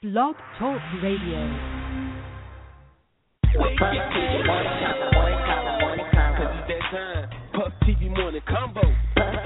Blog 0.00 0.36
Talk 0.60 0.78
Radio. 1.02 1.42
Puff 7.50 7.72
TV 7.82 8.06
morning 8.14 8.40
convo. 8.46 8.94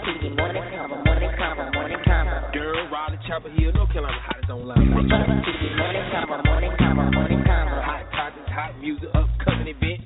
TV 0.05 0.29
morning 0.37 0.63
convo, 0.69 1.03
morning 1.07 1.31
convo, 1.41 1.73
morning 1.73 1.97
convo. 2.05 2.53
Girl, 2.53 2.87
Raleigh 2.93 3.17
Chapel 3.27 3.51
Hill, 3.57 3.73
North 3.73 3.93
Carolina, 3.95 4.21
hottest 4.29 4.51
online. 4.51 4.93
TV 5.41 5.73
morning 5.73 6.05
convo, 6.13 6.45
morning 6.45 6.73
convo, 6.77 7.15
morning 7.15 7.43
convo. 7.49 7.83
Hot 7.83 8.05
topics, 8.13 8.53
hot 8.53 8.79
music, 8.79 9.09
upcoming 9.15 9.69
events. 9.69 10.05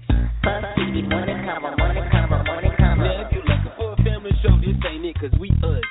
TV 0.79 1.11
morning 1.11 1.43
convo, 1.43 1.77
morning 1.77 2.07
convo, 2.15 2.47
morning 2.47 2.71
convo. 2.79 3.03
Now, 3.03 3.27
if 3.27 3.33
you're 3.35 3.43
looking 3.43 3.73
for 3.75 3.95
a 3.95 3.97
family 4.05 4.31
show, 4.47 4.55
this 4.63 4.79
ain't 4.87 5.07
it, 5.07 5.19
cause 5.19 5.35
we 5.41 5.51
uncut. 5.67 5.83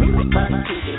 TV 0.00 0.89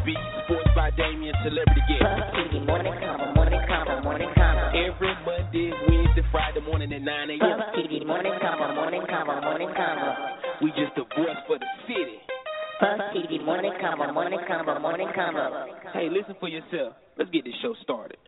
Chat, 0.00 0.06
The 0.06 0.12
Beat, 0.12 0.18
Sports 0.44 0.70
by 0.74 0.90
Damien, 0.90 1.34
Celebrity 1.44 1.80
Guest. 1.88 2.04
TV 2.34 2.66
morning 2.66 2.92
convo, 2.92 3.34
morning 3.34 3.60
convo, 3.68 4.02
morning 4.02 4.28
convo. 4.36 4.68
Every 4.70 5.14
Monday, 5.24 5.72
Wednesday, 5.88 6.22
Friday 6.30 6.60
morning 6.60 6.92
at 6.92 7.02
9 7.02 7.30
a.m. 7.30 7.60
TV 7.76 8.06
morning 8.06 8.32
convo, 8.42 8.74
morning 8.74 9.02
convo, 9.02 9.42
morning 9.42 9.68
convo. 9.68 10.62
We 10.62 10.70
just 10.70 10.94
the 10.96 11.04
voice 11.16 11.36
for 11.46 11.58
the 11.58 11.66
city. 11.86 12.18
TV 13.14 13.44
morning 13.44 13.72
convo, 13.82 14.12
morning 14.14 14.40
convo, 14.48 14.80
morning 14.80 15.08
convo. 15.16 15.66
Hey, 15.92 16.08
listen 16.08 16.34
for 16.40 16.48
yourself. 16.48 16.94
Let's 17.18 17.30
get 17.30 17.44
this 17.44 17.54
show 17.62 17.74
started. 17.82 18.18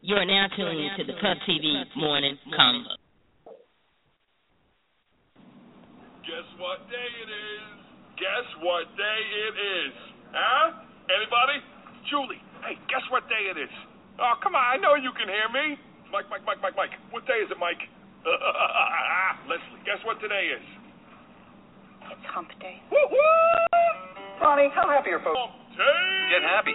You 0.00 0.16
are 0.16 0.26
now 0.26 0.48
tuning 0.54 0.84
into 0.84 1.04
the 1.10 1.18
Puff 1.18 1.38
TV 1.48 1.84
Morning 1.96 2.36
Convo. 2.52 3.00
Guess 6.24 6.48
what 6.58 6.90
day 6.90 7.08
it 7.22 7.30
is? 7.30 7.73
Guess 8.14 8.46
what 8.62 8.86
day 8.94 9.20
it 9.50 9.54
is? 9.58 9.94
Huh? 10.30 10.78
Anybody? 11.10 11.58
Julie, 12.06 12.38
hey, 12.62 12.78
guess 12.86 13.02
what 13.10 13.26
day 13.28 13.50
it 13.50 13.58
is? 13.58 13.72
Oh, 14.22 14.38
come 14.42 14.54
on, 14.54 14.62
I 14.62 14.76
know 14.78 14.94
you 14.94 15.10
can 15.18 15.26
hear 15.26 15.50
me. 15.50 15.74
Mike, 16.12 16.30
Mike, 16.30 16.46
Mike, 16.46 16.62
Mike, 16.62 16.76
Mike. 16.76 16.94
What 17.10 17.26
day 17.26 17.42
is 17.42 17.50
it, 17.50 17.58
Mike? 17.58 17.82
Leslie, 19.50 19.82
guess 19.84 19.98
what 20.06 20.20
today 20.20 20.54
is? 20.54 20.62
It's 22.12 22.26
hump 22.30 22.48
day. 22.60 22.78
Woo-hoo! 22.90 23.18
Ronnie, 24.40 24.70
how 24.74 24.86
happy 24.88 25.10
are 25.10 25.18
folks? 25.18 25.34
Hump 25.34 25.74
day. 25.74 26.30
Get 26.30 26.42
happy. 26.46 26.74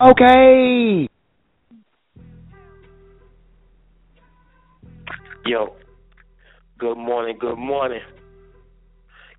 Okay. 0.00 1.08
Yo, 5.44 5.74
good 6.78 6.96
morning, 6.96 7.36
good 7.40 7.58
morning. 7.58 8.00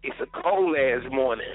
It's 0.04 0.20
a 0.20 0.42
cold 0.42 0.76
ass 0.76 1.10
morning. 1.12 1.48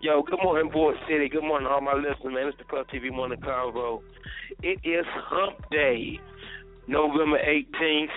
Yo, 0.00 0.22
good 0.22 0.38
morning, 0.42 0.72
Bull 0.72 0.94
City. 1.06 1.28
Good 1.28 1.44
morning, 1.44 1.68
all 1.70 1.82
my 1.82 1.92
listeners, 1.92 2.32
man. 2.32 2.46
It's 2.48 2.56
the 2.56 2.64
Puff 2.64 2.86
TV 2.86 3.12
Morning 3.12 3.38
Convo. 3.40 4.00
It 4.62 4.80
is 4.84 5.04
Hump 5.06 5.68
Day, 5.70 6.18
November 6.88 7.38
18th. 7.38 8.08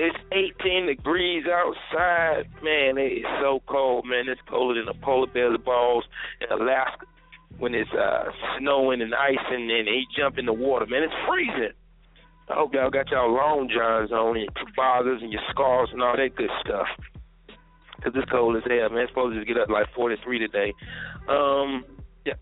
It's 0.00 0.16
18 0.60 0.86
degrees 0.86 1.44
outside. 1.46 2.50
Man, 2.64 2.98
it 2.98 3.22
is 3.22 3.26
so 3.40 3.62
cold, 3.68 4.06
man. 4.06 4.28
It's 4.28 4.40
colder 4.48 4.80
than 4.80 4.86
the 4.86 5.00
polar 5.04 5.28
bear 5.28 5.56
balls 5.56 6.02
in 6.40 6.50
Alaska 6.50 7.06
when 7.58 7.76
it's 7.76 7.92
uh, 7.92 8.24
snowing 8.58 9.02
and 9.02 9.14
icing 9.14 9.70
and 9.70 9.86
they 9.86 10.02
jump 10.18 10.36
in 10.36 10.46
the 10.46 10.52
water. 10.52 10.86
Man, 10.86 11.04
it's 11.04 11.14
freezing. 11.28 11.74
I 12.48 12.54
hope 12.54 12.74
y'all 12.74 12.90
got 12.90 13.08
y'all 13.10 13.32
long 13.32 13.70
johns 13.72 14.10
on 14.10 14.36
and 14.36 14.46
your 14.46 14.66
toboggans 14.66 15.22
and 15.22 15.30
your 15.30 15.42
scarves 15.50 15.92
and 15.92 16.02
all 16.02 16.16
that 16.16 16.34
good 16.34 16.50
stuff. 16.64 16.88
Cause 18.02 18.12
it's 18.14 18.30
cold 18.30 18.56
as 18.56 18.62
hell, 18.64 18.88
man. 18.90 19.02
It's 19.02 19.10
supposed 19.10 19.38
to 19.38 19.44
get 19.44 19.60
up 19.60 19.68
like 19.68 19.86
43 19.94 20.38
today. 20.38 20.72
Um, 21.28 21.84
yeah. 22.24 22.34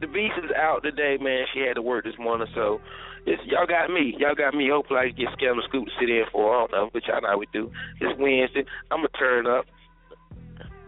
The 0.00 0.06
beast 0.06 0.34
is 0.42 0.50
out 0.56 0.82
today, 0.82 1.16
man. 1.20 1.44
She 1.52 1.60
had 1.60 1.74
to 1.74 1.82
work 1.82 2.04
this 2.04 2.18
morning, 2.18 2.48
so 2.54 2.80
it's, 3.26 3.42
y'all 3.44 3.66
got 3.66 3.90
me. 3.90 4.14
Y'all 4.18 4.34
got 4.34 4.54
me. 4.54 4.70
Hopefully 4.70 5.00
I 5.00 5.08
can 5.10 5.16
get 5.18 5.50
and 5.50 5.62
Scoop 5.68 5.86
to 5.86 5.92
sit 5.98 6.08
in 6.08 6.24
for. 6.30 6.54
I 6.54 6.60
don't 6.60 6.72
know, 6.72 6.90
but 6.92 7.02
y'all 7.06 7.20
know 7.20 7.34
how 7.34 7.38
we 7.38 7.46
do. 7.52 7.72
It's 8.00 8.18
Wednesday. 8.18 8.64
I'm 8.90 9.02
gonna 9.02 9.18
turn 9.18 9.46
up. 9.46 9.66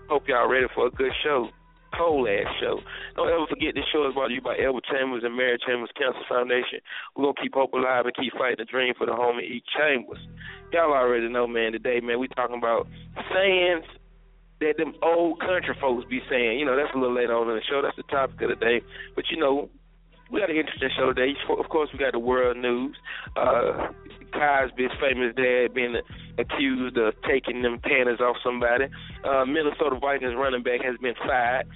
Hope 0.09 0.29
y'all 0.29 0.49
ready 0.49 0.67
for 0.75 0.87
a 0.87 0.91
good 0.91 1.13
show. 1.25 1.49
Cold 1.97 2.29
ass 2.29 2.47
show. 2.61 2.79
Don't 3.17 3.29
ever 3.29 3.47
forget 3.49 3.75
this 3.75 3.85
show 3.93 4.07
is 4.07 4.15
brought 4.15 4.29
to 4.29 4.35
you 4.35 4.41
by 4.41 4.57
Elwood 4.57 4.85
Chambers 4.87 5.25
and 5.25 5.37
Mary 5.37 5.59
Chambers 5.67 5.91
Cancer 5.99 6.23
Foundation. 6.29 6.79
We're 7.17 7.25
gonna 7.25 7.43
keep 7.43 7.55
hope 7.55 7.73
alive 7.73 8.07
and 8.07 8.15
keep 8.15 8.33
fighting 8.39 8.63
the 8.63 8.71
dream 8.71 8.95
for 8.97 9.07
the 9.07 9.17
home 9.17 9.39
of 9.39 9.45
E 9.45 9.61
Chambers. 9.75 10.21
Y'all 10.73 10.93
already 10.93 11.29
know, 11.29 11.47
man. 11.47 11.73
Today, 11.73 12.01
man, 12.01 12.19
we 12.19 12.29
talking 12.29 12.59
about 12.59 12.87
sayings 13.33 13.85
that 14.61 14.77
them 14.77 14.95
old 15.03 15.41
country 15.41 15.77
folks 15.81 16.05
be 16.11 16.21
saying. 16.29 16.59
You 16.59 16.67
know, 16.67 16.77
that's 16.77 16.95
a 16.95 16.99
little 16.99 17.15
later 17.15 17.35
on 17.35 17.49
in 17.49 17.57
the 17.57 17.63
show. 17.69 17.81
That's 17.83 17.97
the 17.97 18.03
topic 18.05 18.41
of 18.43 18.51
the 18.51 18.57
day. 18.57 18.83
But 19.15 19.25
you 19.31 19.39
know, 19.39 19.71
we 20.31 20.41
got 20.41 20.51
an 20.51 20.57
interesting 20.57 20.91
show 20.97 21.13
today. 21.13 21.33
Of 21.49 21.69
course, 21.69 21.89
we 21.93 21.99
got 21.99 22.13
the 22.13 22.19
world 22.19 22.57
news. 22.57 22.97
Uh, 23.37 23.89
Cosby's 24.33 24.93
famous 25.01 25.35
dad 25.35 25.73
being 25.75 25.97
accused 26.39 26.99
of 26.99 27.15
taking 27.27 27.63
them 27.63 27.81
panties 27.81 28.21
off 28.21 28.37
somebody. 28.45 28.87
Uh, 29.25 29.45
Minnesota 29.47 29.97
Vikings 29.99 30.35
running 30.37 30.63
back 30.63 30.83
has 30.85 30.97
been 31.01 31.15
fired. 31.27 31.67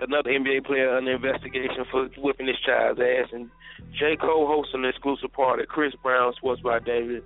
Another 0.00 0.30
NBA 0.30 0.64
player 0.64 0.96
under 0.96 1.12
investigation 1.12 1.84
for 1.90 2.08
whipping 2.16 2.46
his 2.46 2.56
child's 2.64 3.00
ass. 3.00 3.28
And 3.32 3.50
J. 3.98 4.16
Cole 4.16 4.46
hosting 4.46 4.84
an 4.84 4.90
exclusive 4.90 5.32
party. 5.32 5.64
Chris 5.68 5.92
Brown, 6.02 6.32
Sports 6.36 6.62
by 6.62 6.78
Damien, 6.78 7.22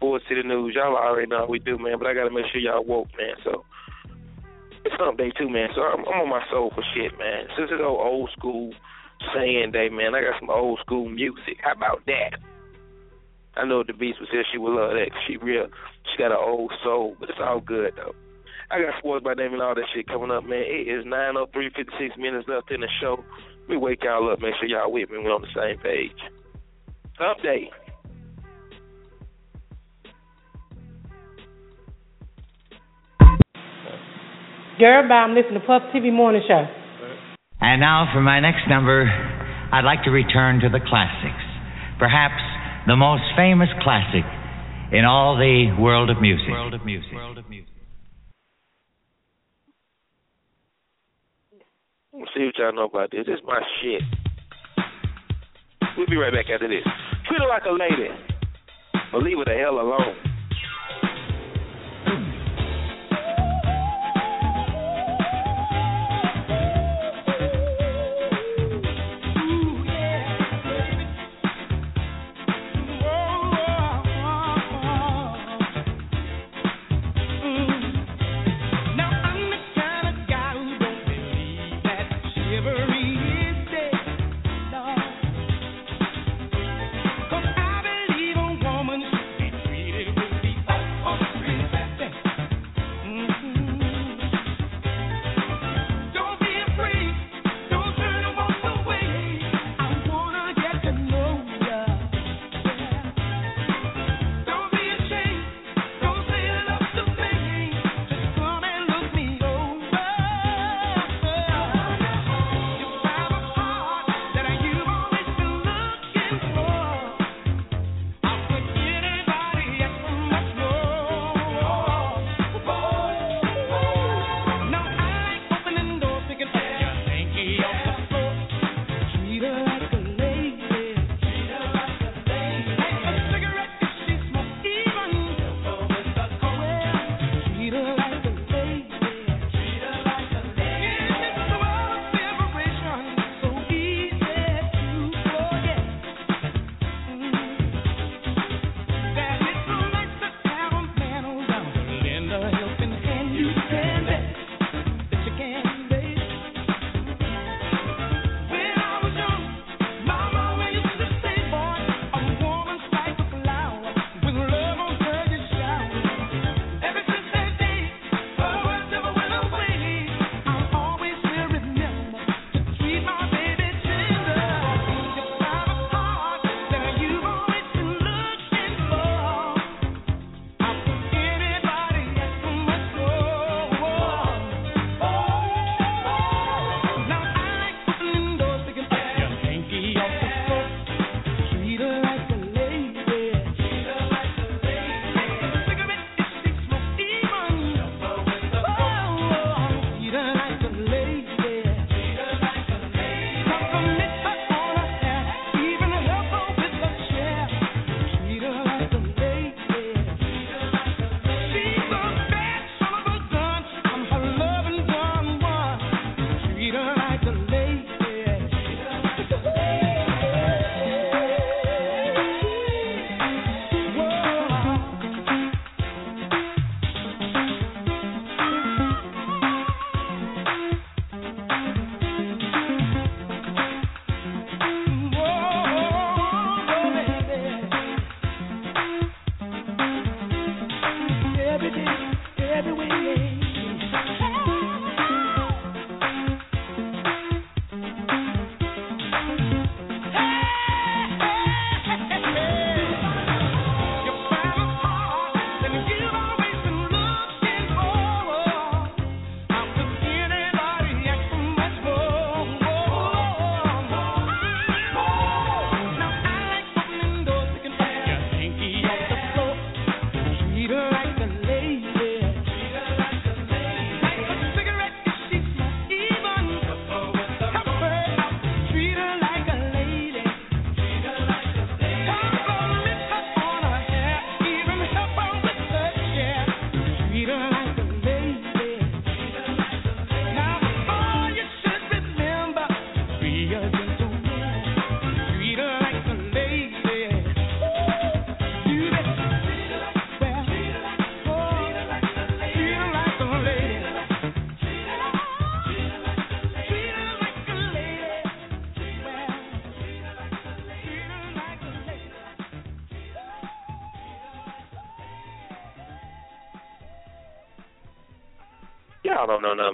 Ford 0.00 0.22
City 0.28 0.42
News. 0.42 0.74
Y'all 0.74 0.96
already 0.96 1.28
know 1.28 1.38
how 1.38 1.46
we 1.46 1.58
do, 1.58 1.78
man. 1.78 1.98
But 1.98 2.08
I 2.08 2.14
got 2.14 2.24
to 2.24 2.34
make 2.34 2.46
sure 2.52 2.60
y'all 2.60 2.84
woke, 2.84 3.08
man. 3.18 3.36
So 3.44 3.64
it's 4.84 4.94
hump 4.98 5.18
day, 5.18 5.32
too, 5.38 5.48
man. 5.48 5.68
So 5.74 5.82
I'm, 5.82 6.00
I'm 6.00 6.22
on 6.22 6.30
my 6.30 6.44
soul 6.50 6.70
for 6.74 6.84
shit, 6.94 7.16
man. 7.18 7.46
Since 7.56 7.70
it's 7.72 7.82
old, 7.82 8.00
old 8.00 8.30
school 8.36 8.72
saying 9.34 9.72
day, 9.72 9.88
man, 9.88 10.14
I 10.14 10.20
got 10.20 10.38
some 10.38 10.50
old 10.50 10.78
school 10.80 11.08
music. 11.08 11.58
How 11.62 11.72
about 11.72 12.04
that? 12.06 12.38
I 13.56 13.64
know 13.64 13.82
the 13.82 13.94
Beast 13.94 14.20
was 14.20 14.28
here. 14.30 14.44
She 14.52 14.58
would 14.58 14.74
love 14.74 14.92
that. 14.92 15.10
She 15.26 15.38
real. 15.38 15.68
She 16.04 16.18
got 16.18 16.30
an 16.30 16.38
old 16.38 16.72
soul, 16.84 17.16
but 17.18 17.30
it's 17.30 17.38
all 17.40 17.60
good 17.60 17.94
though. 17.96 18.14
I 18.70 18.82
got 18.82 18.98
sports 18.98 19.24
by 19.24 19.34
name 19.34 19.54
and 19.54 19.62
all 19.62 19.74
that 19.74 19.88
shit 19.94 20.08
coming 20.08 20.30
up, 20.30 20.44
man. 20.44 20.64
It 20.66 20.88
is 20.88 21.06
nine 21.06 21.36
oh 21.36 21.46
three, 21.52 21.70
fifty 21.74 21.92
six 21.98 22.16
minutes 22.18 22.48
left 22.48 22.70
in 22.70 22.80
the 22.82 22.88
show. 23.00 23.24
Let 23.62 23.68
me 23.70 23.76
wake 23.78 24.04
y'all 24.04 24.30
up. 24.30 24.40
Make 24.40 24.54
sure 24.60 24.68
y'all 24.68 24.92
with 24.92 25.08
me. 25.08 25.18
We're 25.18 25.32
on 25.32 25.42
the 25.42 25.48
same 25.54 25.78
page. 25.78 26.20
Update. 27.18 27.70
Bye. 35.08 35.24
I'm 35.24 35.34
listening 35.34 35.60
to 35.60 35.66
Puff 35.66 35.82
TV 35.94 36.12
Morning 36.12 36.42
Show. 36.46 36.64
And 37.60 37.80
now 37.80 38.10
for 38.12 38.20
my 38.20 38.40
next 38.40 38.68
number, 38.68 39.08
I'd 39.72 39.84
like 39.84 40.04
to 40.04 40.10
return 40.10 40.60
to 40.60 40.68
the 40.68 40.80
classics. 40.84 41.40
Perhaps 41.98 42.42
the 42.86 42.96
most 42.96 43.22
famous 43.36 43.68
classic 43.82 44.24
in 44.92 45.04
all 45.04 45.36
the 45.36 45.74
world 45.80 46.10
of 46.10 46.20
music. 46.20 46.48
World 46.50 46.74
of 46.74 46.84
music. 46.84 47.12
World 47.14 47.38
of 47.38 47.48
music. 47.48 47.72
Let's 52.12 52.30
see 52.34 52.44
what 52.44 52.58
y'all 52.58 52.74
know 52.74 52.84
about 52.84 53.10
this. 53.10 53.26
This 53.26 53.36
is 53.36 53.44
my 53.46 53.60
shit. 53.80 54.02
We'll 55.96 56.06
be 56.06 56.16
right 56.16 56.32
back 56.32 56.52
after 56.52 56.68
this. 56.68 56.84
Treat 57.28 57.40
her 57.40 57.48
like 57.48 57.64
a 57.64 57.72
lady, 57.72 58.12
but 59.10 59.22
leave 59.22 59.38
her 59.38 59.44
the 59.44 59.56
hell 59.56 59.80
alone. 59.80 60.25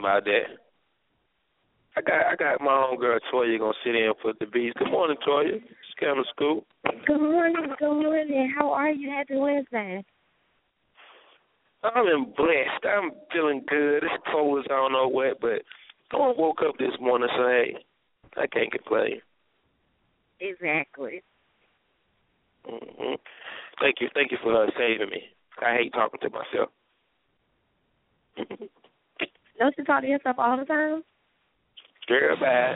About 0.02 0.24
that. 0.24 0.58
I 1.96 2.00
got 2.00 2.26
I 2.26 2.34
got 2.34 2.60
my 2.60 2.88
own 2.90 2.98
girl 2.98 3.20
Toya 3.32 3.56
gonna 3.56 3.72
sit 3.84 3.94
in 3.94 4.12
for 4.20 4.32
the 4.40 4.46
beats. 4.46 4.74
Good 4.76 4.90
morning, 4.90 5.16
Toya. 5.24 5.62
Scandal 5.96 6.24
Scoop. 6.34 6.66
Good 7.06 7.20
morning, 7.20 7.72
good 7.78 8.02
morning. 8.02 8.52
How 8.58 8.72
are 8.72 8.90
you? 8.90 9.08
Happy 9.10 9.36
Wednesday. 9.36 10.04
I'm 11.84 12.06
in 12.08 12.34
blessed. 12.36 12.84
I'm 12.84 13.12
feeling 13.32 13.62
good. 13.68 14.02
It's 14.02 14.24
cold 14.32 14.58
as 14.58 14.64
I 14.72 14.74
don't 14.74 14.90
know 14.90 15.06
what, 15.06 15.40
but 15.40 15.62
I 16.10 16.16
woke 16.36 16.62
up 16.66 16.76
this 16.78 16.98
morning 17.00 17.28
and 17.30 17.38
say, 17.38 17.78
hey, 18.34 18.42
I 18.42 18.46
can't 18.48 18.72
complain. 18.72 19.20
Exactly. 20.40 21.22
hmm 22.66 23.14
Thank 23.80 23.96
you, 24.00 24.08
thank 24.14 24.32
you 24.32 24.38
for 24.42 24.64
uh, 24.64 24.66
saving 24.76 25.10
me. 25.10 25.22
I 25.64 25.76
hate 25.76 25.92
talking 25.92 26.18
to 26.22 26.30
myself. 26.30 26.70
Don't 29.62 29.78
you 29.78 29.84
talk 29.84 30.02
to 30.02 30.08
yourself 30.08 30.34
all 30.40 30.58
the 30.58 30.64
time? 30.64 31.04
Girl, 32.08 32.34
bad. 32.34 32.74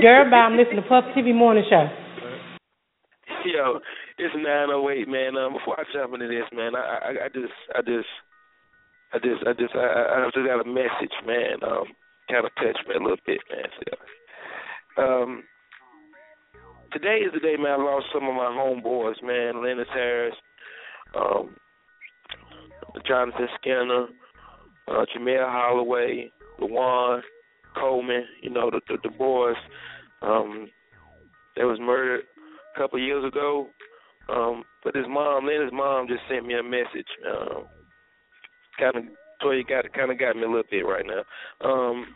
Girl, 0.00 0.30
bye. 0.30 0.46
I'm 0.46 0.56
listening 0.56 0.84
to 0.84 0.88
Puff 0.88 1.02
TV 1.18 1.34
Morning 1.34 1.64
Show. 1.68 1.82
Yo, 3.44 3.80
it's 4.16 4.34
nine 4.36 4.70
oh 4.70 4.88
eight, 4.88 5.08
man. 5.08 5.34
Um, 5.36 5.54
before 5.54 5.74
I 5.74 5.82
jump 5.92 6.14
into 6.14 6.28
this, 6.28 6.46
man, 6.54 6.76
I, 6.76 6.78
I, 6.78 7.10
I 7.26 7.28
just, 7.34 7.58
I 7.74 7.82
just, 7.82 8.06
I 9.14 9.18
just, 9.18 9.42
I 9.50 9.52
just, 9.58 9.74
I, 9.74 9.82
I 9.82 10.30
just 10.32 10.46
got 10.46 10.62
a 10.62 10.68
message, 10.70 11.10
man. 11.26 11.58
Um, 11.66 11.90
kind 12.30 12.46
of 12.46 12.54
touched 12.54 12.86
me 12.86 12.94
a 12.94 13.02
little 13.02 13.18
bit, 13.26 13.42
man. 13.50 13.66
So, 13.74 15.02
um, 15.02 15.42
today 16.92 17.26
is 17.26 17.34
the 17.34 17.40
day, 17.40 17.56
man. 17.58 17.80
I 17.80 17.82
lost 17.82 18.06
some 18.14 18.28
of 18.28 18.34
my 18.36 18.54
homeboys, 18.54 19.18
man. 19.26 19.60
Lennox 19.60 19.90
Harris, 19.92 20.36
um, 21.18 21.56
Jonathan 23.08 23.48
Skinner, 23.58 24.06
uh, 24.88 25.04
Jamel 25.14 25.50
Holloway, 25.50 26.30
Dewan 26.58 27.22
Coleman. 27.74 28.24
You 28.42 28.50
know 28.50 28.70
the 28.70 28.80
the, 28.88 28.96
the 29.02 29.16
boys. 29.16 29.56
Um, 30.22 30.68
they 31.56 31.64
was 31.64 31.78
murdered 31.80 32.24
a 32.74 32.78
couple 32.78 32.98
years 32.98 33.24
ago. 33.24 33.68
Um, 34.28 34.64
but 34.82 34.94
his 34.94 35.06
mom, 35.08 35.46
his 35.46 35.72
mom 35.72 36.08
just 36.08 36.22
sent 36.28 36.46
me 36.46 36.54
a 36.54 36.62
message. 36.62 37.06
Um, 37.26 37.64
kind 38.78 38.96
of, 38.96 39.04
Toya 39.42 39.66
got 39.68 39.92
kind 39.92 40.10
of 40.10 40.18
got 40.18 40.36
me 40.36 40.42
a 40.42 40.46
little 40.46 40.62
bit 40.70 40.82
right 40.82 41.04
now. 41.06 41.22
Um, 41.68 42.06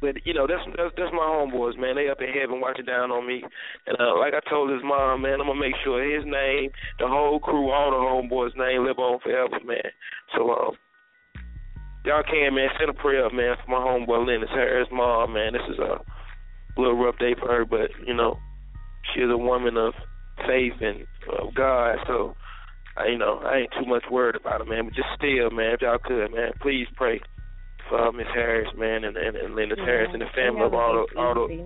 but 0.00 0.16
you 0.26 0.34
know, 0.34 0.46
that's 0.46 0.60
that's 0.76 0.92
that's 0.96 1.12
my 1.12 1.24
homeboys, 1.24 1.78
man. 1.80 1.96
They 1.96 2.10
up 2.10 2.20
in 2.20 2.28
heaven 2.28 2.60
watching 2.60 2.84
down 2.84 3.10
on 3.10 3.26
me, 3.26 3.42
and 3.86 3.96
uh, 3.98 4.18
like 4.18 4.34
I 4.34 4.50
told 4.50 4.70
his 4.70 4.82
mom, 4.84 5.22
man, 5.22 5.40
I'm 5.40 5.46
gonna 5.46 5.58
make 5.58 5.76
sure 5.82 6.02
his 6.04 6.26
name, 6.26 6.70
the 6.98 7.08
whole 7.08 7.40
crew, 7.40 7.70
all 7.70 7.90
the 7.90 7.96
homeboys' 7.96 8.56
name 8.56 8.84
live 8.84 8.98
on 8.98 9.20
forever, 9.20 9.64
man. 9.64 9.88
So 10.36 10.50
um, 10.50 10.76
y'all 12.04 12.22
can, 12.22 12.54
man, 12.54 12.68
send 12.78 12.90
a 12.90 12.94
prayer, 12.94 13.26
up, 13.26 13.32
man, 13.32 13.56
for 13.64 13.70
my 13.70 13.78
homeboy 13.78 14.26
Lennox 14.26 14.50
Harris' 14.52 14.88
mom, 14.92 15.34
man. 15.34 15.52
This 15.52 15.62
is 15.70 15.78
a 15.78 16.00
little 16.80 16.96
rough 17.02 17.18
day 17.18 17.34
for 17.38 17.48
her, 17.48 17.64
but 17.64 17.90
you 18.06 18.14
know, 18.14 18.38
she's 19.12 19.24
a 19.30 19.36
woman 19.36 19.76
of 19.76 19.94
faith 20.46 20.74
and 20.80 21.06
of 21.40 21.54
God, 21.54 21.98
so. 22.06 22.34
I, 22.96 23.08
you 23.08 23.18
know, 23.18 23.40
I 23.44 23.56
ain't 23.56 23.72
too 23.72 23.86
much 23.90 24.04
worried 24.08 24.36
about 24.36 24.60
it, 24.60 24.68
man. 24.68 24.84
But 24.84 24.94
just 24.94 25.08
still, 25.16 25.50
man, 25.50 25.74
if 25.74 25.82
y'all 25.82 25.98
could, 25.98 26.30
man, 26.30 26.52
please 26.62 26.86
pray 26.94 27.20
for 27.88 27.98
uh, 28.00 28.12
Miss 28.12 28.28
Harris, 28.32 28.68
man, 28.78 29.02
and 29.02 29.16
and, 29.16 29.34
and 29.34 29.56
Linda 29.56 29.74
Yeah, 29.76 29.84
Harris 29.84 30.10
and 30.12 30.22
the 30.22 30.26
family 30.32 30.62
of 30.62 30.74
all 30.74 30.94
those, 30.94 31.08
all 31.18 31.48
Easy. 31.50 31.64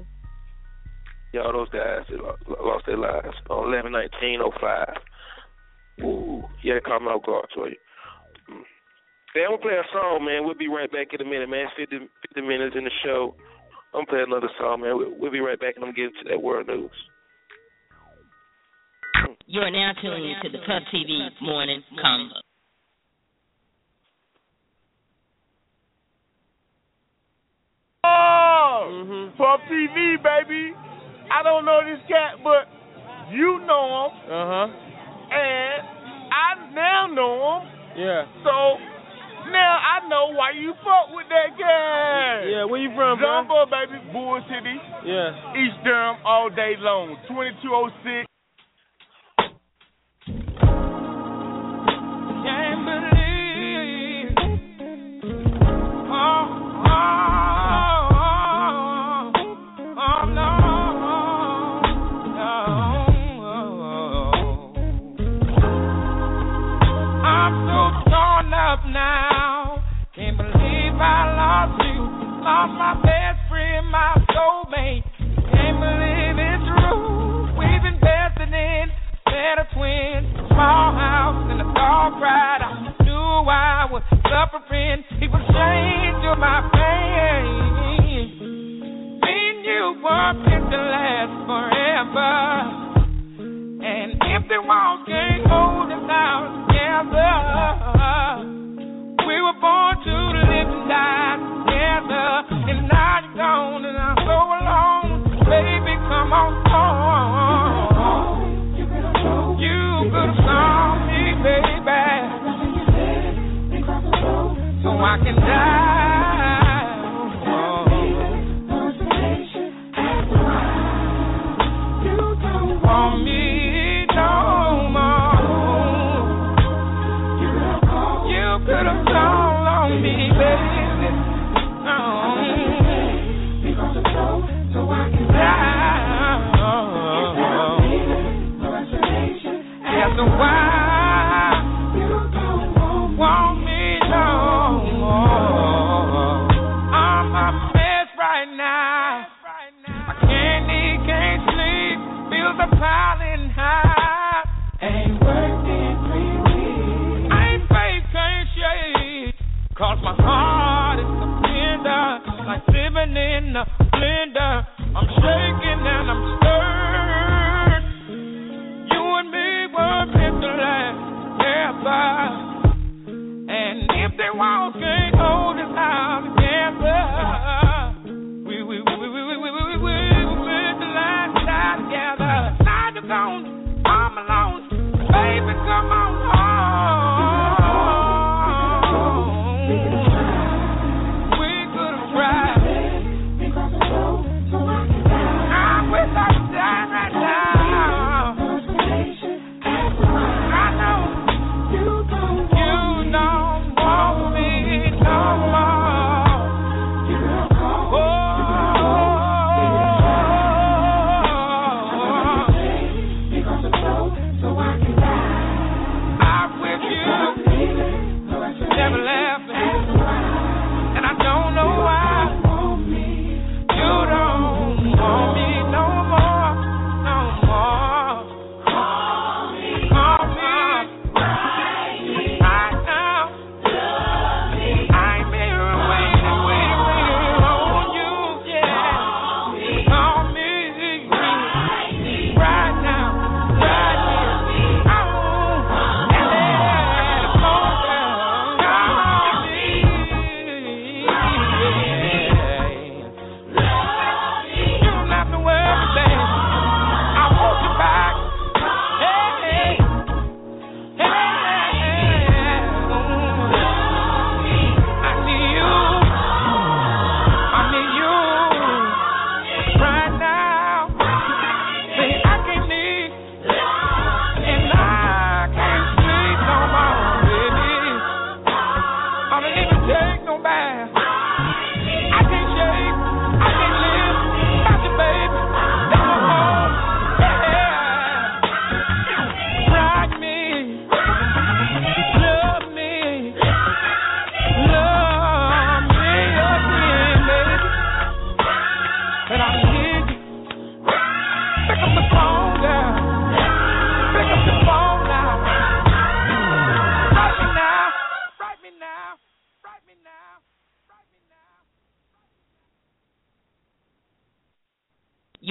yeah, 1.35 1.43
all 1.43 1.53
those 1.53 1.69
guys 1.69 2.07
that 2.09 2.65
lost 2.65 2.87
their 2.87 2.97
lives 2.97 3.37
on 3.51 3.69
eleven 3.71 3.93
nineteen 3.93 4.41
oh 4.43 4.53
five. 4.59 4.97
Ooh, 6.03 6.45
yeah, 6.65 6.81
caught 6.83 7.03
me 7.03 7.09
off 7.09 7.27
guard 7.27 7.49
for 7.55 7.69
you. 7.69 7.77
Mm. 7.77 7.88
Hey, 9.35 9.45
I'm 9.45 9.53
gonna 9.53 9.63
play 9.63 9.77
a 9.77 9.85
song, 9.93 10.25
man. 10.25 10.45
We'll 10.45 10.57
be 10.57 10.69
right 10.69 10.91
back 10.91 11.09
in 11.13 11.21
a 11.21 11.25
minute, 11.29 11.49
man. 11.49 11.67
50, 11.77 11.99
50 12.35 12.41
minutes 12.41 12.77
in 12.77 12.85
the 12.85 12.91
show. 13.05 13.35
I'm 13.93 14.05
gonna 14.05 14.07
play 14.07 14.23
another 14.25 14.49
song, 14.59 14.81
man. 14.81 14.97
We'll, 14.97 15.13
we'll 15.19 15.31
be 15.33 15.41
right 15.41 15.61
back, 15.61 15.77
and 15.77 15.85
I'm 15.85 15.93
getting 15.93 16.13
to 16.23 16.29
that 16.31 16.43
world 16.43 16.67
news. 16.69 16.91
You 19.47 19.61
are 19.63 19.71
now 19.71 19.93
tuning 20.03 20.31
into 20.31 20.51
the 20.53 20.59
Puff 20.67 20.83
TV 20.93 21.29
Morning 21.41 21.83
Convo. 22.05 22.37
Oh, 28.05 29.31
Puff 29.39 29.61
TV, 29.73 30.23
baby. 30.23 30.73
I 31.33 31.43
don't 31.43 31.65
know 31.65 31.81
this 31.85 32.01
cat, 32.09 32.35
but 32.45 32.69
you 33.33 33.61
know 33.67 34.09
him. 34.09 34.31
Uh 34.31 34.47
huh. 34.49 34.67
And 35.33 35.83
I 36.29 36.75
now 36.75 37.07
know 37.07 37.61
him. 37.61 37.69
Yeah. 37.97 38.25
So 38.45 38.77
now 39.51 39.79
I 39.81 40.07
know 40.09 40.33
why 40.37 40.53
you 40.53 40.73
fuck 40.85 41.11
with 41.15 41.27
that 41.29 41.57
guy. 41.59 42.45
Yeah. 42.49 42.65
Where 42.65 42.81
you 42.81 42.91
from, 42.95 43.19
bro? 43.19 43.43
Jumbo, 43.43 43.67
baby. 43.67 43.99
Bull 44.13 44.41
City. 44.49 44.77
Yeah. 45.05 45.57
East 45.57 45.83
Durham 45.85 46.17
all 46.25 46.51
day 46.51 46.75
long. 46.79 47.17
2206. 47.29 48.28
off 72.59 72.71
my 72.77 73.08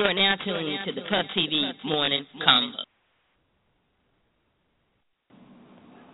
are 0.07 0.15
now 0.15 0.39
tuning 0.39 0.79
to 0.87 0.95
the 0.95 1.03
Puff 1.11 1.27
TV 1.35 1.51
Morning 1.83 2.23
Convo. 2.39 2.79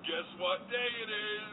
Guess 0.01 0.25
what 0.41 0.65
day 0.65 0.89
it 1.05 1.11
is? 1.13 1.45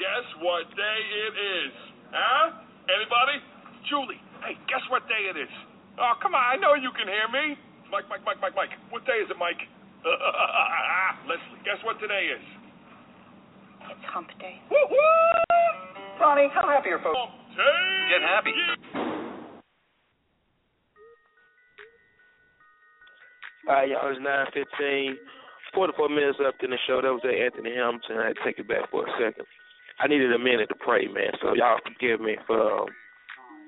Guess 0.00 0.26
what 0.40 0.72
day 0.72 1.00
it 1.28 1.34
is? 1.36 1.72
Huh? 2.08 2.64
Anybody? 2.88 3.44
Julie, 3.92 4.16
hey, 4.40 4.56
guess 4.72 4.80
what 4.88 5.04
day 5.04 5.28
it 5.28 5.36
is? 5.36 5.52
Oh, 6.00 6.16
come 6.24 6.32
on, 6.32 6.40
I 6.40 6.56
know 6.56 6.72
you 6.80 6.88
can 6.96 7.04
hear 7.04 7.28
me. 7.28 7.60
Mike, 7.92 8.08
Mike, 8.08 8.24
Mike, 8.24 8.40
Mike, 8.40 8.56
Mike. 8.56 8.72
What 8.88 9.04
day 9.04 9.20
is 9.20 9.28
it, 9.28 9.36
Mike? 9.36 9.60
Leslie, 11.28 11.60
guess 11.60 11.76
what 11.84 12.00
today 12.00 12.32
is? 12.32 12.44
It's 13.92 14.06
hump 14.08 14.32
day. 14.40 14.56
Woo-hoo! 14.72 16.16
Ronnie, 16.16 16.48
how 16.56 16.64
happy 16.72 16.88
are 16.88 17.04
folks? 17.04 17.20
Hump 17.20 17.36
day! 17.52 18.16
Get 18.16 18.24
happy. 18.24 18.56
All 23.68 23.74
right, 23.74 23.88
y'all, 23.88 24.10
it's 24.10 24.20
9.15. 24.20 25.14
44 25.74 26.08
minutes 26.08 26.38
up 26.46 26.54
in 26.62 26.70
the 26.70 26.78
show. 26.86 27.00
That 27.00 27.12
was 27.12 27.22
at 27.24 27.32
Anthony 27.32 27.74
Hamilton. 27.74 28.18
I 28.18 28.26
had 28.28 28.36
to 28.36 28.44
take 28.44 28.58
it 28.58 28.68
back 28.68 28.90
for 28.90 29.06
a 29.06 29.10
second. 29.16 29.46
I 30.00 30.08
needed 30.08 30.32
a 30.32 30.38
minute 30.38 30.68
to 30.68 30.74
pray, 30.74 31.06
man, 31.06 31.32
so 31.40 31.54
y'all 31.54 31.78
forgive 31.84 32.20
me 32.20 32.36
for 32.46 32.60
um, 32.60 32.88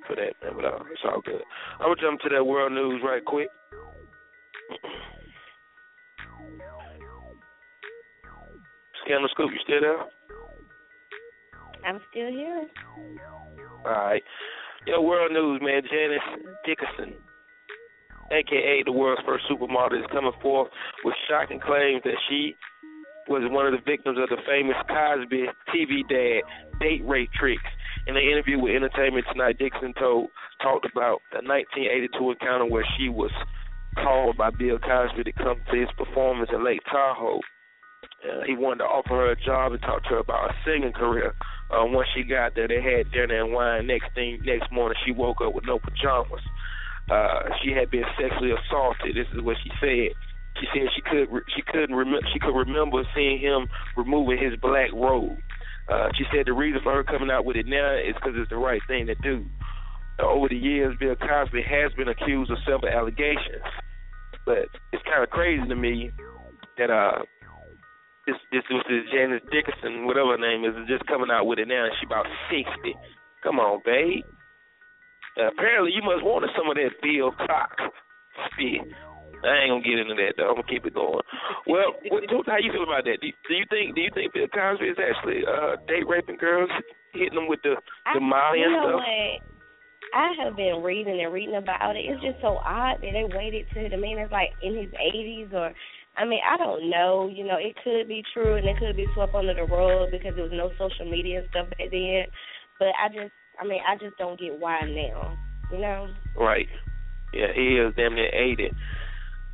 for 0.07 0.17
that, 0.17 0.35
man, 0.43 0.53
but 0.57 0.65
uh, 0.65 0.85
it's 0.91 1.01
all 1.05 1.21
good. 1.25 1.41
I'm 1.81 1.95
to 1.95 2.01
jump 2.01 2.21
to 2.21 2.29
that 2.31 2.45
world 2.45 2.73
news 2.73 3.01
right 3.05 3.25
quick. 3.25 3.49
Scandal 9.05 9.29
Scoop, 9.33 9.51
you 9.53 9.59
still 9.63 9.81
there? 9.81 9.99
I'm 11.87 12.01
still 12.11 12.29
here. 12.29 12.67
All 13.85 13.93
right. 13.93 14.23
Yo, 14.87 15.01
world 15.01 15.33
news, 15.33 15.61
man. 15.63 15.83
Janice 15.91 16.53
Dickinson, 16.67 17.15
aka 18.35 18.83
the 18.85 18.93
world's 18.93 19.23
first 19.25 19.45
supermodel, 19.51 20.01
is 20.01 20.11
coming 20.11 20.33
forth 20.43 20.69
with 21.05 21.15
shocking 21.29 21.61
claims 21.61 22.03
that 22.05 22.19
she 22.29 22.55
was 23.29 23.43
one 23.51 23.67
of 23.67 23.73
the 23.73 23.81
victims 23.87 24.19
of 24.19 24.29
the 24.29 24.43
famous 24.45 24.77
Cosby 24.89 25.47
TV 25.73 26.03
dad 26.09 26.43
date 26.81 27.03
rape 27.07 27.31
tricks. 27.33 27.71
In 28.07 28.17
an 28.17 28.23
interview 28.23 28.61
with 28.61 28.77
Entertainment 28.77 29.25
Tonight, 29.33 29.57
Dixon 29.59 29.95
told 29.99 30.29
talked 30.61 30.85
about 30.85 31.21
the 31.33 31.41
1982 31.41 32.31
encounter 32.33 32.67
where 32.67 32.85
she 32.99 33.09
was 33.09 33.31
called 33.97 34.37
by 34.37 34.51
Bill 34.51 34.79
Cosby 34.79 35.25
to 35.25 35.33
come 35.33 35.57
to 35.71 35.77
his 35.81 35.89
performance 35.97 36.51
in 36.53 36.65
Lake 36.65 36.81
Tahoe. 36.91 37.41
Uh, 38.25 38.43
he 38.47 38.57
wanted 38.57 38.79
to 38.79 38.85
offer 38.85 39.11
her 39.11 39.33
a 39.33 39.37
job 39.37 39.73
and 39.73 39.83
talk 39.83 40.03
to 40.05 40.11
her 40.11 40.19
about 40.19 40.51
a 40.51 40.55
singing 40.65 40.93
career. 40.93 41.35
Uh, 41.71 41.85
once 41.85 42.09
she 42.15 42.23
got 42.23 42.55
there, 42.55 42.69
they 42.69 42.81
had 42.81 43.11
dinner 43.13 43.43
and 43.43 43.53
wine. 43.53 43.87
Next 43.87 44.13
thing, 44.15 44.41
next 44.45 44.71
morning, 44.73 44.97
she 45.05 45.13
woke 45.13 45.41
up 45.41 45.55
with 45.55 45.65
no 45.67 45.79
pajamas. 45.79 46.41
Uh, 47.11 47.53
she 47.63 47.73
had 47.73 47.91
been 47.91 48.05
sexually 48.17 48.53
assaulted. 48.53 49.15
This 49.15 49.29
is 49.35 49.43
what 49.43 49.57
she 49.63 49.71
said. 49.81 50.17
She 50.61 50.67
said 50.73 50.89
she 50.95 51.03
could 51.03 51.29
she 51.55 51.63
couldn't 51.67 51.95
remember 51.95 52.27
she 52.33 52.39
could 52.39 52.55
remember 52.55 53.03
seeing 53.15 53.41
him 53.41 53.67
removing 53.97 54.39
his 54.39 54.55
black 54.61 54.93
robe. 54.95 55.37
Uh, 55.91 56.09
she 56.17 56.25
said 56.33 56.47
the 56.47 56.53
reason 56.53 56.81
for 56.83 56.95
her 56.95 57.05
coming 57.05 57.31
out 57.31 57.45
with 57.45 57.57
it 57.57 57.67
now 57.67 57.93
is 57.95 58.15
because 58.15 58.33
it's 58.37 58.51
the 58.51 58.57
right 58.57 58.81
thing 58.87 59.07
to 59.07 59.15
do. 59.17 59.45
Over 60.23 60.49
the 60.49 60.57
years, 60.57 60.97
Bill 61.01 61.17
Cosby 61.17 61.61
has 61.67 61.93
been 61.95 62.09
accused 62.09 62.51
of 62.51 62.59
several 62.65 62.87
allegations, 62.87 63.67
but 64.47 64.71
it's 64.93 65.03
kind 65.03 65.25
of 65.25 65.31
crazy 65.31 65.67
to 65.67 65.75
me 65.75 66.11
that 66.79 66.89
uh 66.89 67.27
this 68.27 68.37
this 68.53 68.63
was 68.71 68.87
this 68.89 69.05
Janice 69.13 69.43
Dickinson, 69.53 70.07
whatever 70.07 70.39
her 70.39 70.41
name 70.41 70.65
is, 70.65 70.75
is 70.77 70.89
just 70.89 71.05
coming 71.07 71.29
out 71.31 71.45
with 71.47 71.59
it 71.59 71.69
now. 71.69 71.85
and 71.85 71.93
She 72.01 72.07
about 72.07 72.27
sixty. 72.49 72.95
Come 73.43 73.59
on, 73.61 73.83
babe. 73.85 74.25
Uh, 75.35 75.51
apparently, 75.51 75.91
you 75.93 76.03
must 76.03 76.23
want 76.23 76.47
some 76.55 76.71
of 76.71 76.77
that 76.79 76.95
Bill 77.03 77.35
Cox 77.35 77.75
spit. 78.53 78.87
I 79.45 79.69
ain't 79.69 79.73
gonna 79.77 79.85
get 79.85 80.01
into 80.01 80.17
that 80.17 80.41
though. 80.41 80.57
I'm 80.57 80.57
gonna 80.57 80.73
keep 80.73 80.87
it 80.89 80.97
going. 80.97 81.21
Well, 81.69 82.01
what, 82.09 82.25
how 82.49 82.57
you 82.57 82.73
feel 82.73 82.89
about 82.89 83.05
that? 83.05 83.21
Do 83.21 83.29
you, 83.29 83.37
do 83.45 83.55
you 83.55 83.67
think 83.69 83.95
do 83.95 84.01
you 84.01 84.13
think 84.15 84.33
Bill 84.33 84.49
Cosby 84.49 84.89
is 84.89 84.97
actually 84.97 85.45
uh, 85.45 85.77
date 85.85 86.09
raping 86.09 86.41
girls, 86.41 86.73
hitting 87.13 87.37
them 87.37 87.49
with 87.49 87.61
the 87.61 87.77
the 88.15 88.21
Molly 88.25 88.65
you 88.65 88.73
and 88.73 88.81
stuff? 88.81 89.05
what? 89.05 89.55
I 90.15 90.31
have 90.45 90.57
been 90.57 90.81
reading 90.83 91.21
and 91.21 91.33
reading 91.33 91.57
about 91.57 91.97
it. 91.97 92.07
It's 92.07 92.23
just 92.23 92.41
so 92.41 92.63
odd 92.63 93.03
that 93.03 93.13
they 93.13 93.27
waited 93.27 93.67
till 93.75 93.91
the 93.91 93.99
man 93.99 94.23
is 94.23 94.31
like 94.31 94.55
in 94.63 94.77
his 94.77 94.93
80s 94.95 95.53
or. 95.53 95.73
I 96.17 96.25
mean, 96.25 96.39
I 96.47 96.57
don't 96.57 96.89
know. 96.89 97.27
You 97.27 97.43
know, 97.43 97.59
it 97.59 97.75
could 97.83 98.07
be 98.07 98.23
true 98.33 98.55
and 98.55 98.65
it 98.69 98.79
could 98.79 98.95
be 98.95 99.11
swept 99.15 99.35
under 99.35 99.53
the 99.53 99.67
rug 99.67 100.13
because 100.13 100.39
there 100.39 100.47
was 100.47 100.55
no 100.55 100.71
social 100.79 101.11
media 101.11 101.41
and 101.41 101.49
stuff 101.51 101.67
back 101.71 101.91
then. 101.91 102.31
But 102.79 102.95
I 102.95 103.09
just, 103.11 103.35
I 103.61 103.67
mean, 103.67 103.81
I 103.87 103.97
just 103.97 104.17
don't 104.19 104.39
get 104.39 104.59
why 104.59 104.81
now. 104.83 105.37
You 105.73 105.79
know? 105.79 106.09
Right. 106.37 106.69
Yeah, 107.33 107.53
he 107.55 107.77
is 107.77 107.95
damn 107.97 108.15
near 108.15 108.33
eighty. 108.35 108.71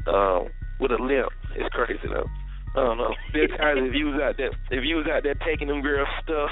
Um, 0.06 0.48
with 0.80 0.92
a 0.92 1.02
limp. 1.02 1.28
It's 1.56 1.68
crazy 1.74 2.08
though. 2.08 2.26
I 2.76 2.84
don't 2.84 2.98
know. 2.98 3.14
Cosby, 3.32 3.88
if 3.88 3.94
you 3.94 4.06
was 4.06 4.20
out 4.22 4.36
there, 4.36 4.50
if 4.70 4.84
you 4.84 4.96
was 4.96 5.06
out 5.10 5.22
there 5.22 5.34
taking 5.46 5.68
them 5.68 5.82
girls' 5.82 6.08
stuff, 6.22 6.50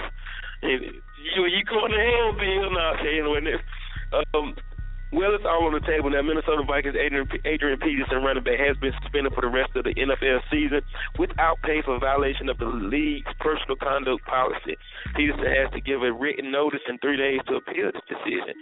and 0.63 0.83
you 0.83 1.47
you 1.47 1.65
going 1.65 1.93
to 1.93 1.99
hell, 1.99 2.33
Bill? 2.33 2.71
Nah, 2.73 2.95
okay, 2.95 3.19
anyway. 3.19 3.57
Um, 4.35 4.55
well, 5.11 5.35
it's 5.35 5.45
all 5.45 5.65
on 5.65 5.73
the 5.73 5.81
table 5.89 6.11
now. 6.11 6.21
Minnesota 6.21 6.63
Vikings 6.67 6.97
Adrian, 6.97 7.27
Adrian 7.45 7.79
Peterson, 7.81 8.21
running 8.21 8.45
back, 8.45 8.61
has 8.61 8.77
been 8.77 8.93
suspended 9.01 9.33
for 9.33 9.41
the 9.41 9.49
rest 9.49 9.73
of 9.75 9.85
the 9.85 9.97
NFL 9.97 10.45
season 10.53 10.85
without 11.19 11.57
pay 11.65 11.81
for 11.81 11.99
violation 11.99 12.49
of 12.49 12.59
the 12.59 12.69
league's 12.69 13.33
personal 13.41 13.77
conduct 13.81 14.25
policy. 14.29 14.77
Peterson 15.17 15.49
has 15.49 15.73
to 15.73 15.81
give 15.81 16.03
a 16.03 16.13
written 16.13 16.53
notice 16.53 16.85
in 16.89 16.99
three 16.99 17.17
days 17.17 17.41
to 17.49 17.57
appeal 17.57 17.89
this 17.89 18.05
decision. 18.05 18.53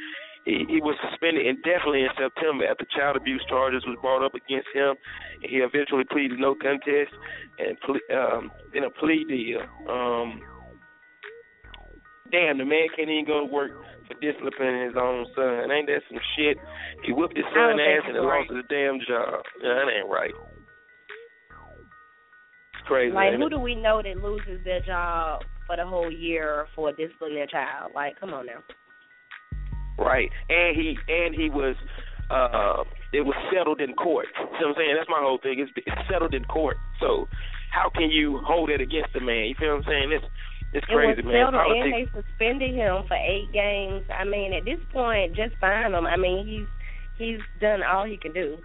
He, 0.46 0.62
he 0.70 0.78
was 0.78 0.94
suspended 1.02 1.42
indefinitely 1.44 2.06
in 2.06 2.14
September 2.14 2.70
after 2.70 2.86
child 2.94 3.18
abuse 3.18 3.42
charges 3.50 3.82
was 3.82 3.98
brought 4.00 4.24
up 4.24 4.38
against 4.38 4.70
him. 4.72 4.94
He 5.42 5.58
eventually 5.58 6.04
pleaded 6.06 6.38
no 6.38 6.54
contest 6.54 7.10
and 7.58 7.74
um, 8.14 8.52
in 8.72 8.84
a 8.84 8.90
plea 8.90 9.26
deal. 9.26 9.66
Um, 9.90 10.40
damn, 12.30 12.58
the 12.58 12.64
man 12.64 12.86
can't 12.94 13.10
even 13.10 13.26
go 13.26 13.42
to 13.42 13.50
work 13.50 13.72
for 14.08 14.14
disciplining 14.20 14.86
his 14.86 14.96
own 14.96 15.26
son. 15.34 15.70
Ain't 15.70 15.86
that 15.86 16.02
some 16.08 16.20
shit? 16.36 16.56
He 17.04 17.12
whooped 17.12 17.36
his 17.36 17.46
son 17.54 17.78
ass 17.78 18.06
and 18.06 18.16
it's 18.16 18.24
lost 18.24 18.50
his 18.50 18.64
damn 18.68 18.98
job. 19.02 19.42
Yeah, 19.62 19.74
that 19.74 19.86
ain't 19.90 20.08
right. 20.08 20.34
It's 22.74 22.86
crazy. 22.86 23.14
Like, 23.14 23.34
who 23.34 23.46
it? 23.46 23.50
do 23.50 23.58
we 23.58 23.74
know 23.74 24.02
that 24.02 24.22
loses 24.22 24.64
their 24.64 24.80
job 24.80 25.42
for 25.66 25.76
the 25.76 25.86
whole 25.86 26.10
year 26.10 26.66
for 26.74 26.92
disciplining 26.92 27.36
their 27.36 27.46
child? 27.46 27.92
Like, 27.94 28.18
come 28.20 28.32
on 28.32 28.46
now. 28.46 28.62
Right. 29.98 30.30
And 30.48 30.76
he 30.76 30.98
and 31.08 31.34
he 31.34 31.48
was 31.48 31.74
uh 32.30 32.84
it 33.12 33.22
was 33.22 33.34
settled 33.52 33.80
in 33.80 33.94
court. 33.94 34.26
You 34.36 34.44
know 34.44 34.50
what 34.50 34.68
I'm 34.68 34.74
saying? 34.76 34.94
That's 34.96 35.08
my 35.08 35.20
whole 35.20 35.38
thing. 35.42 35.58
It's, 35.58 35.72
it's 35.76 36.08
settled 36.10 36.34
in 36.34 36.44
court. 36.44 36.76
So 37.00 37.28
how 37.72 37.90
can 37.90 38.10
you 38.10 38.40
hold 38.44 38.70
it 38.70 38.80
against 38.80 39.12
the 39.14 39.20
man? 39.20 39.46
You 39.46 39.54
feel 39.58 39.76
what 39.76 39.86
I'm 39.86 39.88
saying? 39.88 40.12
It's 40.12 40.24
it's 40.72 40.86
crazy, 40.86 41.20
it 41.20 41.24
was 41.24 41.32
man. 41.32 41.54
and 41.54 41.92
they 41.92 42.06
suspended 42.12 42.74
him 42.74 43.04
for 43.08 43.16
eight 43.16 43.50
games. 43.52 44.04
I 44.10 44.24
mean, 44.24 44.52
at 44.52 44.64
this 44.64 44.80
point, 44.92 45.34
just 45.36 45.54
fine 45.60 45.92
him. 45.94 46.06
I 46.06 46.16
mean, 46.16 46.46
he's 46.46 46.66
he's 47.18 47.40
done 47.60 47.82
all 47.82 48.04
he 48.04 48.16
can 48.16 48.32
do. 48.32 48.58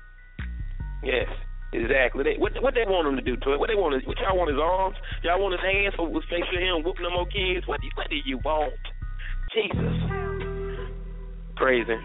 Yes. 1.03 1.27
Exactly. 1.73 2.23
They, 2.23 2.35
what 2.35 2.51
what 2.61 2.75
they 2.75 2.83
want 2.83 3.07
him 3.07 3.15
to 3.15 3.21
do 3.23 3.37
to 3.37 3.53
it? 3.53 3.59
What 3.59 3.69
they 3.69 3.79
want 3.79 3.95
is 3.95 4.05
what 4.05 4.17
y'all 4.19 4.35
want 4.35 4.51
his 4.51 4.59
arms? 4.59 4.97
Y'all 5.23 5.39
want 5.39 5.55
his 5.55 5.63
hands 5.63 5.95
for 5.95 6.03
make 6.11 6.43
sure 6.51 6.59
he 6.59 6.67
don't 6.67 6.83
whoop 6.83 6.97
no 6.99 7.09
more 7.09 7.25
kids? 7.25 7.65
What 7.65 7.79
do 7.79 7.87
you, 7.87 7.93
what 7.95 8.09
do 8.09 8.17
you 8.19 8.37
want? 8.43 8.75
Jesus. 9.55 9.95
Crazy. 11.55 11.95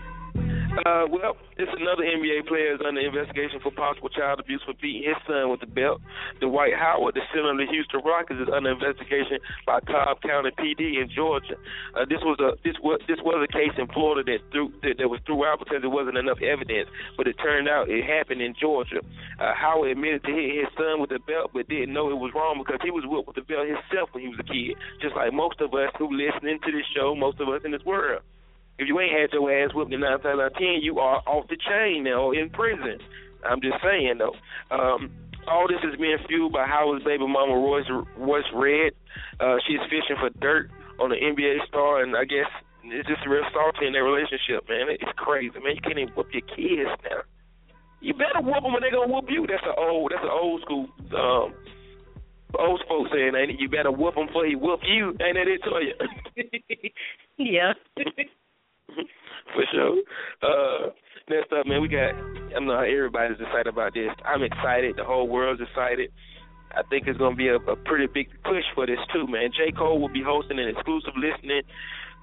Uh, 0.84 1.08
well, 1.08 1.40
it's 1.56 1.72
another 1.72 2.04
NBA 2.04 2.44
player 2.44 2.76
is 2.76 2.80
under 2.84 3.00
investigation 3.00 3.60
for 3.64 3.72
possible 3.72 4.12
child 4.12 4.40
abuse 4.40 4.60
for 4.60 4.76
beating 4.76 5.08
his 5.08 5.16
son 5.24 5.48
with 5.48 5.60
the 5.60 5.66
belt. 5.66 6.04
Dwight 6.40 6.76
Howard, 6.76 7.16
the 7.16 7.24
center 7.32 7.48
of 7.48 7.56
the 7.56 7.64
Houston 7.64 8.04
Rockets, 8.04 8.44
is 8.44 8.52
under 8.52 8.76
investigation 8.76 9.40
by 9.64 9.80
Cobb 9.80 10.20
County 10.20 10.52
PD 10.52 11.00
in 11.00 11.08
Georgia. 11.08 11.56
Uh, 11.96 12.04
this 12.04 12.20
was 12.20 12.36
a 12.44 12.60
this 12.60 12.76
was 12.84 13.00
this 13.08 13.16
was 13.24 13.40
a 13.40 13.48
case 13.48 13.72
in 13.80 13.88
Florida 13.88 14.20
that 14.28 14.44
threw 14.52 14.68
that, 14.84 15.00
that 15.00 15.08
was 15.08 15.20
threw 15.24 15.48
out 15.48 15.64
because 15.64 15.80
there 15.80 15.88
wasn't 15.88 16.20
enough 16.20 16.44
evidence, 16.44 16.92
but 17.16 17.24
it 17.24 17.40
turned 17.40 17.72
out 17.72 17.88
it 17.88 18.04
happened 18.04 18.44
in 18.44 18.52
Georgia. 18.52 19.00
Uh, 19.40 19.56
Howard 19.56 19.96
admitted 19.96 20.28
to 20.28 20.30
hitting 20.30 20.60
his 20.60 20.72
son 20.76 21.00
with 21.00 21.08
the 21.08 21.24
belt, 21.24 21.56
but 21.56 21.68
didn't 21.72 21.96
know 21.96 22.12
it 22.12 22.20
was 22.20 22.36
wrong 22.36 22.60
because 22.60 22.84
he 22.84 22.92
was 22.92 23.08
whipped 23.08 23.32
with 23.32 23.40
the 23.40 23.48
belt 23.48 23.64
himself 23.64 24.12
when 24.12 24.20
he 24.20 24.28
was 24.28 24.40
a 24.40 24.44
kid, 24.44 24.76
just 25.00 25.16
like 25.16 25.32
most 25.32 25.56
of 25.64 25.72
us 25.72 25.88
who 25.96 26.12
listening 26.12 26.60
to 26.60 26.68
this 26.68 26.84
show, 26.92 27.16
most 27.16 27.40
of 27.40 27.48
us 27.48 27.64
in 27.64 27.72
this 27.72 27.84
world. 27.88 28.20
If 28.78 28.88
you 28.88 29.00
ain't 29.00 29.12
had 29.12 29.32
your 29.32 29.50
ass 29.50 29.74
whipped 29.74 29.92
in 29.92 30.00
nine 30.00 30.20
times 30.20 30.40
out 30.40 30.52
of 30.52 30.54
ten, 30.54 30.80
you 30.82 30.98
are 30.98 31.22
off 31.26 31.48
the 31.48 31.56
chain 31.56 32.04
now 32.04 32.28
or 32.28 32.34
in 32.34 32.50
prison. 32.50 32.98
I'm 33.44 33.60
just 33.60 33.76
saying 33.82 34.18
though. 34.18 34.36
Um, 34.74 35.10
all 35.48 35.68
this 35.68 35.80
is 35.86 35.98
being 35.98 36.18
fueled 36.28 36.52
by 36.52 36.66
Howard's 36.66 37.04
baby 37.04 37.26
mama 37.26 37.54
Royce 37.54 37.88
Royce 38.18 38.50
Reed. 38.54 38.92
Uh, 39.40 39.56
she's 39.66 39.80
fishing 39.88 40.18
for 40.18 40.30
dirt 40.40 40.70
on 40.98 41.10
the 41.10 41.16
NBA 41.16 41.66
star, 41.68 42.02
and 42.02 42.16
I 42.16 42.24
guess 42.24 42.50
it's 42.84 43.08
just 43.08 43.26
real 43.26 43.44
salty 43.52 43.86
in 43.86 43.92
their 43.92 44.04
relationship, 44.04 44.68
man. 44.68 44.90
It's 44.90 45.12
crazy, 45.16 45.54
man. 45.62 45.76
You 45.76 45.82
can't 45.82 45.98
even 45.98 46.14
whoop 46.14 46.28
your 46.32 46.42
kids 46.42 46.90
now. 47.04 47.22
You 48.00 48.12
better 48.12 48.42
whoop 48.42 48.62
them 48.62 48.72
when 48.72 48.82
they 48.82 48.90
gonna 48.90 49.10
whoop 49.12 49.26
you. 49.28 49.46
That's 49.46 49.64
an 49.64 49.74
old, 49.78 50.12
that's 50.12 50.22
an 50.22 50.30
old 50.30 50.60
school, 50.62 50.86
um, 51.16 51.54
old 52.58 52.82
folks 52.88 53.10
saying, 53.12 53.34
ain't 53.34 53.50
it? 53.50 53.60
You 53.60 53.68
better 53.68 53.90
whoop 53.90 54.14
them 54.14 54.26
before 54.26 54.46
he 54.46 54.54
whoop 54.54 54.80
you. 54.84 55.16
Ain't 55.22 55.36
that 55.38 55.48
it 55.48 55.62
to 55.64 55.80
you? 55.80 56.90
Yeah. 57.38 57.74
For 59.54 59.64
sure. 59.72 60.02
Uh, 60.42 60.90
next 61.30 61.52
up, 61.52 61.66
man, 61.66 61.82
we 61.82 61.88
got. 61.88 62.14
I 62.54 62.60
know 62.60 62.80
everybody's 62.80 63.40
excited 63.40 63.68
about 63.68 63.94
this. 63.94 64.10
I'm 64.24 64.42
excited. 64.42 64.96
The 64.96 65.04
whole 65.04 65.28
world's 65.28 65.60
excited. 65.60 66.10
I 66.76 66.82
think 66.90 67.06
it's 67.06 67.18
going 67.18 67.32
to 67.32 67.36
be 67.36 67.48
a, 67.48 67.56
a 67.56 67.76
pretty 67.76 68.06
big 68.12 68.28
push 68.44 68.64
for 68.74 68.86
this 68.86 68.98
too, 69.12 69.26
man. 69.26 69.50
J. 69.56 69.72
Cole 69.72 70.00
will 70.00 70.12
be 70.12 70.22
hosting 70.22 70.58
an 70.58 70.68
exclusive 70.68 71.14
listening 71.16 71.62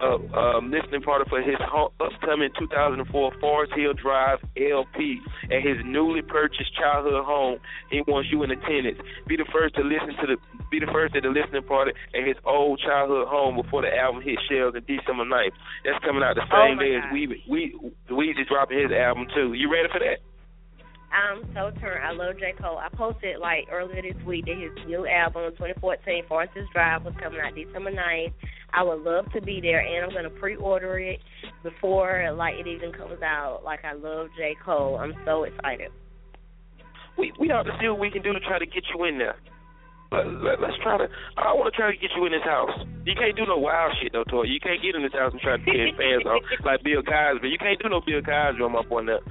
uh, 0.02 0.18
um, 0.38 0.72
listening 0.72 1.02
party 1.02 1.24
for 1.30 1.42
his 1.42 1.56
upcoming 2.02 2.50
2004 2.60 3.32
Forest 3.40 3.74
Hill 3.76 3.94
Drive 3.94 4.40
LP 4.58 5.20
at 5.52 5.62
his 5.62 5.78
newly 5.86 6.22
purchased 6.22 6.74
childhood 6.76 7.24
home. 7.26 7.60
He 7.90 8.02
wants 8.08 8.30
you 8.32 8.44
in 8.44 8.52
attendance. 8.52 9.00
Be 9.28 9.38
the 9.38 9.46
first 9.54 9.76
to 9.76 9.82
listen 9.84 10.16
to 10.22 10.28
the 10.28 10.38
be 10.72 10.80
the 10.80 10.90
first 10.92 11.16
at 11.16 11.24
the 11.24 11.30
listening 11.30 11.64
party 11.64 11.92
at 12.18 12.26
his 12.28 12.36
old 12.46 12.82
childhood 12.82 13.28
home 13.28 13.56
before 13.56 13.82
the 13.84 13.94
album 13.96 14.24
hits 14.24 14.42
shelves 14.50 14.76
on 14.76 14.82
December 14.90 15.24
9th. 15.24 15.54
That's 15.86 16.04
coming 16.04 16.24
out 16.24 16.36
the 16.36 16.48
same 16.50 16.78
Oh, 16.78 16.82
day 16.82 16.96
as 16.98 17.04
God. 17.08 17.14
we 17.14 17.44
we 17.48 17.62
Weezy's 18.10 18.48
dropping 18.50 18.80
his 18.82 18.92
album 18.92 19.28
too. 19.34 19.54
You 19.54 19.72
ready 19.72 19.88
for 19.94 20.00
that? 20.00 20.20
I'm 21.14 21.44
so 21.54 21.70
turned. 21.80 22.04
I 22.04 22.12
love 22.12 22.40
J. 22.40 22.54
Cole. 22.60 22.78
I 22.78 22.90
posted 22.90 23.38
like 23.40 23.68
earlier 23.72 24.02
this 24.02 24.22
week 24.26 24.46
that 24.46 24.58
his 24.58 24.74
new 24.88 25.06
album, 25.06 25.52
2014, 25.52 26.24
Forest's 26.28 26.58
Drive, 26.74 27.06
was 27.06 27.14
coming 27.22 27.40
out 27.40 27.54
December 27.54 27.92
9th. 27.92 28.34
I 28.74 28.82
would 28.82 29.02
love 29.02 29.32
to 29.34 29.42
be 29.42 29.62
there, 29.62 29.80
and 29.80 30.04
I'm 30.04 30.12
gonna 30.12 30.34
pre-order 30.42 30.98
it 30.98 31.20
before 31.62 32.34
like 32.36 32.56
it 32.56 32.66
even 32.66 32.92
comes 32.92 33.22
out. 33.22 33.62
Like 33.64 33.86
I 33.86 33.94
love 33.94 34.30
J. 34.36 34.56
Cole. 34.66 34.98
I'm 34.98 35.14
so 35.24 35.44
excited. 35.44 35.92
We 37.18 37.32
we 37.40 37.52
ought 37.52 37.64
to 37.64 37.78
see 37.80 37.88
what 37.88 38.00
we 38.00 38.10
can 38.10 38.24
do 38.24 38.34
to 38.34 38.40
try 38.40 38.58
to 38.58 38.66
get 38.66 38.84
you 38.94 39.06
in 39.06 39.20
there. 39.20 39.36
Let, 40.14 40.26
let, 40.42 40.62
let's 40.62 40.78
try 40.82 40.98
to. 40.98 41.06
I 41.38 41.54
want 41.54 41.70
to 41.70 41.78
try 41.78 41.94
to 41.94 41.98
get 41.98 42.10
you 42.18 42.26
in 42.26 42.34
this 42.34 42.46
house. 42.46 42.74
You 43.06 43.14
can't 43.14 43.38
do 43.38 43.46
no 43.46 43.58
wild 43.58 43.94
shit 44.02 44.14
though, 44.14 44.26
Toy. 44.26 44.50
You 44.50 44.60
can't 44.62 44.82
get 44.82 44.94
in 44.94 45.02
this 45.02 45.14
house 45.14 45.34
and 45.34 45.42
try 45.42 45.58
to 45.58 45.66
his 45.66 45.94
pants 45.94 46.26
off 46.26 46.42
like 46.66 46.82
Bill 46.82 47.06
Cosby. 47.06 47.50
You 47.50 47.62
can't 47.62 47.78
do 47.78 47.90
no 47.90 48.02
Bill 48.02 48.22
Cosby 48.22 48.62
on 48.62 48.74
my 48.74 48.82
boy 48.86 49.02
now. 49.06 49.22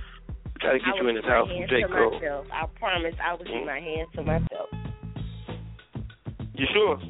Try 0.62 0.72
to 0.75 0.79
get 0.79 0.94
I 0.94 1.03
you 1.03 1.09
in 1.09 1.16
this 1.16 1.25
house 1.25 1.48
hands 1.48 1.70
J 1.70 1.83
Cole. 1.90 2.12
myself. 2.12 2.46
I 2.53 2.66
promise 2.79 3.14
I 3.18 3.33
will 3.33 3.44
keep 3.44 3.48
mm. 3.48 3.66
my 3.66 3.81
hands 3.81 4.09
to 4.14 4.22
myself. 4.22 4.68
You 6.55 6.66
sure? 6.72 7.01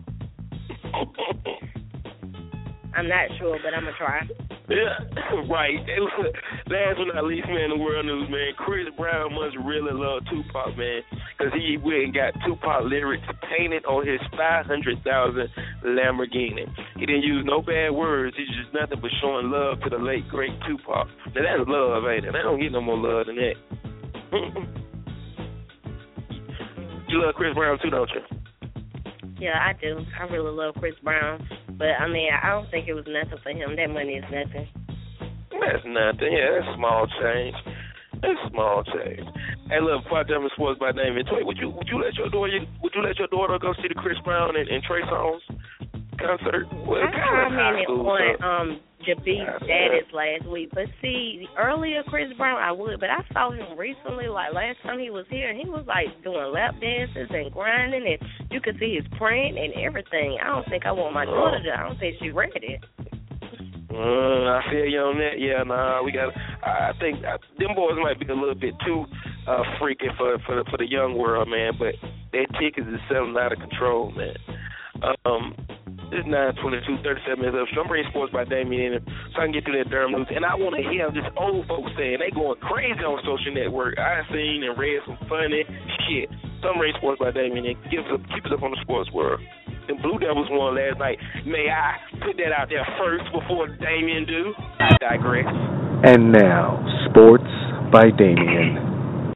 I'm 2.94 3.08
not 3.08 3.28
sure, 3.38 3.58
but 3.62 3.74
I'm 3.74 3.84
gonna 3.84 3.96
try. 3.98 4.26
Yeah, 4.72 4.96
right. 5.52 5.76
Last 6.72 6.96
but 6.96 7.12
not 7.12 7.24
least, 7.24 7.48
man, 7.48 7.68
the 7.68 7.76
world 7.76 8.06
news, 8.06 8.30
man. 8.30 8.54
Chris 8.56 8.88
Brown 8.96 9.34
must 9.34 9.56
really 9.64 9.92
love 9.92 10.22
Tupac, 10.30 10.76
man, 10.78 11.02
because 11.36 11.52
he 11.52 11.76
went 11.76 12.04
and 12.08 12.14
got 12.14 12.32
Tupac 12.46 12.84
lyrics 12.88 13.26
painted 13.52 13.84
on 13.84 14.06
his 14.06 14.20
500,000 14.32 15.04
Lamborghini. 15.84 16.64
He 16.96 17.04
didn't 17.04 17.22
use 17.22 17.44
no 17.44 17.60
bad 17.60 17.90
words. 17.90 18.34
He's 18.36 18.48
just 18.48 18.72
nothing 18.72 19.00
but 19.00 19.10
showing 19.20 19.50
love 19.50 19.80
to 19.84 19.90
the 19.90 19.98
late, 19.98 20.26
great 20.28 20.56
Tupac. 20.66 21.06
Now, 21.36 21.42
that's 21.44 21.68
love, 21.68 22.06
ain't 22.08 22.24
it? 22.24 22.34
I 22.34 22.42
don't 22.42 22.60
get 22.60 22.72
no 22.72 22.80
more 22.80 22.96
love 22.96 23.26
than 23.26 23.36
that. 23.36 23.56
you 27.08 27.20
love 27.20 27.34
Chris 27.34 27.52
Brown, 27.54 27.78
too, 27.82 27.90
don't 27.90 28.08
you? 28.08 28.41
Yeah, 29.42 29.58
I 29.58 29.74
do. 29.74 29.98
I 30.14 30.22
really 30.30 30.54
love 30.54 30.78
Chris 30.78 30.94
Brown, 31.02 31.42
but 31.74 31.98
I 31.98 32.06
mean, 32.06 32.30
I 32.30 32.50
don't 32.50 32.70
think 32.70 32.86
it 32.86 32.94
was 32.94 33.10
nothing 33.10 33.42
for 33.42 33.50
him. 33.50 33.74
That 33.74 33.90
money 33.90 34.14
is 34.14 34.24
nothing. 34.30 34.70
That's 35.50 35.82
nothing. 35.82 36.30
Yeah, 36.30 36.62
that's 36.62 36.78
small 36.78 37.10
change. 37.18 37.56
That's 38.22 38.38
small 38.54 38.86
change. 38.86 39.26
Hey, 39.66 39.82
look, 39.82 40.06
jump 40.30 40.46
in 40.46 40.50
sports 40.54 40.78
by 40.78 40.92
name, 40.94 41.18
and 41.18 41.26
Toy, 41.26 41.42
would 41.42 41.58
you 41.58 41.70
would 41.74 41.88
you 41.90 41.98
let 41.98 42.14
your 42.14 42.30
daughter 42.30 42.54
would 42.86 42.92
you 42.94 43.02
let 43.02 43.18
your 43.18 43.26
daughter 43.34 43.58
go 43.58 43.74
see 43.82 43.90
the 43.90 43.98
Chris 43.98 44.14
Brown 44.22 44.54
and, 44.54 44.68
and 44.68 44.78
Trey 44.84 45.02
Songz 45.10 45.42
concert? 46.22 46.70
Well, 46.86 47.02
I 47.02 47.10
it's 47.10 47.18
kinda 47.18 47.50
high 47.50 47.82
commented 47.82 47.90
on 47.90 48.38
so- 48.38 48.46
um 49.02 49.16
Jabee's 49.24 49.64
status 49.64 50.08
last 50.12 50.46
week, 50.46 50.70
but 50.72 50.84
see, 51.00 51.46
the 51.46 51.60
earlier 51.60 52.02
Chris 52.04 52.32
Brown 52.36 52.60
I 52.60 52.72
would, 52.72 53.00
but 53.00 53.10
I 53.10 53.24
saw 53.32 53.50
him 53.50 53.78
recently, 53.78 54.28
like 54.28 54.52
last 54.54 54.78
time 54.82 54.98
he 54.98 55.10
was 55.10 55.26
here, 55.30 55.50
and 55.50 55.58
he 55.58 55.68
was 55.68 55.84
like 55.86 56.08
doing 56.22 56.52
lap 56.52 56.74
dances 56.80 57.28
and 57.30 57.52
grinding, 57.52 58.06
and 58.06 58.18
you 58.50 58.60
could 58.60 58.76
see 58.78 58.94
his 58.94 59.06
print 59.18 59.58
and 59.58 59.72
everything. 59.74 60.38
I 60.42 60.48
don't 60.48 60.68
think 60.68 60.86
I 60.86 60.92
want 60.92 61.14
my 61.14 61.24
daughter 61.24 61.62
to. 61.62 61.70
I 61.78 61.88
don't 61.88 61.98
think 61.98 62.16
she's 62.20 62.32
ready. 62.32 62.78
Uh, 63.92 64.48
I 64.56 64.62
feel 64.70 64.86
you 64.86 65.00
on 65.00 65.18
that. 65.18 65.36
Yeah, 65.38 65.62
nah, 65.64 66.02
we 66.02 66.12
got. 66.12 66.32
I 66.64 66.92
think 66.98 67.18
uh, 67.24 67.36
them 67.58 67.74
boys 67.74 67.98
might 68.00 68.18
be 68.18 68.26
a 68.26 68.34
little 68.34 68.54
bit 68.54 68.74
too 68.86 69.04
uh 69.46 69.62
freaky 69.80 70.06
for 70.16 70.38
for 70.46 70.56
the, 70.56 70.64
for 70.70 70.78
the 70.78 70.88
young 70.88 71.18
world, 71.18 71.48
man. 71.48 71.72
But 71.78 71.94
their 72.32 72.46
tickets 72.60 72.86
is 72.88 73.00
selling 73.10 73.36
out 73.38 73.52
of 73.52 73.58
control, 73.58 74.12
man. 74.12 74.36
Um, 75.26 75.54
it's 76.12 76.28
nine 76.28 76.52
twenty 76.60 76.78
two, 76.84 77.00
thirty 77.00 77.24
seven 77.24 77.40
minutes 77.40 77.56
up. 77.56 77.68
So 77.72 77.80
I'm 77.80 77.88
bringing 77.88 78.12
sports 78.12 78.32
by 78.32 78.44
Damien, 78.44 79.00
in, 79.00 79.02
so 79.32 79.40
I 79.40 79.48
can 79.48 79.56
get 79.56 79.64
through 79.64 79.80
that 79.80 79.88
Durham 79.88 80.12
news. 80.12 80.28
And 80.28 80.44
I 80.44 80.54
want 80.54 80.76
to 80.76 80.84
hear 80.84 81.08
this 81.08 81.24
old 81.40 81.64
folks 81.66 81.90
saying 81.96 82.20
they 82.20 82.28
going 82.30 82.60
crazy 82.60 83.00
on 83.00 83.16
social 83.24 83.56
network. 83.56 83.96
I 83.96 84.20
seen 84.28 84.60
and 84.62 84.76
read 84.76 85.00
some 85.08 85.16
funny 85.26 85.64
shit. 86.04 86.28
So 86.60 86.70
I'm 86.70 86.78
sports 87.00 87.18
by 87.18 87.32
Damien. 87.32 87.66
and 87.66 87.80
Give 87.90 88.04
us 88.06 88.12
up, 88.14 88.22
keep 88.30 88.44
us 88.46 88.52
up 88.54 88.62
on 88.62 88.70
the 88.70 88.80
sports 88.84 89.10
world. 89.10 89.40
The 89.88 89.98
Blue 89.98 90.20
Devils 90.20 90.46
won 90.52 90.76
last 90.76 91.00
night. 91.00 91.18
May 91.42 91.66
I 91.66 91.98
put 92.22 92.38
that 92.38 92.54
out 92.54 92.68
there 92.70 92.86
first 93.02 93.26
before 93.34 93.66
Damien 93.66 94.28
do? 94.28 94.54
I 94.78 94.94
digress. 95.00 95.50
And 96.06 96.30
now, 96.30 96.78
sports 97.10 97.50
by 97.90 98.14
Damien. 98.14 99.32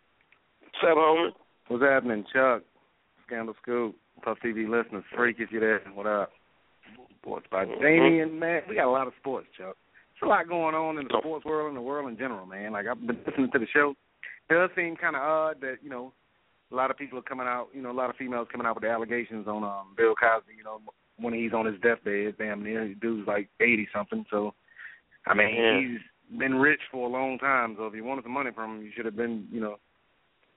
What's 0.60 0.84
up, 0.86 0.98
homie? 0.98 1.30
What's 1.68 1.82
happening, 1.82 2.24
Chuck? 2.32 2.62
Scandal 3.26 3.54
Scoop, 3.62 3.96
Puff 4.22 4.38
TV 4.44 4.68
listeners, 4.68 5.04
Freak, 5.16 5.36
if 5.40 5.50
you're 5.50 5.60
there, 5.60 5.82
what 5.94 6.06
up? 6.06 6.30
Sports 7.26 7.46
by 7.50 7.64
Mm-hmm. 7.64 7.82
Damien, 7.82 8.38
man. 8.38 8.62
We 8.68 8.76
got 8.76 8.86
a 8.86 8.90
lot 8.90 9.08
of 9.08 9.12
sports, 9.18 9.48
Chuck. 9.58 9.74
There's 10.14 10.28
a 10.28 10.30
lot 10.30 10.48
going 10.48 10.74
on 10.76 10.96
in 10.98 11.04
the 11.08 11.18
sports 11.18 11.44
world 11.44 11.68
and 11.68 11.76
the 11.76 11.80
world 11.82 12.08
in 12.08 12.16
general, 12.16 12.46
man. 12.46 12.72
Like 12.72 12.86
I've 12.86 13.04
been 13.04 13.18
listening 13.26 13.50
to 13.52 13.58
the 13.58 13.66
show. 13.72 13.94
It 14.48 14.54
does 14.54 14.70
seem 14.76 14.94
kind 14.96 15.16
of 15.16 15.22
odd 15.22 15.60
that 15.60 15.78
you 15.82 15.90
know 15.90 16.12
a 16.72 16.74
lot 16.74 16.90
of 16.90 16.96
people 16.96 17.18
are 17.18 17.22
coming 17.22 17.46
out, 17.46 17.66
you 17.74 17.82
know, 17.82 17.90
a 17.90 17.98
lot 17.98 18.10
of 18.10 18.16
females 18.16 18.46
coming 18.50 18.66
out 18.66 18.76
with 18.76 18.82
the 18.84 18.90
allegations 18.90 19.46
on 19.48 19.64
um 19.64 19.94
Bill 19.96 20.14
Cosby, 20.14 20.54
you 20.56 20.62
know, 20.64 20.80
when 21.18 21.34
he's 21.34 21.52
on 21.52 21.66
his 21.66 21.80
deathbed, 21.82 22.36
damn 22.38 22.62
near, 22.62 22.94
dude's 22.94 23.26
like 23.26 23.48
eighty 23.60 23.88
something. 23.94 24.24
So, 24.30 24.54
I 25.26 25.34
mean, 25.34 25.54
Yeah. 25.54 25.80
he's 25.80 26.38
been 26.38 26.54
rich 26.54 26.80
for 26.92 27.08
a 27.08 27.12
long 27.12 27.38
time. 27.38 27.74
So 27.76 27.86
if 27.86 27.94
you 27.94 28.04
wanted 28.04 28.22
some 28.24 28.32
money 28.32 28.50
from 28.54 28.76
him, 28.78 28.82
you 28.84 28.92
should 28.94 29.04
have 29.04 29.16
been, 29.16 29.48
you 29.50 29.60
know, 29.60 29.76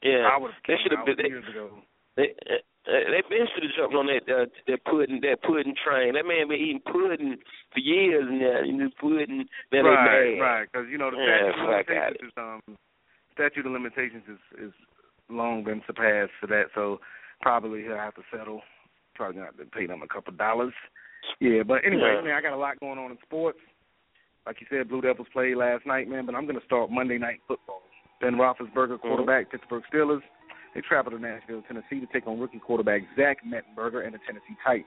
Yeah, 0.04 0.30
I 0.32 0.38
would 0.38 0.52
have 0.52 0.62
they 0.68 0.76
should 0.84 0.94
have 0.96 1.06
been. 1.06 1.18
They, 1.18 1.30
years 1.30 1.46
ago. 1.50 1.70
they, 2.16 2.36
uh, 2.88 3.12
they 3.12 3.22
been 3.28 3.48
should 3.54 3.64
have 3.64 3.76
jumped 3.76 3.96
on 3.96 4.08
that 4.08 4.24
uh, 4.32 4.46
that 4.68 4.86
pudding 4.86 5.20
that 5.22 5.44
pudding 5.44 5.76
train. 5.76 6.14
That 6.14 6.26
man 6.26 6.48
been 6.48 6.60
eating 6.60 6.82
pudding 6.86 7.38
for 7.74 7.80
years 7.80 8.26
now. 8.30 8.62
You 8.64 8.74
know, 8.74 8.90
pudding 9.00 9.46
that 9.72 9.84
right, 9.84 10.40
right, 10.40 10.68
because 10.72 10.88
you 10.90 10.98
know 10.98 11.12
the 11.12 11.18
Yeah, 11.18 11.52
statute 11.52 11.60
of 11.60 11.68
limitations 11.68 12.24
is 12.24 12.34
um 12.38 12.62
statute 13.34 13.66
of 13.66 13.72
limitations 13.72 14.24
is 14.28 14.70
is 14.70 14.74
long 15.30 15.64
been 15.64 15.82
surpassed 15.86 16.32
for 16.40 16.48
that, 16.48 16.72
so 16.74 17.00
probably 17.42 17.84
he'll 17.84 17.98
have 17.98 18.16
to 18.16 18.24
settle. 18.32 18.62
Probably 19.14 19.42
have 19.42 19.58
to 19.58 19.66
pay 19.66 19.86
them 19.86 20.02
a 20.02 20.08
couple 20.08 20.32
dollars. 20.34 20.74
Yeah, 21.40 21.64
but 21.64 21.84
anyway, 21.86 22.16
Yeah. 22.16 22.22
man, 22.22 22.36
I 22.36 22.42
got 22.42 22.54
a 22.54 22.58
lot 22.58 22.80
going 22.80 22.98
on 22.98 23.12
in 23.12 23.18
sports. 23.24 23.60
Like 24.46 24.62
you 24.62 24.68
said, 24.70 24.88
Blue 24.88 25.02
Devils 25.02 25.28
played 25.34 25.58
last 25.58 25.86
night, 25.86 26.08
man, 26.08 26.26
but 26.26 26.34
I'm 26.34 26.48
gonna 26.48 26.64
start 26.66 26.90
Monday 26.90 27.18
night 27.18 27.42
football. 27.46 27.84
Ben 28.22 28.36
Roethlisberger, 28.36 29.00
quarterback, 29.02 29.52
Pittsburgh 29.52 29.84
Steelers. 29.94 30.24
They 30.74 30.82
travel 30.82 31.12
to 31.12 31.20
Nashville, 31.20 31.64
Tennessee 31.68 32.00
to 32.00 32.08
take 32.12 32.28
on 32.28 32.40
rookie 32.40 32.60
quarterback 32.60 33.02
Zach 33.18 33.38
Mettenberger 33.46 34.06
and 34.06 34.14
the 34.14 34.20
Tennessee 34.26 34.56
Titans. 34.66 34.86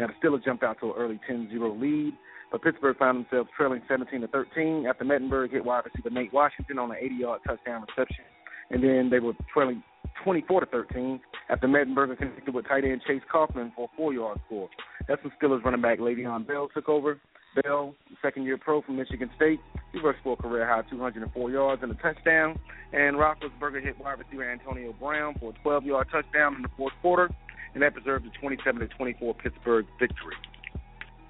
Now 0.00 0.08
the 0.08 0.14
Steelers 0.22 0.44
jumped 0.44 0.64
out 0.64 0.78
to 0.80 0.86
an 0.86 0.94
early 0.96 1.20
10-0 1.30 1.80
lead, 1.80 2.14
but 2.50 2.62
Pittsburgh 2.62 2.96
found 2.98 3.24
themselves 3.24 3.50
trailing 3.56 3.82
17 3.88 4.20
to 4.20 4.28
13 4.28 4.86
after 4.88 5.04
Mettenberg 5.04 5.52
hit 5.52 5.64
wide 5.64 5.84
receiver 5.84 6.10
Nate 6.10 6.32
Washington 6.32 6.78
on 6.78 6.90
an 6.90 6.96
80-yard 7.02 7.40
touchdown 7.46 7.84
reception, 7.88 8.24
and 8.70 8.82
then 8.82 9.08
they 9.10 9.20
were 9.20 9.32
trailing 9.52 9.82
24 10.24 10.60
to 10.60 10.66
13 10.66 11.20
after 11.48 11.68
Mettenberger 11.68 12.16
connected 12.16 12.54
with 12.54 12.66
tight 12.66 12.84
end 12.84 13.02
Chase 13.06 13.22
Coffman 13.32 13.72
for 13.74 13.84
a 13.84 13.96
four-yard 13.96 14.40
score. 14.46 14.68
That's 15.08 15.22
when 15.22 15.32
Steelers 15.40 15.64
running 15.64 15.82
back 15.82 15.98
Le'Veon 15.98 16.46
Bell 16.46 16.68
took 16.74 16.88
over. 16.88 17.20
Bell, 17.60 17.94
second-year 18.20 18.58
pro 18.58 18.82
from 18.82 18.96
Michigan 18.96 19.30
State, 19.36 19.60
he 19.92 20.00
rushed 20.00 20.20
for 20.22 20.34
a 20.34 20.36
career-high 20.36 20.82
204 20.90 21.50
yards 21.50 21.82
and 21.82 21.92
a 21.92 21.94
touchdown. 21.96 22.58
And 22.92 23.16
Roethlisberger 23.16 23.82
hit 23.82 23.98
wide 23.98 24.18
receiver 24.18 24.50
Antonio 24.50 24.94
Brown 24.98 25.34
for 25.38 25.52
a 25.52 25.68
12-yard 25.68 26.08
touchdown 26.10 26.56
in 26.56 26.62
the 26.62 26.68
fourth 26.76 26.94
quarter, 27.02 27.30
and 27.74 27.82
that 27.82 27.94
preserved 27.94 28.24
the 28.24 28.30
27 28.40 28.88
24 28.96 29.34
Pittsburgh 29.34 29.86
victory. 29.98 30.36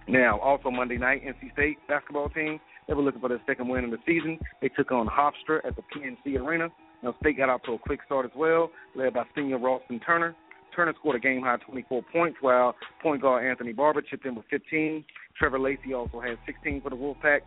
Now, 0.08 0.38
also 0.40 0.70
Monday 0.70 0.98
night, 0.98 1.22
NC 1.24 1.52
State 1.52 1.78
basketball 1.88 2.28
team 2.28 2.60
they 2.88 2.94
were 2.94 3.02
looking 3.02 3.20
for 3.20 3.28
their 3.28 3.40
second 3.46 3.68
win 3.68 3.84
of 3.84 3.90
the 3.90 3.98
season. 4.06 4.38
They 4.60 4.68
took 4.68 4.90
on 4.92 5.06
Hofstra 5.06 5.64
at 5.64 5.76
the 5.76 5.82
PNC 5.82 6.38
Arena. 6.38 6.68
Now, 7.02 7.14
State 7.20 7.36
got 7.36 7.48
out 7.48 7.62
to 7.64 7.72
a 7.72 7.78
quick 7.78 8.00
start 8.06 8.26
as 8.26 8.32
well, 8.36 8.70
led 8.94 9.14
by 9.14 9.24
senior 9.34 9.58
Ralston 9.58 10.00
Turner. 10.00 10.34
Turner 10.74 10.94
scored 10.98 11.16
a 11.16 11.20
game 11.20 11.42
high 11.42 11.56
24 11.56 12.02
points, 12.12 12.38
while 12.40 12.74
point 13.02 13.22
guard 13.22 13.44
Anthony 13.44 13.72
Barber 13.72 14.02
chipped 14.02 14.26
in 14.26 14.34
with 14.34 14.46
15. 14.50 15.04
Trevor 15.38 15.58
Lacey 15.58 15.94
also 15.94 16.20
had 16.20 16.38
16 16.46 16.82
for 16.82 16.90
the 16.90 16.96
Wolfpack 16.96 17.40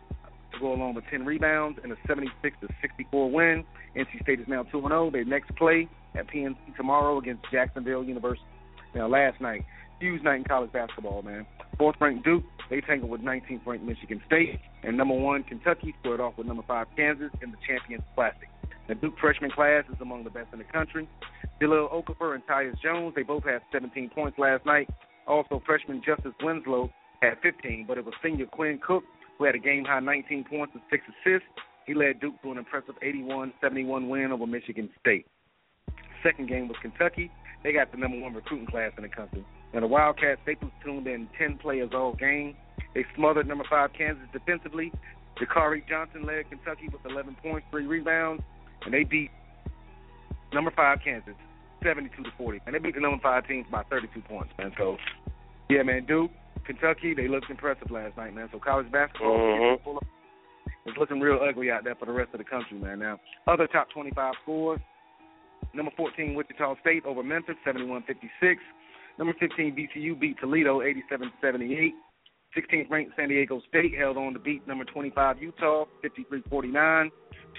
to 0.52 0.60
go 0.60 0.72
along 0.72 0.94
with 0.94 1.04
10 1.10 1.24
rebounds 1.24 1.78
and 1.82 1.92
a 1.92 1.96
76 2.06 2.56
to 2.60 2.68
64 2.80 3.30
win. 3.30 3.64
NC 3.96 4.22
State 4.22 4.40
is 4.40 4.48
now 4.48 4.62
2 4.64 4.80
0. 4.80 5.10
They 5.10 5.24
next 5.24 5.54
play 5.56 5.88
at 6.14 6.26
PNC 6.28 6.76
tomorrow 6.76 7.18
against 7.18 7.44
Jacksonville 7.50 8.04
University. 8.04 8.46
Now, 8.94 9.08
last 9.08 9.40
night, 9.40 9.64
huge 10.00 10.22
night 10.22 10.36
in 10.36 10.44
college 10.44 10.72
basketball, 10.72 11.22
man. 11.22 11.46
Fourth 11.78 11.96
ranked 12.00 12.24
Duke 12.24 12.44
They 12.70 12.80
tangled 12.80 13.10
with 13.10 13.20
19th 13.20 13.66
ranked 13.66 13.84
Michigan 13.84 14.22
State, 14.26 14.58
and 14.82 14.96
number 14.96 15.14
one 15.14 15.42
Kentucky 15.42 15.94
squared 16.00 16.20
off 16.20 16.38
with 16.38 16.46
number 16.46 16.62
five 16.66 16.86
Kansas 16.96 17.30
in 17.42 17.50
the 17.50 17.58
Champions 17.66 18.02
Classic. 18.14 18.48
The 18.88 18.94
Duke 18.94 19.14
freshman 19.20 19.50
class 19.50 19.84
is 19.92 20.00
among 20.00 20.24
the 20.24 20.30
best 20.30 20.52
in 20.52 20.58
the 20.58 20.64
country. 20.64 21.08
Jahlil 21.60 21.90
Okafor 21.92 22.34
and 22.34 22.46
Tyus 22.46 22.80
Jones, 22.80 23.14
they 23.16 23.22
both 23.22 23.44
had 23.44 23.60
17 23.72 24.10
points 24.10 24.38
last 24.38 24.64
night. 24.64 24.88
Also, 25.26 25.60
freshman 25.66 26.02
Justice 26.06 26.32
Winslow 26.42 26.90
had 27.20 27.34
15, 27.42 27.86
but 27.88 27.98
it 27.98 28.04
was 28.04 28.14
senior 28.22 28.46
Quinn 28.46 28.78
Cook 28.86 29.02
who 29.38 29.44
had 29.44 29.54
a 29.54 29.58
game 29.58 29.84
high 29.84 30.00
19 30.00 30.44
points 30.44 30.72
and 30.74 30.82
six 30.90 31.02
assists. 31.08 31.48
He 31.86 31.94
led 31.94 32.20
Duke 32.20 32.40
to 32.42 32.52
an 32.52 32.58
impressive 32.58 32.94
81-71 33.02 34.08
win 34.08 34.32
over 34.32 34.46
Michigan 34.46 34.88
State. 35.00 35.26
Second 36.22 36.48
game 36.48 36.68
was 36.68 36.76
Kentucky. 36.82 37.30
They 37.62 37.72
got 37.72 37.90
the 37.92 37.98
number 37.98 38.18
one 38.20 38.34
recruiting 38.34 38.66
class 38.66 38.92
in 38.96 39.02
the 39.02 39.08
country. 39.08 39.44
And 39.72 39.82
the 39.82 39.86
Wildcats, 39.86 40.40
they 40.46 40.56
tuned 40.84 41.06
in 41.06 41.28
10 41.38 41.58
players 41.58 41.90
all 41.94 42.14
game. 42.14 42.56
They 42.94 43.04
smothered 43.14 43.46
number 43.46 43.64
five 43.68 43.90
Kansas 43.92 44.26
defensively. 44.32 44.92
Dakari 45.38 45.86
Johnson 45.88 46.24
led 46.24 46.48
Kentucky 46.48 46.88
with 46.90 47.04
11 47.04 47.36
points, 47.42 47.66
three 47.70 47.86
rebounds, 47.86 48.42
and 48.86 48.94
they 48.94 49.04
beat 49.04 49.30
number 50.52 50.70
five 50.70 50.98
Kansas 51.04 51.34
72 51.82 52.22
to 52.22 52.30
40. 52.38 52.60
And 52.66 52.74
they 52.74 52.78
beat 52.78 52.94
the 52.94 53.00
number 53.00 53.18
five 53.22 53.46
teams 53.46 53.66
by 53.70 53.82
32 53.84 54.22
points, 54.22 54.52
man. 54.58 54.72
So, 54.78 54.96
yeah, 55.68 55.82
man, 55.82 56.06
Duke, 56.06 56.30
Kentucky, 56.64 57.14
they 57.14 57.28
looked 57.28 57.50
impressive 57.50 57.90
last 57.90 58.16
night, 58.16 58.34
man. 58.34 58.48
So 58.50 58.58
college 58.58 58.90
basketball 58.90 59.38
Mhm. 59.38 60.00
it's 60.86 60.96
looking 60.96 61.20
real 61.20 61.40
ugly 61.42 61.70
out 61.70 61.84
there 61.84 61.94
for 61.96 62.06
the 62.06 62.12
rest 62.12 62.32
of 62.32 62.38
the 62.38 62.44
country, 62.44 62.78
man. 62.78 63.00
Now, 63.00 63.20
other 63.46 63.66
top 63.66 63.90
25 63.90 64.34
scores. 64.42 64.80
Number 65.74 65.90
14, 65.96 66.34
Wichita 66.34 66.76
State 66.80 67.04
over 67.04 67.22
Memphis, 67.22 67.56
71-56. 67.64 68.62
Number 69.18 69.32
15, 69.34 69.74
VCU 69.74 70.14
beat 70.14 70.38
Toledo, 70.38 70.80
87-78. 70.80 71.94
16th 72.56 72.90
ranked 72.90 73.12
San 73.16 73.28
Diego 73.28 73.60
State 73.68 73.94
held 73.96 74.16
on 74.16 74.32
to 74.32 74.38
beat 74.38 74.66
number 74.66 74.84
25 74.84 75.42
Utah, 75.42 75.84
53-49. 76.04 77.10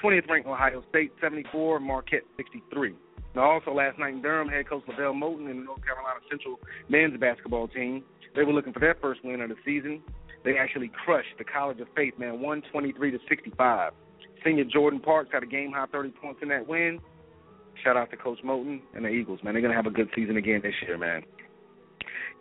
20th 0.03 0.29
ranked 0.29 0.47
Ohio 0.47 0.83
State, 0.89 1.12
74. 1.21 1.79
Marquette, 1.79 2.23
63. 2.38 2.93
Now, 3.36 3.51
also 3.51 3.71
last 3.71 3.99
night 3.99 4.13
in 4.13 4.21
Durham, 4.21 4.49
head 4.49 4.67
coach 4.67 4.83
LeVelle 4.88 5.13
Moton 5.13 5.49
and 5.49 5.60
the 5.60 5.63
North 5.65 5.83
Carolina 5.83 6.19
Central 6.29 6.60
men's 6.89 7.19
basketball 7.19 7.67
team, 7.67 8.03
they 8.36 8.43
were 8.43 8.53
looking 8.53 8.73
for 8.73 8.79
their 8.79 8.95
first 9.01 9.23
win 9.23 9.41
of 9.41 9.49
the 9.49 9.55
season. 9.65 10.01
They 10.43 10.57
actually 10.57 10.91
crushed 11.05 11.38
the 11.38 11.43
College 11.43 11.79
of 11.79 11.88
Faith, 11.95 12.13
man, 12.17 12.41
123 12.41 13.12
to 13.12 13.19
65. 13.27 13.91
Senior 14.43 14.63
Jordan 14.65 14.99
Parks 14.99 15.29
had 15.31 15.43
a 15.43 15.47
game 15.47 15.71
high 15.71 15.86
30 15.91 16.10
points 16.21 16.39
in 16.41 16.49
that 16.49 16.67
win. 16.67 16.99
Shout 17.83 17.97
out 17.97 18.10
to 18.12 18.17
Coach 18.17 18.39
Moton 18.43 18.81
and 18.95 19.05
the 19.05 19.10
Eagles, 19.10 19.39
man. 19.43 19.53
They're 19.53 19.62
gonna 19.62 19.75
have 19.75 19.86
a 19.86 19.91
good 19.91 20.10
season 20.15 20.38
again 20.38 20.62
this 20.63 20.73
year, 20.81 20.97
man. 20.97 21.23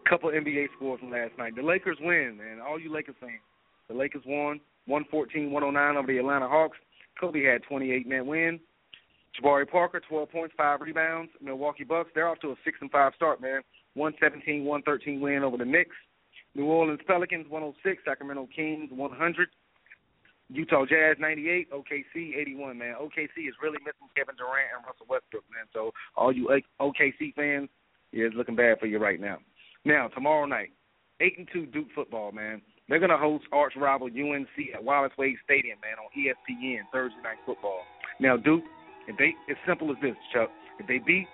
Couple 0.08 0.30
NBA 0.30 0.68
scores 0.76 1.00
from 1.00 1.10
last 1.10 1.32
night. 1.36 1.56
The 1.56 1.62
Lakers 1.62 1.98
win, 2.00 2.38
man. 2.38 2.60
All 2.66 2.78
you 2.78 2.92
Lakers 2.92 3.16
fans. 3.20 3.40
The 3.88 3.94
Lakers 3.94 4.22
won 4.24 4.60
114-109 4.88 5.96
over 5.96 6.06
the 6.06 6.18
Atlanta 6.18 6.48
Hawks. 6.48 6.78
Kobe 7.20 7.42
had 7.42 7.62
28 7.64 8.06
man 8.06 8.26
win. 8.26 8.60
Jabari 9.36 9.68
Parker, 9.68 10.00
12 10.08 10.30
points, 10.30 10.54
five 10.56 10.80
rebounds. 10.80 11.30
Milwaukee 11.42 11.84
Bucks, 11.84 12.10
they're 12.14 12.28
off 12.28 12.40
to 12.40 12.52
a 12.52 12.54
six 12.64 12.78
and 12.80 12.90
five 12.90 13.12
start, 13.16 13.40
man. 13.40 13.60
117-113 13.96 15.20
win 15.20 15.42
over 15.42 15.56
the 15.56 15.64
Knicks. 15.64 15.96
New 16.54 16.66
Orleans 16.66 17.00
Pelicans, 17.06 17.46
106. 17.48 18.02
Sacramento 18.04 18.48
Kings, 18.54 18.88
100. 18.90 19.48
Utah 20.48 20.86
Jazz 20.86 21.16
98, 21.18 21.70
OKC 21.72 22.36
81, 22.36 22.78
man. 22.78 22.94
OKC 23.00 23.48
is 23.48 23.54
really 23.60 23.78
missing 23.80 24.08
Kevin 24.14 24.36
Durant 24.36 24.70
and 24.76 24.86
Russell 24.86 25.06
Westbrook, 25.08 25.42
man. 25.50 25.66
So 25.72 25.90
all 26.14 26.32
you 26.32 26.48
OKC 26.80 27.34
fans, 27.34 27.68
yeah, 28.12 28.26
it's 28.26 28.36
looking 28.36 28.54
bad 28.54 28.78
for 28.78 28.86
you 28.86 28.98
right 28.98 29.20
now. 29.20 29.38
Now 29.86 30.08
tomorrow 30.08 30.46
night, 30.46 30.74
eight 31.20 31.38
and 31.38 31.46
two 31.52 31.64
Duke 31.66 31.86
football, 31.94 32.32
man. 32.32 32.60
They're 32.88 32.98
gonna 32.98 33.16
host 33.16 33.44
arch 33.52 33.74
rival 33.76 34.08
UNC 34.08 34.74
at 34.74 34.82
Wallace 34.82 35.12
Wade 35.16 35.36
Stadium, 35.44 35.78
man, 35.78 35.94
on 36.02 36.10
ESPN 36.10 36.82
Thursday 36.92 37.22
night 37.22 37.38
football. 37.46 37.86
Now 38.18 38.36
Duke, 38.36 38.64
if 39.06 39.16
they 39.16 39.30
as 39.48 39.56
simple 39.62 39.92
as 39.92 39.96
this, 40.02 40.18
Chuck, 40.34 40.50
if 40.80 40.88
they 40.88 40.98
beat 40.98 41.28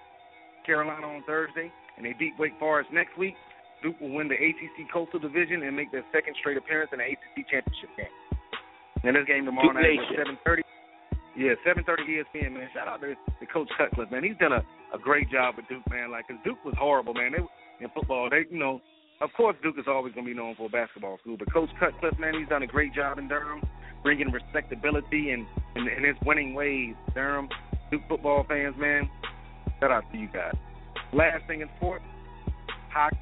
Carolina 0.67 1.07
on 1.07 1.25
Thursday 1.25 1.73
and 1.97 2.05
they 2.05 2.13
beat 2.13 2.35
Wake 2.39 2.53
Forest 2.61 2.91
next 2.93 3.17
week, 3.17 3.33
Duke 3.83 3.99
will 4.03 4.13
win 4.13 4.29
the 4.29 4.37
ACC 4.37 4.85
Coastal 4.93 5.19
Division 5.19 5.63
and 5.63 5.75
make 5.75 5.91
their 5.91 6.05
second 6.13 6.37
straight 6.39 6.59
appearance 6.59 6.91
in 6.93 6.99
the 7.01 7.09
ACC 7.09 7.49
championship 7.49 7.89
game. 7.97 8.13
And 9.03 9.17
this 9.17 9.25
game 9.25 9.47
tomorrow 9.47 9.73
Duke 9.73 9.81
night 9.81 9.97
at 9.97 10.13
seven 10.13 10.37
thirty. 10.45 10.63
Yeah, 11.33 11.57
seven 11.65 11.89
thirty 11.89 12.05
ESPN, 12.05 12.53
man. 12.53 12.69
Shout 12.77 12.85
out 12.85 13.01
to, 13.01 13.17
to 13.17 13.47
Coach 13.49 13.73
Cutcliffe, 13.81 14.13
man. 14.13 14.23
He's 14.23 14.37
done 14.37 14.53
a, 14.53 14.61
a 14.93 15.01
great 15.01 15.33
job 15.33 15.57
with 15.57 15.65
Duke, 15.73 15.89
man. 15.89 16.13
Like, 16.13 16.29
cause 16.29 16.37
Duke 16.45 16.61
was 16.69 16.77
horrible, 16.77 17.15
man. 17.15 17.33
They 17.33 17.41
in 17.83 17.91
football, 17.91 18.29
they 18.31 18.45
you 18.51 18.59
know, 18.59 18.81
of 19.21 19.31
course 19.37 19.57
Duke 19.63 19.77
is 19.79 19.87
always 19.89 20.15
going 20.15 20.27
to 20.27 20.33
be 20.33 20.37
known 20.37 20.55
for 20.57 20.67
a 20.67 20.69
basketball 20.69 21.19
school, 21.19 21.37
but 21.39 21.53
Coach 21.53 21.71
Cutcliffe, 21.79 22.19
man, 22.19 22.35
he's 22.39 22.49
done 22.49 22.63
a 22.63 22.67
great 22.67 22.95
job 22.95 23.19
in 23.19 23.29
Durham, 23.29 23.63
bringing 24.03 24.31
respectability 24.31 25.31
and 25.31 25.47
and, 25.75 25.89
and 25.89 26.05
his 26.05 26.17
winning 26.25 26.55
ways. 26.55 26.95
Durham, 27.15 27.49
Duke 27.91 28.03
football 28.09 28.45
fans, 28.49 28.75
man. 28.79 29.09
Shout 29.81 29.91
out 29.91 30.05
to 30.13 30.19
you 30.19 30.29
guys. 30.33 30.55
Last 31.13 31.47
thing 31.47 31.61
in 31.61 31.69
sports, 31.77 32.05
hockey. 32.93 33.17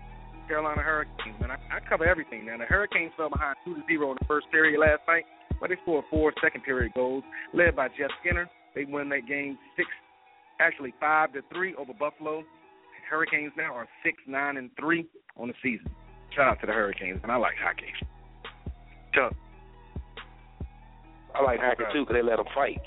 Carolina 0.50 0.82
Hurricanes, 0.82 1.40
man. 1.40 1.52
I, 1.52 1.76
I 1.76 1.78
cover 1.88 2.04
everything, 2.04 2.44
man. 2.44 2.58
The 2.58 2.64
Hurricanes 2.64 3.12
fell 3.16 3.30
behind 3.30 3.54
two 3.64 3.76
to 3.76 3.82
zero 3.86 4.10
in 4.10 4.16
the 4.18 4.26
first 4.26 4.50
period 4.50 4.80
last 4.80 4.98
night, 5.06 5.22
but 5.60 5.70
they 5.70 5.76
scored 5.82 6.04
four 6.10 6.32
second 6.42 6.64
period 6.64 6.90
goals, 6.92 7.22
led 7.54 7.76
by 7.76 7.86
Jeff 7.86 8.10
Skinner. 8.20 8.50
They 8.74 8.84
won 8.84 9.08
that 9.10 9.28
game 9.28 9.56
six, 9.76 9.88
actually 10.58 10.92
five 10.98 11.32
to 11.34 11.42
three 11.54 11.76
over 11.76 11.92
Buffalo. 11.94 12.42
Hurricanes 13.10 13.52
now 13.56 13.74
are 13.74 13.88
six, 14.04 14.16
nine, 14.26 14.56
and 14.56 14.70
three 14.78 15.04
on 15.36 15.48
the 15.48 15.54
season. 15.62 15.90
Shout 16.34 16.46
out 16.46 16.60
to 16.60 16.66
the 16.66 16.72
Hurricanes, 16.72 17.18
and 17.22 17.32
I 17.32 17.36
like 17.36 17.54
hockey. 17.60 17.90
Chuck. 19.12 19.34
I 21.34 21.42
like 21.42 21.58
hockey 21.58 21.84
too 21.92 22.06
because 22.06 22.14
they 22.14 22.22
let 22.22 22.36
them 22.36 22.46
fight. 22.54 22.80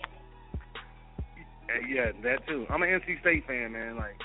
Uh, 1.68 1.84
yeah, 1.88 2.12
that 2.24 2.48
too. 2.48 2.66
I'm 2.70 2.82
an 2.84 2.90
NC 2.90 3.20
State 3.20 3.46
fan, 3.48 3.74
man. 3.74 3.98
Like 3.98 4.16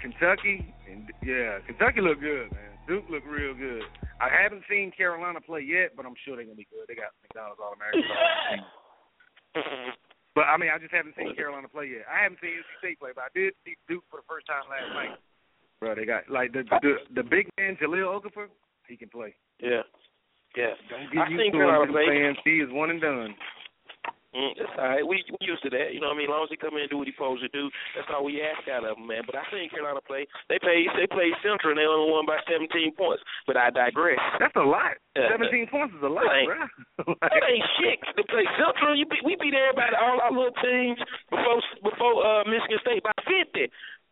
Kentucky, 0.00 0.74
and 0.90 1.08
yeah, 1.24 1.58
Kentucky 1.66 2.02
look 2.02 2.20
good, 2.20 2.52
man. 2.52 2.76
Duke 2.86 3.04
look 3.10 3.24
real 3.26 3.54
good. 3.54 3.84
I 4.20 4.28
haven't 4.28 4.64
seen 4.68 4.92
Carolina 4.96 5.40
play 5.40 5.60
yet, 5.60 5.96
but 5.96 6.04
I'm 6.04 6.14
sure 6.24 6.36
they're 6.36 6.44
gonna 6.44 6.56
be 6.56 6.68
good. 6.70 6.84
They 6.88 6.94
got 6.94 7.16
McDonald's 7.22 7.60
All 7.60 7.72
American. 7.72 8.04
but 10.38 10.46
I 10.46 10.54
mean, 10.54 10.70
I 10.70 10.78
just 10.78 10.94
haven't 10.94 11.18
seen 11.18 11.34
Carolina 11.34 11.66
play 11.66 11.98
yet. 11.98 12.06
I 12.06 12.22
haven't 12.22 12.38
seen 12.38 12.54
NC 12.62 12.70
State 12.78 13.02
play, 13.02 13.10
but 13.10 13.26
I 13.26 13.32
did 13.34 13.58
see 13.66 13.74
Duke 13.90 14.06
for 14.06 14.22
the 14.22 14.28
first 14.30 14.46
time 14.46 14.62
last 14.70 14.86
night. 14.94 15.18
Bro, 15.82 15.98
they 15.98 16.06
got 16.06 16.30
like 16.30 16.54
the 16.54 16.62
the, 16.78 17.02
the 17.10 17.26
big 17.26 17.50
man 17.58 17.74
Jahlil 17.82 18.06
Okafor. 18.06 18.46
He 18.86 18.94
can 18.94 19.10
play. 19.10 19.34
Yeah, 19.58 19.82
yeah. 20.54 20.78
Don't 20.86 21.10
I 21.18 21.26
get 21.26 21.34
think 21.34 21.50
used 21.50 21.58
to 21.58 21.58
Carolina 21.58 21.90
him 21.90 22.06
fans. 22.06 22.38
He 22.46 22.62
is 22.62 22.70
one 22.70 22.94
and 22.94 23.02
done. 23.02 23.34
Mm, 24.38 24.54
that's 24.54 24.70
all 24.78 24.86
right. 24.86 25.02
We 25.02 25.26
we 25.34 25.42
used 25.42 25.66
to 25.66 25.70
that. 25.74 25.90
You 25.90 25.98
know 25.98 26.14
what 26.14 26.14
I 26.14 26.22
mean? 26.22 26.30
As 26.30 26.34
long 26.38 26.46
as 26.46 26.52
he 26.54 26.56
come 26.56 26.78
in 26.78 26.86
and 26.86 26.90
do 26.92 27.02
what 27.02 27.10
he's 27.10 27.18
supposed 27.18 27.42
to 27.42 27.50
do, 27.50 27.66
that's 27.98 28.06
all 28.14 28.22
we 28.22 28.38
ask 28.38 28.62
out 28.70 28.86
of 28.86 28.94
him, 28.94 29.10
man. 29.10 29.26
But 29.26 29.34
I 29.34 29.42
think 29.50 29.74
Carolina 29.74 29.98
play. 30.06 30.30
They 30.46 30.62
play. 30.62 30.86
They 30.94 31.10
played 31.10 31.34
Central 31.42 31.74
and 31.74 31.78
they 31.82 31.88
only 31.90 32.06
won 32.14 32.22
by 32.22 32.38
17 32.46 32.70
points. 32.94 33.26
But 33.50 33.58
I 33.58 33.74
digress. 33.74 34.22
That's 34.38 34.54
a 34.54 34.62
lot. 34.62 34.94
Yeah. 35.18 35.34
17 35.34 35.66
points 35.74 35.98
is 35.98 36.04
a 36.06 36.12
lot, 36.12 36.22
Like- 36.30 36.46
bro. 36.46 37.18
That 37.26 37.42
ain't 37.50 37.66
shit 37.82 37.98
to 38.14 38.22
play 38.30 38.46
Central. 38.54 38.94
You 38.94 39.06
beat, 39.10 39.26
we 39.26 39.34
beat 39.42 39.54
everybody, 39.58 39.98
all 39.98 40.22
our 40.22 40.30
little 40.30 40.54
teams 40.62 40.98
before 41.30 41.58
before 41.82 42.14
uh, 42.22 42.46
Michigan 42.46 42.78
State 42.86 43.02
by 43.02 43.14
50. 43.26 43.66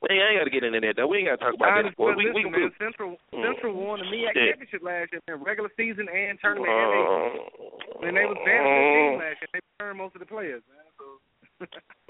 We 0.05 0.13
ain't, 0.13 0.21
ain't 0.29 0.39
got 0.41 0.45
to 0.45 0.53
get 0.53 0.65
into 0.65 0.81
that 0.81 0.95
though. 0.97 1.09
We 1.09 1.25
ain't 1.25 1.29
got 1.33 1.41
to 1.41 1.43
talk 1.45 1.55
about 1.57 1.73
I 1.73 1.81
that. 1.81 1.97
Understand. 1.97 2.21
We 2.21 2.29
we 2.31 2.45
Listen, 2.45 2.53
man, 2.53 2.73
Central 2.77 3.11
Mm. 3.33 3.43
Central 3.49 3.73
won 3.75 3.99
the 4.01 4.09
MEAC 4.13 4.35
championship 4.37 4.83
last 4.85 5.13
year, 5.13 5.23
man. 5.29 5.43
Regular 5.43 5.71
season 5.77 6.07
and 6.09 6.37
tournament, 6.41 6.69
and 6.69 6.93
they 6.93 7.03
Oh, 7.03 8.05
and 8.05 8.13
they 8.17 8.27
was 8.29 8.39
bad 8.45 8.61
on 8.61 8.73
their 8.77 8.93
team 8.93 9.19
last 9.19 9.39
year. 9.41 9.51
They 9.57 9.63
turned 9.81 9.99
most 9.99 10.15
of 10.15 10.21
the 10.21 10.29
players, 10.29 10.63
man. 10.69 10.85
So. 11.01 11.07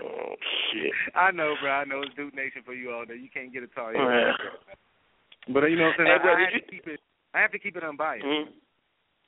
oh 0.03 0.35
shit. 0.75 0.92
I 1.14 1.31
know, 1.31 1.55
bro. 1.62 1.70
I 1.70 1.85
know 1.87 2.03
it's 2.03 2.14
Duke 2.18 2.35
Nation 2.35 2.62
for 2.66 2.75
you 2.75 2.90
all 2.90 3.07
day. 3.07 3.16
You 3.16 3.31
can't 3.31 3.53
get 3.55 3.62
a 3.62 3.70
tall. 3.70 3.94
Yeah. 3.94 4.35
But 5.49 5.62
uh, 5.62 5.66
you 5.70 5.79
know 5.79 5.94
what 5.94 6.03
I'm 6.03 6.07
saying? 6.07 6.11
Hey, 6.11 6.22
bro, 6.22 6.35
I 6.35 6.38
did 6.42 6.53
have 6.53 6.66
to 6.66 6.70
keep 6.70 6.87
it. 6.90 7.01
I 7.35 7.38
have 7.40 7.53
to 7.53 7.59
keep 7.62 7.77
it 7.77 7.85
unbiased. 7.85 8.27
Mm. 8.27 8.51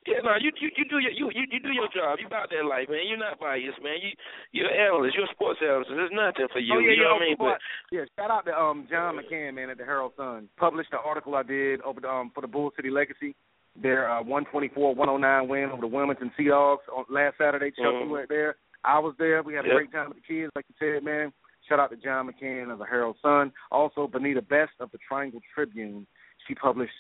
Yeah, 0.09 0.25
no, 0.25 0.33
you 0.41 0.51
you 0.57 0.71
you 0.77 0.85
do 0.89 0.99
your 1.05 1.13
you 1.13 1.29
you, 1.37 1.45
you 1.53 1.61
do 1.61 1.73
your 1.77 1.89
job. 1.93 2.17
You 2.19 2.27
about 2.27 2.49
that 2.49 2.65
life, 2.65 2.89
man. 2.89 3.05
You're 3.07 3.21
not 3.21 3.37
biased, 3.39 3.77
man. 3.85 4.01
You 4.01 4.11
you're 4.57 4.73
analyst. 4.73 5.15
You're 5.17 5.29
a 5.29 5.35
sports 5.37 5.61
analyst. 5.61 5.91
There's 5.93 6.11
nothing 6.17 6.49
for 6.49 6.61
you. 6.65 6.73
oh 6.75 6.79
yeah, 6.81 6.97
you 6.97 7.03
yeah. 7.05 7.13
what 7.13 7.21
I 7.21 7.27
mean? 7.29 7.37
But 7.37 7.59
yeah. 7.93 8.05
Shout 8.17 8.31
out 8.33 8.47
to 8.49 8.55
um 8.57 8.89
John 8.89 9.21
McCann, 9.21 9.55
man, 9.55 9.69
at 9.69 9.77
the 9.77 9.85
Herald 9.85 10.13
Sun. 10.17 10.49
Published 10.57 10.91
the 10.91 10.99
article 10.99 11.35
I 11.37 11.43
did 11.45 11.83
over 11.83 12.01
the, 12.01 12.09
um 12.09 12.33
for 12.35 12.41
the 12.41 12.49
Bull 12.49 12.73
City 12.75 12.89
Legacy. 12.91 13.37
Their 13.81 14.11
uh, 14.11 14.25
124-109 14.25 15.49
win 15.49 15.71
over 15.71 15.81
the 15.83 15.87
Wilmington 15.87 16.33
Sea 16.37 16.49
Dogs 16.49 16.83
on 16.95 17.05
last 17.11 17.37
Saturday. 17.39 17.71
Chuck, 17.71 17.85
Mhm. 17.95 18.05
you 18.05 18.09
were 18.11 18.27
there. 18.29 18.57
I 18.85 18.99
was 18.99 19.15
there. 19.19 19.43
We 19.43 19.55
had 19.55 19.65
a 19.65 19.69
Yep. 19.69 19.77
great 19.77 19.93
time 19.93 20.09
with 20.09 20.17
the 20.19 20.23
kids, 20.27 20.51
like 20.57 20.65
you 20.69 20.75
said, 20.79 21.05
man. 21.05 21.33
Shout 21.69 21.79
out 21.79 21.91
to 21.91 21.97
John 21.97 22.27
McCann 22.31 22.73
of 22.73 22.79
the 22.79 22.87
Herald 22.87 23.17
Sun. 23.21 23.53
Also, 23.71 24.07
Benita 24.07 24.43
Best 24.43 24.73
of 24.81 24.91
the 24.91 24.99
Triangle 24.99 25.41
Tribune. 25.55 26.07
She 26.47 26.55
published 26.55 26.95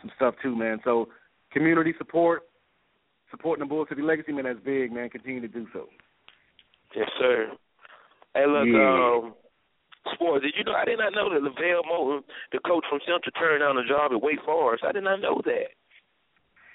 some 0.00 0.10
stuff 0.16 0.34
too, 0.42 0.56
man. 0.56 0.80
So, 0.84 1.08
community 1.52 1.94
support, 1.98 2.42
supporting 3.30 3.64
the 3.64 3.68
Bull 3.68 3.86
City 3.88 4.02
Legacy, 4.02 4.32
man, 4.32 4.44
that's 4.44 4.58
big, 4.64 4.92
man. 4.92 5.08
Continue 5.10 5.40
to 5.40 5.48
do 5.48 5.66
so. 5.72 5.88
yes, 6.94 7.08
sir. 7.18 7.52
Hey, 8.34 8.46
look, 8.46 8.66
Yeah. 8.66 9.28
um, 9.28 9.34
sports. 10.14 10.44
Did 10.44 10.54
you 10.56 10.64
know? 10.64 10.72
I 10.74 10.84
did 10.84 10.98
not 10.98 11.12
know 11.12 11.28
that 11.32 11.42
LeVelle 11.42 11.82
Moton, 11.84 12.24
the 12.52 12.58
coach 12.60 12.84
from 12.88 13.00
Central, 13.00 13.32
turned 13.38 13.60
down 13.60 13.76
a 13.76 13.84
job 13.86 14.12
at 14.12 14.20
Wake 14.22 14.40
Forest. 14.44 14.84
I 14.84 14.92
did 14.92 15.04
not 15.04 15.20
know 15.20 15.40
that. 15.44 15.72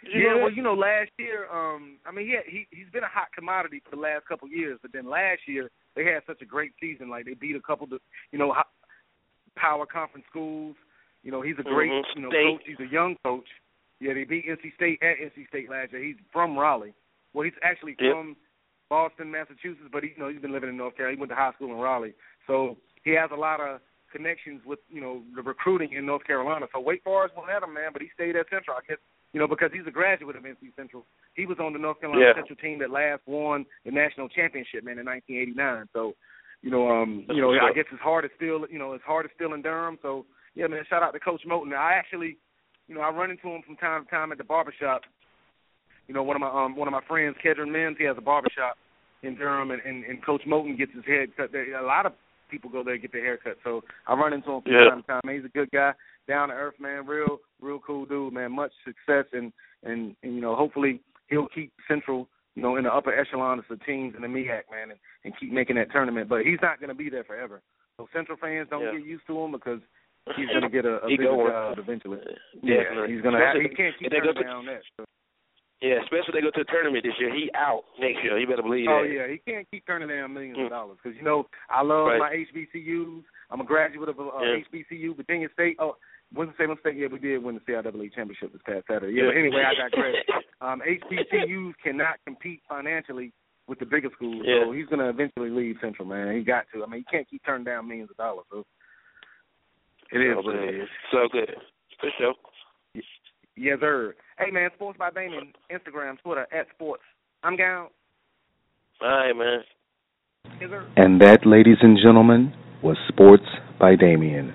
Yeah, 0.06 0.36
well, 0.36 0.52
you 0.52 0.62
know, 0.62 0.74
last 0.74 1.12
year, 1.18 1.48
um, 1.50 1.98
I 2.06 2.12
mean, 2.12 2.28
yeah, 2.28 2.42
he 2.46 2.68
he's 2.72 2.90
been 2.92 3.04
a 3.04 3.08
hot 3.08 3.30
commodity 3.34 3.80
for 3.86 3.96
the 3.96 4.02
last 4.02 4.26
couple 4.28 4.48
of 4.48 4.52
years, 4.52 4.78
but 4.82 4.92
then 4.92 5.06
last 5.10 5.48
year 5.48 5.72
they 5.96 6.04
had 6.04 6.24
such 6.28 6.42
a 6.42 6.46
great 6.46 6.74
season. 6.82 7.10
Like 7.10 7.24
they 7.26 7.34
beat 7.36 7.56
a 7.56 7.62
couple 7.62 7.88
of, 7.92 8.02
you 8.32 8.38
know, 8.38 8.52
ho- 8.52 8.68
power 9.56 9.86
conference 9.86 10.26
schools. 10.30 10.76
You 11.24 11.32
know, 11.32 11.42
he's 11.42 11.58
a 11.58 11.64
great, 11.64 11.90
Mhm. 11.90 12.16
you 12.16 12.22
know, 12.24 12.30
State. 12.30 12.58
coach. 12.58 12.64
He's 12.68 12.80
a 12.82 12.92
young 12.92 13.16
coach. 13.24 13.48
Yeah, 13.99 14.13
they 14.13 14.23
beat 14.23 14.45
NC 14.47 14.73
State 14.75 15.01
at 15.01 15.17
NC 15.19 15.47
State 15.47 15.69
last 15.69 15.91
year. 15.93 16.03
He's 16.03 16.15
from 16.32 16.58
Raleigh. 16.58 16.93
Well, 17.34 17.45
he's 17.45 17.53
actually 17.63 17.95
Yep. 17.99 18.12
from 18.12 18.36
Boston, 18.89 19.32
Massachusetts, 19.32 19.89
but 19.91 20.03
he, 20.03 20.10
you 20.10 20.19
know, 20.19 20.27
he's 20.29 20.41
been 20.41 20.51
living 20.51 20.69
in 20.69 20.77
North 20.77 20.95
Carolina. 20.95 21.15
He 21.17 21.19
went 21.19 21.29
to 21.32 21.36
high 21.36 21.51
school 21.53 21.71
in 21.71 21.79
Raleigh, 21.79 22.13
so 22.47 22.77
he 23.03 23.12
has 23.12 23.32
a 23.32 23.36
lot 23.36 23.60
of 23.60 23.82
connections 24.12 24.62
with, 24.65 24.79
you 24.89 25.01
know, 25.01 25.23
the 25.36 25.41
recruiting 25.41 25.93
in 25.93 26.06
North 26.06 26.23
Carolina. 26.25 26.67
So 26.71 26.79
Wake 26.79 27.03
Forest 27.03 27.36
went 27.36 27.49
at 27.49 27.63
him, 27.63 27.73
man, 27.73 27.89
but 27.93 28.01
he 28.01 28.10
stayed 28.13 28.36
at 28.36 28.47
Central. 28.49 28.77
I 28.77 28.82
guess, 28.88 28.99
you 29.34 29.39
know, 29.39 29.47
because 29.47 29.71
he's 29.73 29.88
a 29.88 29.91
graduate 29.91 30.36
of 30.36 30.43
NC 30.43 30.75
Central. 30.75 31.06
He 31.34 31.47
was 31.47 31.58
on 31.60 31.73
the 31.73 31.79
North 31.79 31.99
Carolina 31.99 32.25
Yeah. 32.25 32.36
Central 32.36 32.58
team 32.58 32.77
that 32.79 32.91
last 32.91 33.23
won 33.25 33.65
the 33.86 33.91
national 33.91 34.29
championship, 34.29 34.84
man, 34.84 34.99
in 34.99 35.06
1989. 35.06 35.89
So, 35.93 36.13
you 36.62 36.69
know, 36.69 36.88
um, 36.91 37.25
you 37.29 37.41
know, 37.41 37.51
I 37.60 37.73
guess 37.73 37.88
his 37.89 37.99
heart 37.99 38.25
is 38.25 38.32
still, 38.36 38.67
you 38.69 38.77
know, 38.77 38.93
his 38.93 39.01
heart 39.01 39.25
is 39.25 39.32
still 39.34 39.53
in 39.53 39.63
Durham. 39.63 39.97
So, 40.03 40.27
yeah, 40.53 40.67
man, 40.67 40.86
shout 40.88 41.01
out 41.01 41.13
to 41.13 41.19
Coach 41.19 41.41
Moton. 41.47 41.73
I 41.75 41.93
actually, 41.93 42.38
you 42.88 42.96
know, 42.96 43.02
I 43.02 43.10
run 43.10 43.32
into 43.32 43.48
him 43.48 43.62
from 43.65 43.76
time 43.78 44.04
to 44.06 44.10
time 44.10 44.32
at 44.32 44.38
the 44.38 44.43
barbershop. 44.43 45.02
You 46.08 46.13
know, 46.13 46.24
one 46.24 46.36
of 46.36 46.41
my 46.41 46.50
um 46.50 46.76
one 46.76 46.88
of 46.88 46.91
my 46.91 47.02
friends, 47.08 47.36
Kedron 47.43 47.72
Mims, 47.72 47.98
he 47.98 48.06
has 48.06 48.17
a 48.17 48.22
barbershop 48.22 48.76
in 49.24 49.36
Durham, 49.36 49.72
and, 49.72 49.82
and, 49.86 50.04
and 50.04 50.24
Coach 50.26 50.41
Moton 50.48 50.78
gets 50.78 50.91
his 50.93 51.06
hair 51.06 51.26
cut 51.38 51.52
there. 51.52 51.80
A 51.82 51.86
lot 51.86 52.06
of 52.06 52.12
people 52.52 52.69
go 52.69 52.84
there 52.84 52.96
to 52.96 53.00
get 53.02 53.12
their 53.13 53.24
hair 53.24 53.38
cut. 53.41 53.56
So 53.63 53.84
I 54.06 54.13
run 54.13 54.34
into 54.34 54.52
him 54.52 54.62
from 54.62 54.72
Yeah. 54.74 54.89
time 54.89 55.02
to 55.02 55.08
time. 55.08 55.22
Man, 55.26 55.36
he's 55.38 55.46
a 55.46 55.50
good 55.50 55.72
guy, 55.72 55.93
down 56.28 56.50
to 56.50 56.56
earth, 56.56 56.76
man, 56.80 57.08
real, 57.08 57.38
real 57.62 57.80
cool 57.80 58.06
dude, 58.06 58.34
man. 58.34 58.52
Much 58.52 58.72
success, 58.86 59.26
and 59.34 59.52
and, 59.84 60.15
and 60.24 60.36
you 60.36 60.41
know, 60.41 60.56
hopefully 60.56 61.00
he'll 61.30 61.48
keep 61.48 61.72
Central, 61.88 62.28
you 62.56 62.62
know, 62.62 62.76
in 62.76 62.84
the 62.84 62.93
upper 62.93 63.13
echelon 63.17 63.60
of 63.60 63.65
the 63.69 63.78
teams 63.78 64.13
in 64.15 64.22
the 64.22 64.28
MEAC, 64.28 64.63
man, 64.72 64.91
and, 64.91 65.00
and 65.26 65.34
keep 65.39 65.52
making 65.52 65.78
that 65.78 65.91
tournament. 65.91 66.28
But 66.30 66.43
he's 66.46 66.60
not 66.62 66.80
going 66.80 66.89
to 66.89 66.96
be 66.96 67.10
there 67.10 67.24
forever. 67.24 67.62
So 67.98 68.08
Central 68.13 68.38
fans 68.38 68.67
don't 68.69 68.84
Yeah. 68.84 68.91
get 69.00 69.06
used 69.06 69.26
to 69.28 69.39
him 69.39 69.52
because 69.54 69.80
he's 70.36 70.48
going 70.50 70.62
to 70.64 70.70
get 70.70 70.86
a, 70.86 71.04
a 71.06 71.18
going. 71.18 71.48
job 71.52 71.78
eventually. 71.80 72.20
Yeah, 72.62 72.84
Definitely. 72.84 73.14
he's 73.14 73.22
going 73.24 73.36
to. 73.36 73.42
Have, 73.44 73.56
he 73.62 73.70
can't 73.76 73.96
keep 74.00 74.08
if 74.08 74.12
they 74.12 74.20
go 74.20 74.32
turning 74.34 74.44
to- 74.44 74.44
down 74.44 74.66
that. 74.68 74.82
So. 74.98 75.06
Yeah, 75.84 76.00
especially 76.00 76.32
if 76.32 76.36
they 76.40 76.46
go 76.48 76.52
to 76.56 76.64
the 76.64 76.72
tournament 76.72 77.04
this 77.04 77.12
year. 77.20 77.28
He 77.36 77.52
out 77.60 77.84
next 78.00 78.24
year. 78.24 78.40
You 78.40 78.48
better 78.48 78.64
believe 78.64 78.88
it. 78.88 78.92
Oh 78.92 79.04
that. 79.04 79.12
yeah, 79.12 79.28
he 79.28 79.36
can't 79.44 79.68
keep 79.70 79.86
turning 79.86 80.08
down 80.08 80.32
millions 80.34 80.56
Mm. 80.58 80.66
of 80.66 80.70
dollars 80.72 80.98
because 81.04 81.18
you 81.18 81.24
know 81.28 81.44
I 81.70 81.84
love 81.84 82.08
Right. 82.08 82.20
my 82.20 82.32
HBCUs. 82.32 83.24
I'm 83.52 83.60
a 83.60 83.66
graduate 83.68 84.08
of 84.08 84.18
uh, 84.18 84.32
Yeah. 84.40 84.64
HBCU, 84.64 85.18
Virginia 85.18 85.50
State. 85.52 85.76
Oh, 85.80 85.98
Winston 86.34 86.56
Salem 86.58 86.78
State. 86.80 86.96
Yeah, 86.96 87.08
we 87.12 87.20
did 87.20 87.44
win 87.44 87.56
the 87.60 87.62
CIAA 87.68 88.14
championship 88.16 88.54
this 88.54 88.62
past 88.66 88.88
Saturday. 88.88 89.12
Yeah, 89.14 89.24
Yeah. 89.24 89.30
but 89.30 89.38
anyway, 89.38 89.64
I 89.68 89.74
digress. 89.76 90.16
um, 90.62 90.82
HBCUs 90.88 91.74
cannot 91.84 92.16
compete 92.26 92.62
financially 92.70 93.34
with 93.68 93.80
the 93.80 93.86
bigger 93.86 94.10
schools, 94.16 94.42
Yeah. 94.46 94.64
so 94.64 94.72
he's 94.72 94.88
going 94.88 95.00
to 95.00 95.10
eventually 95.10 95.50
leave 95.50 95.76
Central. 95.82 96.08
Man, 96.08 96.34
he 96.38 96.44
got 96.44 96.64
to. 96.74 96.84
I 96.84 96.88
mean, 96.88 97.04
he 97.04 97.12
can't 97.12 97.30
keep 97.30 97.44
turning 97.46 97.66
down 97.66 97.90
millions 97.90 98.10
of 98.10 98.16
dollars. 98.18 98.46
So 98.52 98.64
it 100.13 100.21
is 100.21 100.36
So 100.38 100.41
good. 100.43 100.63
it 100.63 100.76
is. 100.82 100.89
So 101.12 101.28
good. 101.32 101.56
For 101.99 102.10
sure. 102.17 102.34
Yes, 103.56 103.78
sir. 103.80 104.15
Hey 104.39 104.49
man, 104.52 104.69
Sports 104.76 104.97
by 104.97 105.12
Damien, 105.12 105.54
Instagram, 105.71 106.17
Twitter 106.23 106.47
at 106.52 106.67
Sports. 106.73 107.04
I'm 107.43 107.56
down. 107.56 107.88
All 109.02 109.08
right, 109.08 109.34
man. 109.34 109.60
Yes, 110.60 110.69
sir. 110.71 110.88
And 110.97 111.21
that, 111.21 111.45
ladies 111.45 111.78
and 111.82 111.97
gentlemen, 112.04 112.54
was 112.82 112.97
Sports 113.08 113.45
by 113.80 113.95
Damien. 113.95 114.54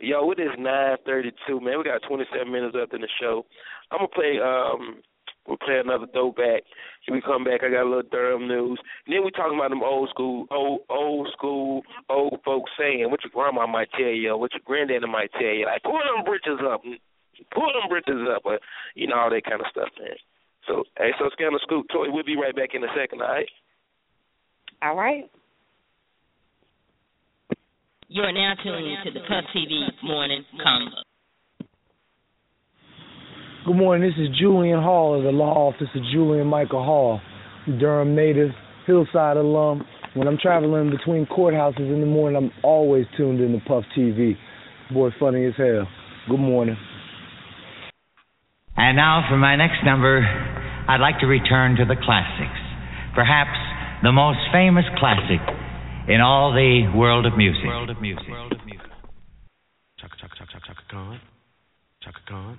Yo, 0.00 0.30
it 0.30 0.38
is 0.38 0.50
nine 0.58 0.96
thirty 1.04 1.32
two, 1.46 1.60
man. 1.60 1.78
We 1.78 1.84
got 1.84 2.00
twenty 2.08 2.24
seven 2.32 2.52
minutes 2.52 2.76
left 2.78 2.94
in 2.94 3.00
the 3.00 3.08
show. 3.20 3.44
I'm 3.90 3.98
gonna 3.98 4.08
play 4.08 4.38
um 4.40 5.00
we'll 5.48 5.56
play 5.56 5.80
another 5.82 6.06
throwback. 6.12 6.62
When 7.08 7.16
we 7.16 7.22
come 7.22 7.42
back 7.42 7.64
I 7.64 7.72
got 7.72 7.88
a 7.88 7.88
little 7.88 8.10
Durham 8.12 8.46
news. 8.46 8.78
And 9.06 9.16
then 9.16 9.24
we 9.24 9.32
talking 9.32 9.56
about 9.56 9.70
them 9.70 9.82
old 9.82 10.10
school 10.10 10.46
old 10.50 10.84
old 10.88 11.28
school 11.32 11.82
old 12.08 12.38
folks 12.44 12.70
saying 12.78 13.10
what 13.10 13.24
your 13.24 13.32
grandma 13.32 13.66
might 13.66 13.90
tell 13.96 14.12
you, 14.12 14.36
what 14.36 14.52
your 14.52 14.62
granddaddy 14.64 15.08
might 15.08 15.32
tell 15.32 15.56
you, 15.56 15.66
like 15.66 15.82
pull 15.82 15.98
them 15.98 16.24
britches 16.24 16.60
up 16.60 16.82
pull 17.54 17.70
them 17.72 17.88
britches 17.88 18.28
up 18.28 18.42
or 18.44 18.58
you 18.94 19.06
know, 19.06 19.16
all 19.16 19.30
that 19.30 19.44
kind 19.44 19.60
of 19.60 19.66
stuff, 19.70 19.88
man. 19.98 20.16
So 20.66 20.84
hey, 20.96 21.10
so 21.18 21.30
Scandal 21.32 21.60
Scoop, 21.62 21.86
Toy, 21.90 22.10
we'll 22.10 22.24
be 22.24 22.36
right 22.36 22.54
back 22.54 22.70
in 22.74 22.84
a 22.84 22.92
second, 22.94 23.22
all 23.22 23.28
right? 23.28 23.48
All 24.82 24.96
right. 24.96 25.30
You 28.08 28.22
are 28.22 28.32
now 28.32 28.54
tuning 28.62 28.96
into 28.96 29.18
the 29.18 29.24
Puff 29.26 29.44
TV 29.54 29.84
Morning 30.02 30.44
Convo. 30.64 31.04
Good 33.68 33.76
morning. 33.76 34.08
This 34.08 34.16
is 34.18 34.34
Julian 34.40 34.80
Hall 34.80 35.14
of 35.14 35.24
the 35.24 35.30
law 35.30 35.68
office 35.68 35.88
of 35.94 36.00
Julian 36.10 36.46
Michael 36.46 36.82
Hall, 36.82 37.20
Durham 37.66 38.16
native, 38.16 38.48
Hillside 38.86 39.36
alum. 39.36 39.84
When 40.14 40.26
I'm 40.26 40.38
traveling 40.38 40.88
between 40.88 41.26
courthouses 41.26 41.92
in 41.92 42.00
the 42.00 42.06
morning, 42.06 42.38
I'm 42.38 42.50
always 42.64 43.04
tuned 43.18 43.42
in 43.42 43.52
to 43.52 43.60
Puff 43.68 43.84
TV. 43.94 44.36
Boy, 44.90 45.10
funny 45.20 45.44
as 45.44 45.52
hell. 45.58 45.86
Good 46.30 46.40
morning. 46.40 46.78
And 48.78 48.96
now 48.96 49.26
for 49.28 49.36
my 49.36 49.54
next 49.56 49.84
number, 49.84 50.24
I'd 50.88 51.02
like 51.02 51.20
to 51.20 51.26
return 51.26 51.76
to 51.76 51.84
the 51.84 51.96
classics. 52.02 52.58
Perhaps 53.14 53.58
the 54.02 54.12
most 54.12 54.38
famous 54.50 54.86
classic 54.96 55.44
in 56.08 56.22
all 56.22 56.54
the 56.54 56.90
world 56.96 57.26
of 57.26 57.36
music. 57.36 57.66
World 57.66 57.90
of 57.90 58.00
music. 58.00 58.28
Chaka 60.00 60.16
chaka 60.18 60.34
chaka 60.38 60.52
chaka 60.52 60.64
chaka 60.64 60.82
Khan, 60.88 61.20
Chaka 62.00 62.20
Khan, 62.26 62.58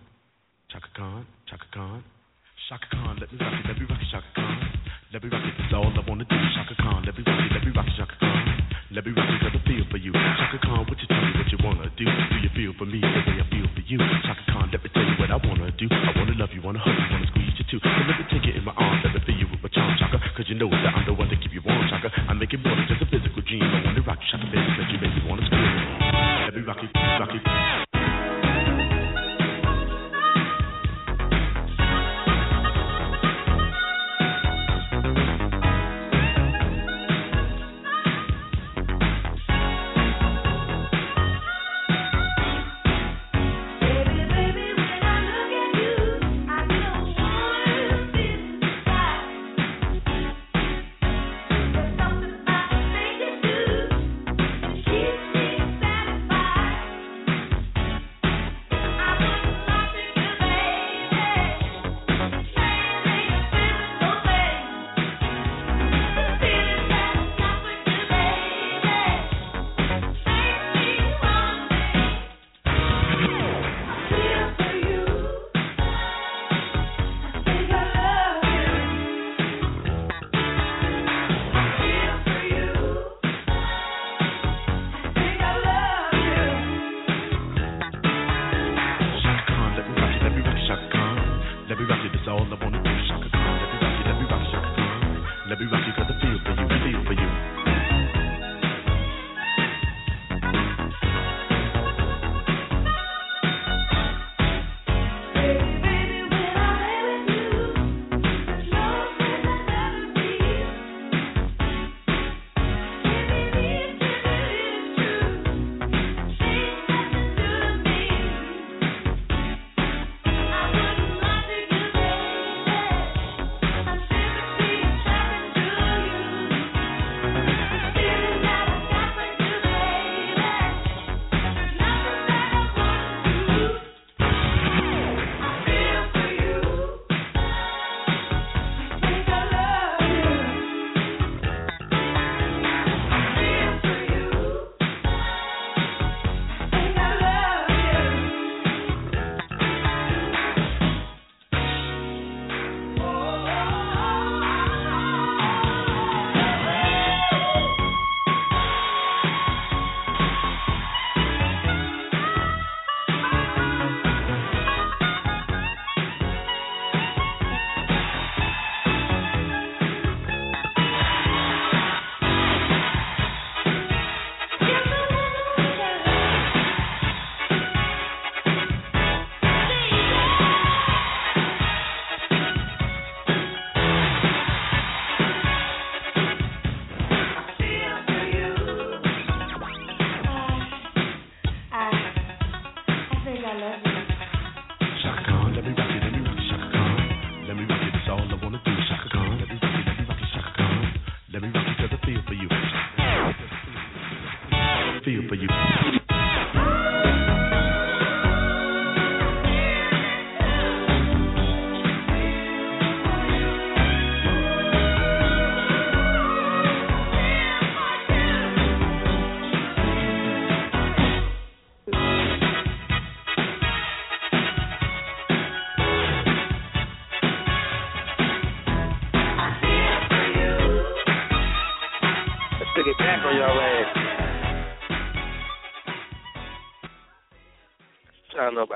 Chaka 0.69 0.85
Khan, 0.93 1.25
Chaka 1.49 1.65
Khan, 1.73 2.03
Chaka 2.69 2.85
Khan. 2.93 3.17
Let 3.17 3.33
me 3.33 3.41
rock 3.41 3.57
it, 3.57 3.65
let 3.65 3.73
me 3.81 3.85
rock 3.89 3.97
it, 3.97 4.09
Chaka 4.13 4.29
Khan. 4.37 4.53
Let 5.09 5.25
me 5.25 5.29
rock 5.33 5.41
it, 5.41 5.53
that's 5.57 5.73
all 5.73 5.89
I 5.89 6.01
wanna 6.05 6.29
do. 6.29 6.37
Chaka 6.53 6.77
Khan, 6.77 7.01
let 7.09 7.17
me 7.17 7.25
rock 7.25 7.41
it, 7.41 7.49
let 7.57 7.65
me 7.65 7.73
rock 7.73 7.89
it, 7.89 7.97
Chaka 7.97 8.13
Khan. 8.21 8.37
Let 8.93 9.01
me 9.01 9.11
rock 9.17 9.33
it, 9.33 9.41
cause 9.41 9.57
I 9.57 9.61
feel 9.65 9.81
for 9.89 9.97
you. 9.97 10.13
Chaka 10.13 10.61
Khan, 10.61 10.85
what 10.85 11.01
you 11.01 11.09
tell 11.09 11.25
me 11.25 11.33
what 11.41 11.49
you 11.49 11.57
wanna 11.65 11.89
do? 11.97 12.05
Do 12.05 12.35
you 12.37 12.51
feel 12.53 12.71
for 12.77 12.85
me 12.85 13.01
the 13.01 13.09
way 13.09 13.41
I 13.41 13.45
feel 13.49 13.65
for 13.65 13.81
you? 13.81 13.97
Chaka 14.21 14.45
Khan, 14.53 14.69
let 14.69 14.77
me 14.85 14.89
tell 14.93 15.05
you 15.09 15.17
what 15.17 15.33
I 15.33 15.41
wanna 15.41 15.73
do. 15.73 15.89
I 15.89 16.11
wanna 16.13 16.37
love 16.37 16.53
you, 16.53 16.61
wanna 16.61 16.85
hug 16.85 16.93
you, 16.93 17.07
wanna 17.17 17.29
squeeze 17.33 17.57
you 17.57 17.65
too. 17.65 17.81
So 17.81 17.89
let 18.05 18.21
me 18.21 18.25
take 18.29 18.45
it 18.45 18.53
in 18.53 18.61
my 18.61 18.77
arms, 18.77 19.01
let 19.01 19.17
me 19.17 19.25
feel 19.25 19.41
you 19.41 19.49
with 19.49 19.65
my 19.65 19.73
charm, 19.73 19.97
Chaka. 19.97 20.21
Cause 20.37 20.45
you 20.53 20.57
know 20.61 20.69
that 20.69 20.93
I'm 20.93 21.01
the 21.09 21.17
one 21.17 21.33
to 21.33 21.37
keep 21.41 21.49
you 21.49 21.65
warm, 21.65 21.81
Chaka. 21.89 22.13
I 22.13 22.37
make 22.37 22.53
it 22.53 22.61
more 22.61 22.77
than 22.77 22.85
just 22.85 23.01
a 23.01 23.09
physical 23.09 23.41
dream. 23.41 23.65
I 23.65 23.89
wanna 23.89 24.05
rock 24.05 24.21
you, 24.21 24.29
Chaka, 24.29 24.45
baby, 24.53 24.69
cause 24.77 24.85
you 24.93 25.01
make 25.01 25.17
me 25.17 25.25
wanna 25.25 25.49
scream. 25.49 25.73
Let 26.45 26.53
me 26.53 26.61
rock 26.61 26.77
it, 26.85 26.93
rock 26.93 27.33
it. 27.33 27.88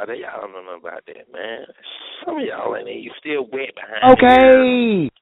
That. 0.08 0.20
Y'all 0.20 0.42
don't 0.42 0.52
know 0.52 0.64
nothing 0.64 0.82
about 0.84 1.04
that, 1.08 1.26
man. 1.32 1.66
Some 2.26 2.38
of 2.38 2.46
y'all 2.46 2.76
ain't 2.76 3.02
you 3.02 3.12
still 3.20 3.48
wet 3.52 3.76
behind. 3.76 4.02
The 4.02 4.26
ears. 4.26 5.10
Okay. 5.10 5.20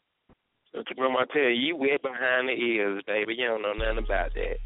What 0.74 0.88
grandma 0.96 1.26
tell 1.32 1.52
you, 1.52 1.76
you 1.76 1.76
wet 1.76 2.02
behind 2.02 2.48
the 2.48 2.56
ears, 2.56 3.04
baby. 3.06 3.36
You 3.36 3.48
don't 3.48 3.62
know 3.62 3.74
nothing 3.74 4.04
about 4.04 4.34
that. 4.34 4.58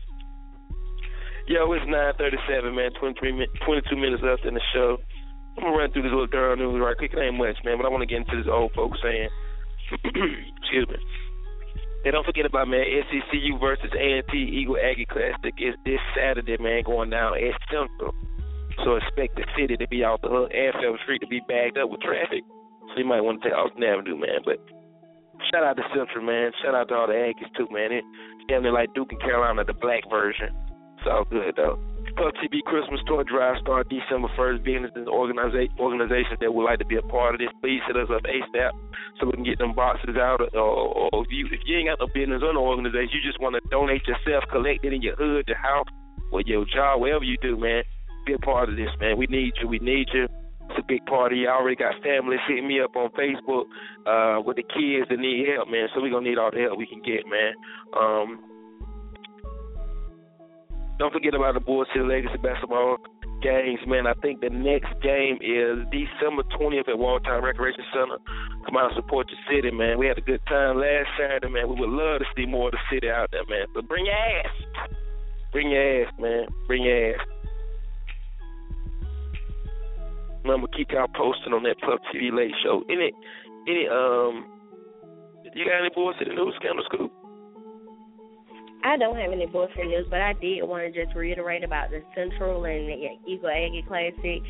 Yo, 1.48 1.72
it's 1.74 1.86
9:37, 1.86 2.74
man. 2.74 2.92
23 3.00 3.32
min- 3.32 3.54
22 3.66 3.96
minutes 3.96 4.24
left 4.24 4.46
in 4.46 4.54
the 4.54 4.62
show. 4.74 4.98
I'm 5.58 5.64
gonna 5.64 5.78
run 5.78 5.92
through 5.92 6.04
this 6.04 6.12
little 6.12 6.28
girl 6.28 6.56
news 6.56 6.82
right 6.82 6.98
quick. 6.98 7.14
It 7.14 7.20
ain't 7.20 7.38
much, 7.38 7.58
man, 7.64 7.78
but 7.78 7.86
I 7.86 7.90
want 7.90 8.02
to 8.02 8.08
get 8.08 8.26
into 8.26 8.38
this 8.38 8.52
old 8.52 8.74
folks 8.74 9.00
saying. 9.02 9.30
Excuse 10.62 10.88
me. 10.90 10.98
Hey, 12.04 12.12
don't 12.12 12.26
forget 12.26 12.46
about 12.46 12.68
man 12.68 12.86
NCCU 12.86 13.60
versus 13.60 13.90
A&T 13.98 14.38
Eagle 14.38 14.78
Aggie 14.78 15.06
Classic 15.06 15.54
is 15.58 15.76
this 15.86 16.00
Saturday, 16.16 16.58
man, 16.62 16.84
going 16.84 17.10
down 17.10 17.34
at 17.38 17.54
Central. 17.70 18.14
So 18.84 18.96
expect 18.96 19.36
the 19.36 19.46
city 19.58 19.78
to 19.78 19.88
be 19.88 20.04
out 20.04 20.22
the 20.22 20.30
hook 20.30 20.52
and 20.54 20.74
Felton 20.74 21.00
Street 21.04 21.22
to 21.22 21.28
be 21.28 21.42
bagged 21.48 21.78
up 21.78 21.90
with 21.90 22.02
traffic. 22.02 22.44
So 22.92 23.00
you 23.00 23.06
might 23.08 23.22
want 23.22 23.42
to 23.42 23.50
take 23.50 23.58
Alston 23.58 23.84
Avenue, 23.84 24.18
man. 24.20 24.44
But 24.44 24.60
shout 25.52 25.64
out 25.64 25.78
to 25.78 25.86
Central, 25.96 26.24
man. 26.26 26.52
Shout 26.62 26.76
out 26.76 26.90
to 26.90 26.96
all 26.96 27.08
the 27.08 27.18
Aggies 27.18 27.50
too, 27.58 27.68
man. 27.72 27.92
It 27.92 28.04
definitely 28.48 28.76
like 28.76 28.94
Duke 28.94 29.12
and 29.12 29.22
Carolina, 29.22 29.64
the 29.64 29.74
black 29.74 30.04
version. 30.10 30.54
It's 31.00 31.08
all 31.08 31.26
good 31.26 31.56
though. 31.56 31.80
Puff 32.16 32.32
TV 32.40 32.64
Christmas 32.64 33.02
Tour 33.08 33.26
Drive 33.26 33.60
start 33.60 33.90
December 33.90 34.30
1st. 34.40 34.64
Businesses 34.64 35.08
organiza- 35.08 35.68
organizations 35.80 36.40
that 36.40 36.54
would 36.54 36.64
like 36.64 36.80
to 36.80 36.86
be 36.86 36.96
a 36.96 37.02
part 37.02 37.36
of 37.36 37.40
this, 37.40 37.52
please 37.60 37.82
hit 37.88 37.98
us 37.98 38.08
up 38.08 38.24
ASAP 38.24 38.72
so 39.20 39.28
we 39.28 39.34
can 39.34 39.44
get 39.44 39.60
them 39.60 39.76
boxes 39.76 40.16
out. 40.16 40.40
Or, 40.40 40.48
or, 40.56 41.10
or 41.12 41.26
if 41.26 41.32
you 41.32 41.48
if 41.52 41.60
you 41.66 41.78
ain't 41.78 41.90
got 41.90 42.00
no 42.00 42.08
business 42.14 42.42
or 42.42 42.54
no 42.54 42.64
organization, 42.64 43.20
you 43.20 43.26
just 43.26 43.42
want 43.42 43.56
to 43.60 43.62
donate 43.70 44.08
yourself, 44.08 44.46
collect 44.50 44.86
it 44.86 44.94
in 44.94 45.02
your 45.02 45.16
hood, 45.16 45.44
your 45.48 45.58
house, 45.58 45.88
or 46.32 46.42
your 46.42 46.64
job, 46.66 47.02
wherever 47.02 47.24
you 47.24 47.36
do, 47.42 47.58
man. 47.58 47.84
Be 48.26 48.34
a 48.34 48.40
part 48.40 48.70
of 48.70 48.76
this, 48.76 48.90
man. 49.00 49.18
We 49.18 49.28
need 49.28 49.54
you. 49.62 49.68
We 49.68 49.80
need 49.80 50.10
you. 50.14 50.28
It's 50.70 50.80
a 50.80 50.84
big 50.88 51.06
party. 51.06 51.46
I 51.48 51.52
already 51.52 51.76
got 51.76 51.94
families 52.02 52.40
hitting 52.48 52.68
me 52.68 52.82
up 52.82 52.96
on 52.96 53.10
Facebook 53.12 53.66
uh, 54.06 54.42
with 54.42 54.58
the 54.58 54.64
kids 54.64 55.08
that 55.10 55.20
need 55.20 55.48
help, 55.54 55.70
man. 55.70 55.88
So 55.94 56.02
we're 56.02 56.10
gonna 56.10 56.28
need 56.28 56.40
all 56.40 56.50
the 56.52 56.62
help 56.62 56.78
we 56.78 56.88
can 56.88 57.02
get, 57.06 57.22
man. 57.30 57.54
Um, 57.94 58.44
don't 60.98 61.14
forget 61.14 61.36
about 61.36 61.54
the 61.54 61.60
Bull 61.60 61.86
City 61.94 62.06
Legacy 62.06 62.38
basketball 62.42 62.98
games, 63.44 63.80
man. 63.86 64.08
I 64.08 64.14
think 64.26 64.42
the 64.42 64.50
next 64.50 64.90
game 65.04 65.38
is 65.38 65.86
December 65.92 66.42
20th 66.58 66.90
at 66.90 66.98
Walltown 66.98 67.44
Recreation 67.44 67.84
Center. 67.94 68.18
Come 68.66 68.78
out 68.78 68.90
and 68.90 68.96
support 68.96 69.28
your 69.30 69.42
city, 69.46 69.76
man. 69.76 70.00
We 70.00 70.08
had 70.08 70.18
a 70.18 70.26
good 70.26 70.42
time 70.48 70.78
last 70.78 71.10
Saturday, 71.20 71.50
man. 71.50 71.70
We 71.70 71.76
would 71.80 71.94
love 71.94 72.20
to 72.20 72.26
see 72.36 72.46
more 72.46 72.70
of 72.70 72.74
the 72.74 72.82
city 72.90 73.10
out 73.10 73.30
there, 73.32 73.46
man. 73.50 73.68
So 73.76 73.82
bring 73.82 74.06
your 74.06 74.16
ass. 74.16 74.56
Bring 75.52 75.70
your 75.70 76.06
ass, 76.06 76.14
man. 76.18 76.48
Bring 76.66 76.84
your 76.84 77.14
ass. 77.14 77.35
I'm 80.50 80.62
gonna 80.62 80.68
keep 80.76 80.92
y'all 80.92 81.08
posted 81.08 81.54
on 81.54 81.64
that 81.64 81.80
Puff 81.82 82.00
TV 82.14 82.32
Late 82.32 82.54
Show. 82.64 82.84
Any, 82.90 83.12
any, 83.68 83.88
um, 83.88 84.46
you 85.54 85.66
got 85.66 85.80
any 85.80 85.90
Bull 85.94 86.14
City 86.20 86.34
news, 86.36 86.54
Scandal 86.60 86.84
Scoop? 86.86 87.12
I 88.86 88.98
don't 88.98 89.18
have 89.18 89.32
any 89.32 89.48
bullshit 89.48 89.88
news, 89.88 90.06
but 90.12 90.22
I 90.22 90.34
did 90.34 90.62
want 90.62 90.86
to 90.86 91.06
just 91.06 91.16
reiterate 91.16 91.64
about 91.64 91.90
the 91.90 92.04
Central 92.14 92.66
and 92.66 92.88
the 92.88 93.18
Eagle 93.26 93.50
Aggie 93.50 93.84
Classic. 93.88 94.44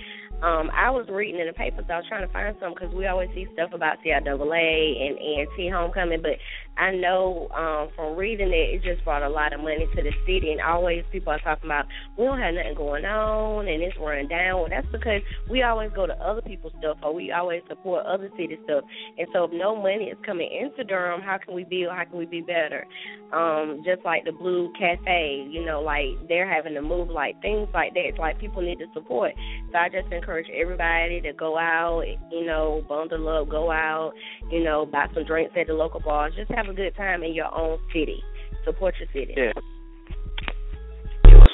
Um, 0.44 0.70
I 0.76 0.92
was 0.92 1.08
reading 1.08 1.40
in 1.40 1.48
the 1.48 1.54
papers. 1.54 1.86
I 1.90 1.96
was 1.96 2.06
trying 2.10 2.28
to 2.28 2.34
find 2.34 2.54
some 2.60 2.74
because 2.74 2.94
we 2.94 3.08
always 3.08 3.30
see 3.34 3.48
stuff 3.54 3.72
about 3.72 3.96
CIAA 4.04 5.08
and 5.08 5.16
A&T 5.16 5.70
homecoming, 5.72 6.22
but 6.22 6.36
I 6.78 6.92
know 6.92 7.48
um, 7.56 7.90
from 7.96 8.18
reading 8.18 8.50
it, 8.50 8.76
it 8.76 8.84
just 8.84 9.04
brought 9.06 9.24
a 9.24 9.30
lot 9.30 9.54
of 9.54 9.62
money 9.62 9.88
to 9.96 10.02
the 10.02 10.12
city. 10.26 10.52
And 10.52 10.62
always 10.62 11.04
people 11.12 11.32
are 11.32 11.40
talking 11.40 11.70
about 11.70 11.86
we 12.18 12.26
don't 12.26 12.40
have 12.40 12.54
nothing 12.54 12.76
going 12.76 13.06
on 13.06 13.68
and 13.68 13.82
it's 13.82 13.98
run 13.98 14.28
down. 14.28 14.60
Well, 14.60 14.70
that's 14.70 14.88
because 14.92 15.22
we 15.50 15.64
always 15.64 15.92
go 15.96 16.06
to 16.06 16.14
other 16.14 16.42
people's 16.42 16.74
stuff 16.80 16.98
or 17.02 17.14
we 17.14 17.32
always 17.32 17.62
support 17.70 18.06
other 18.06 18.30
city 18.38 18.58
stuff. 18.66 18.84
And 19.18 19.28
so 19.34 19.46
if 19.46 19.52
no 19.54 19.76
money 19.76 20.06
is 20.06 20.18
coming 20.26 20.50
into 20.52 20.84
Durham, 20.84 21.22
how 21.22 21.38
can 21.38 21.54
we 21.54 21.64
build? 21.64 21.94
How 21.96 22.04
can 22.04 22.18
we 22.18 22.26
be 22.26 22.42
better? 22.42 22.86
Um, 23.32 23.82
just 23.86 24.04
like 24.06 24.26
the 24.26 24.32
Blue 24.32 24.72
Cafe, 24.78 25.48
you 25.50 25.66
know, 25.66 25.82
like 25.82 26.28
they're 26.28 26.52
having 26.52 26.74
to 26.74 26.82
move, 26.82 27.10
like 27.10 27.42
things 27.42 27.68
like 27.74 27.94
that. 27.94 28.06
It's 28.06 28.18
like 28.18 28.40
people 28.40 28.62
need 28.62 28.80
to 28.80 28.86
support. 28.94 29.32
So 29.72 29.78
I 29.78 29.90
just 29.90 30.12
encourage 30.12 30.48
everybody 30.50 31.22
to 31.22 31.34
go 31.34 31.58
out, 31.58 32.04
you 32.32 32.46
know, 32.46 32.84
bundle 32.88 33.28
up, 33.30 33.50
go 33.50 33.72
out, 33.72 34.14
you 34.52 34.64
know, 34.64 34.86
buy 34.86 35.08
some 35.14 35.26
drinks 35.26 35.54
at 35.60 35.68
the 35.68 35.74
local 35.74 36.00
bars. 36.00 36.34
Just 36.36 36.52
have 36.52 36.65
a 36.70 36.74
good 36.74 36.96
time 36.96 37.24
in 37.24 37.34
your 37.34 37.54
own 37.54 37.80
city. 37.94 38.22
Support 38.66 38.96
your 39.00 39.10
city. 39.14 39.34
Yeah. 39.38 39.54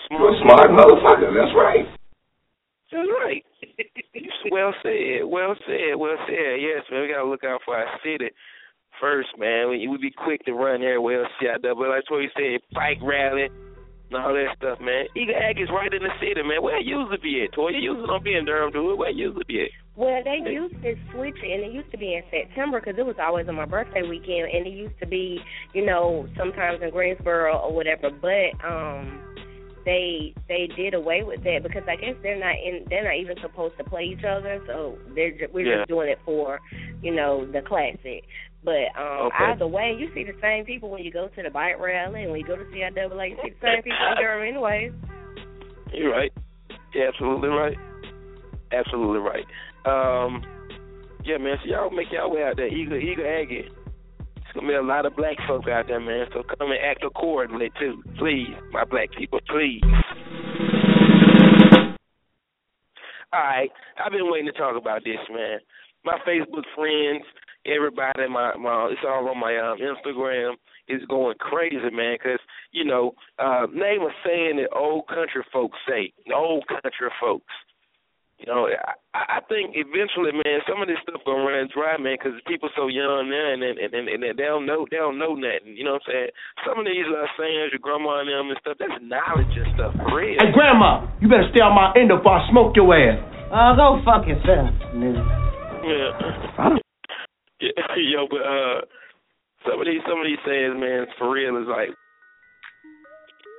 You're 0.09 0.35
a 0.35 0.39
smart 0.43 0.71
motherfucker. 0.71 1.31
That's 1.31 1.55
right. 1.55 1.87
That's 2.91 3.09
right. 3.23 3.43
well 4.51 4.73
said. 4.83 5.23
Well 5.25 5.55
said. 5.65 5.95
Well 5.97 6.17
said. 6.27 6.59
Yes, 6.59 6.83
man. 6.91 7.01
We 7.01 7.07
gotta 7.07 7.29
look 7.29 7.43
out 7.43 7.61
for 7.65 7.75
our 7.75 7.87
city 8.03 8.29
first, 8.99 9.29
man. 9.37 9.69
We 9.69 9.87
we 9.87 9.97
be 9.97 10.11
quick 10.11 10.43
to 10.45 10.53
run 10.53 10.83
everywhere 10.83 11.23
else. 11.23 11.31
Yeah, 11.41 11.57
but 11.61 11.75
that's 11.75 12.09
what 12.09 12.21
he 12.21 12.27
said. 12.35 12.59
Bike 12.73 12.99
rally 13.01 13.47
and 14.11 14.15
all 14.19 14.33
that 14.33 14.55
stuff, 14.57 14.79
man. 14.79 15.05
Eagle 15.15 15.35
Ag 15.35 15.59
is 15.59 15.69
right 15.71 15.91
in 15.93 16.03
the 16.03 16.13
city, 16.19 16.43
man. 16.43 16.61
Where 16.61 16.79
it 16.79 16.85
to 16.85 17.19
be 17.19 17.43
at? 17.43 17.53
Toy, 17.53 17.69
you 17.69 17.95
usually 17.95 18.07
don't 18.07 18.23
be 18.23 18.35
in 18.35 18.45
Durham, 18.45 18.71
do 18.71 18.91
it? 18.91 18.97
Where 18.97 19.09
it 19.09 19.15
to 19.15 19.45
be 19.45 19.63
at? 19.63 19.71
Well, 19.95 20.21
they 20.23 20.49
used 20.49 20.81
to 20.83 20.95
switch 21.11 21.35
it, 21.43 21.51
and 21.51 21.63
it 21.63 21.73
used 21.73 21.91
to 21.91 21.97
be 21.97 22.13
in 22.15 22.23
September 22.31 22.79
because 22.79 22.97
it 22.97 23.05
was 23.05 23.17
always 23.21 23.47
on 23.49 23.55
my 23.55 23.65
birthday 23.65 24.03
weekend, 24.03 24.49
and 24.51 24.65
it 24.65 24.73
used 24.73 24.97
to 24.99 25.05
be, 25.05 25.39
you 25.73 25.85
know, 25.85 26.27
sometimes 26.37 26.81
in 26.81 26.91
Greensboro 26.91 27.57
or 27.57 27.73
whatever. 27.73 28.09
But 28.09 28.55
um, 28.65 29.21
they 29.85 30.33
they 30.47 30.67
did 30.75 30.93
away 30.93 31.23
with 31.23 31.43
that 31.43 31.59
because 31.63 31.83
I 31.89 31.97
guess 31.97 32.15
they're 32.23 32.39
not 32.39 32.55
in 32.55 32.85
they're 32.89 33.03
not 33.03 33.17
even 33.17 33.35
supposed 33.41 33.77
to 33.79 33.83
play 33.83 34.03
each 34.03 34.23
other, 34.23 34.61
so 34.65 34.97
they're 35.13 35.31
ju- 35.31 35.49
we're 35.53 35.65
Yeah. 35.67 35.77
just 35.79 35.89
doing 35.89 36.09
it 36.09 36.19
for, 36.23 36.59
you 37.01 37.13
know, 37.13 37.45
the 37.45 37.61
classic. 37.61 38.23
But 38.63 38.95
um 38.95 39.27
Okay. 39.27 39.43
either 39.43 39.67
way, 39.67 39.95
you 39.97 40.09
see 40.13 40.23
the 40.23 40.35
same 40.41 40.65
people 40.65 40.89
when 40.89 41.03
you 41.03 41.11
go 41.11 41.27
to 41.27 41.43
the 41.43 41.49
bike 41.49 41.79
rally 41.79 42.23
and 42.23 42.31
when 42.31 42.39
you 42.39 42.47
go 42.47 42.55
to 42.55 42.63
CIAA, 42.65 43.31
you 43.31 43.37
see 43.43 43.49
the 43.49 43.67
same 43.67 43.83
people 43.83 44.05
in 44.07 44.17
Durham 44.17 44.47
anyways. 44.47 44.93
You're 45.93 46.11
right. 46.11 46.31
You're 46.93 47.07
absolutely 47.07 47.49
right. 47.49 47.77
Absolutely 48.71 49.19
right. 49.19 49.45
Um, 49.85 50.43
yeah, 51.25 51.37
man. 51.37 51.57
So 51.63 51.69
y'all 51.69 51.89
make 51.89 52.11
y'all 52.11 52.31
way 52.31 52.43
out 52.43 52.57
there, 52.57 52.67
Eagle, 52.67 52.97
Eagle 52.97 53.25
Aggie. 53.25 53.69
It's 54.37 54.53
gonna 54.53 54.67
be 54.67 54.73
a 54.73 54.81
lot 54.81 55.05
of 55.05 55.15
black 55.15 55.37
folk 55.47 55.67
out 55.67 55.87
there, 55.87 55.99
man. 55.99 56.27
So 56.33 56.43
come 56.43 56.71
and 56.71 56.79
act 56.83 57.03
accordingly 57.03 57.71
too, 57.79 58.03
please, 58.17 58.53
my 58.71 58.83
black 58.83 59.09
people, 59.17 59.39
please. 59.47 59.81
All 63.33 63.39
right, 63.39 63.69
I've 64.03 64.11
been 64.11 64.29
waiting 64.29 64.51
to 64.51 64.57
talk 64.57 64.75
about 64.75 65.03
this, 65.05 65.19
man. 65.31 65.59
My 66.03 66.17
Facebook 66.27 66.65
friends, 66.75 67.23
everybody, 67.65 68.27
my 68.29 68.55
my, 68.57 68.89
it's 68.91 69.01
all 69.07 69.29
on 69.29 69.39
my 69.39 69.57
um, 69.57 69.77
Instagram. 69.79 70.55
is 70.89 71.01
going 71.07 71.37
crazy, 71.39 71.77
man. 71.91 72.17
Because 72.21 72.39
you 72.71 72.83
know, 72.83 73.13
uh, 73.39 73.67
name 73.73 74.01
a 74.01 74.09
saying 74.25 74.57
that 74.57 74.75
old 74.75 75.07
country 75.07 75.43
folks 75.53 75.77
say. 75.87 76.11
Old 76.35 76.67
country 76.67 77.09
folks. 77.21 77.53
You 78.41 78.49
know, 78.49 78.65
I, 79.13 79.37
I 79.37 79.39
think 79.45 79.77
eventually, 79.77 80.33
man, 80.33 80.65
some 80.65 80.81
of 80.81 80.89
this 80.89 80.97
stuff 81.05 81.21
gonna 81.29 81.45
run 81.45 81.69
dry, 81.69 81.93
man, 82.01 82.17
because 82.17 82.33
people 82.49 82.73
so 82.73 82.89
young 82.89 83.29
now, 83.29 83.53
and 83.53 83.61
and, 83.61 83.77
and 83.77 84.09
and 84.09 84.21
they 84.25 84.33
don't 84.33 84.65
know 84.65 84.89
they 84.89 84.97
don't 84.97 85.21
know 85.21 85.37
nothing. 85.37 85.77
You 85.77 85.85
know 85.85 86.01
what 86.01 86.09
I'm 86.09 86.25
saying? 86.25 86.31
Some 86.65 86.81
of 86.81 86.89
these 86.89 87.05
uh, 87.05 87.29
sayings, 87.37 87.69
your 87.69 87.85
grandma 87.85 88.25
and 88.25 88.33
them 88.33 88.49
and 88.49 88.57
stuff, 88.65 88.81
that's 88.81 88.97
knowledge 88.97 89.53
and 89.53 89.69
stuff 89.77 89.93
for 89.93 90.09
real. 90.09 90.41
Hey, 90.41 90.49
Grandma, 90.49 91.05
you 91.21 91.29
better 91.29 91.53
stay 91.53 91.61
on 91.61 91.77
my 91.77 91.93
end 91.93 92.09
before 92.09 92.41
I 92.41 92.49
smoke 92.49 92.73
your 92.73 92.89
ass. 92.97 93.21
Uh, 93.53 93.77
go 93.77 94.01
fuck 94.01 94.25
yourself, 94.25 94.73
nigga. 94.97 95.21
Yeah. 95.85 96.09
yeah. 97.69 97.93
Yo, 97.93 98.25
but 98.25 98.41
uh, 98.41 98.81
some 99.69 99.77
of 99.77 99.85
these 99.85 100.01
some 100.09 100.17
of 100.17 100.25
these 100.25 100.41
sayings, 100.41 100.73
man, 100.81 101.05
for 101.21 101.29
real 101.29 101.61
is 101.61 101.69
like. 101.69 101.93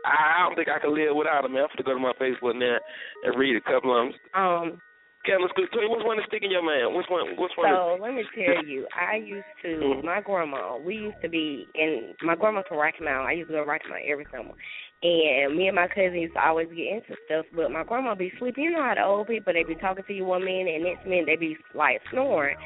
I 0.05 0.47
don't 0.47 0.57
think 0.57 0.69
I 0.69 0.79
can 0.79 0.95
live 0.95 1.15
without 1.15 1.43
them. 1.43 1.55
Man. 1.55 1.63
I'm 1.63 1.71
gonna 1.73 1.87
go 1.87 1.95
to 1.95 2.03
my 2.03 2.17
Facebook 2.19 2.59
now 2.59 2.79
and 3.25 3.39
read 3.39 3.57
a 3.57 3.61
couple 3.61 3.95
of 3.95 4.09
them. 4.09 4.15
Um, 4.35 4.79
go. 5.27 5.39
Tell 5.71 5.83
you 5.83 5.91
which 5.91 6.05
one 6.05 6.19
is 6.19 6.25
sticking 6.27 6.51
your 6.51 6.65
man. 6.65 6.95
Which 6.97 7.07
one? 7.09 7.39
Which 7.39 7.53
one? 7.57 7.71
So 7.71 7.99
let 8.03 8.15
me 8.15 8.25
tell 8.35 8.65
you, 8.65 8.87
I 8.91 9.17
used 9.17 9.47
to 9.63 10.03
my 10.03 10.21
grandma. 10.21 10.77
We 10.79 10.95
used 10.97 11.21
to 11.23 11.29
be 11.29 11.67
in 11.75 12.15
my 12.23 12.35
grandma 12.35 12.63
from 12.69 12.79
Rocky 12.79 13.05
Mount. 13.05 13.29
I 13.29 13.33
used 13.33 13.49
to 13.49 13.55
go 13.55 13.65
to 13.65 13.71
Rocky 13.71 13.89
Mount 13.89 14.03
every 14.09 14.27
summer, 14.33 14.55
And 15.03 15.57
me 15.57 15.67
and 15.67 15.75
my 15.75 15.89
cousin 15.89 16.15
used 16.15 16.35
to 16.35 16.47
always 16.47 16.69
get 16.69 17.03
into 17.03 17.17
stuff, 17.27 17.47
but 17.55 17.73
my 17.73 17.83
grandma 17.83 18.15
be 18.15 18.33
sleeping. 18.39 18.65
You 18.65 18.71
know 18.71 18.83
how 18.83 18.95
the 18.95 19.03
old 19.03 19.27
people 19.27 19.53
they 19.53 19.65
be 19.65 19.75
talking 19.75 20.05
to 20.07 20.13
you 20.13 20.25
one 20.25 20.45
minute 20.45 20.77
and 20.77 20.85
next 20.85 21.05
minute 21.05 21.27
they 21.27 21.37
be 21.37 21.57
like 21.75 22.01
snoring. 22.13 22.57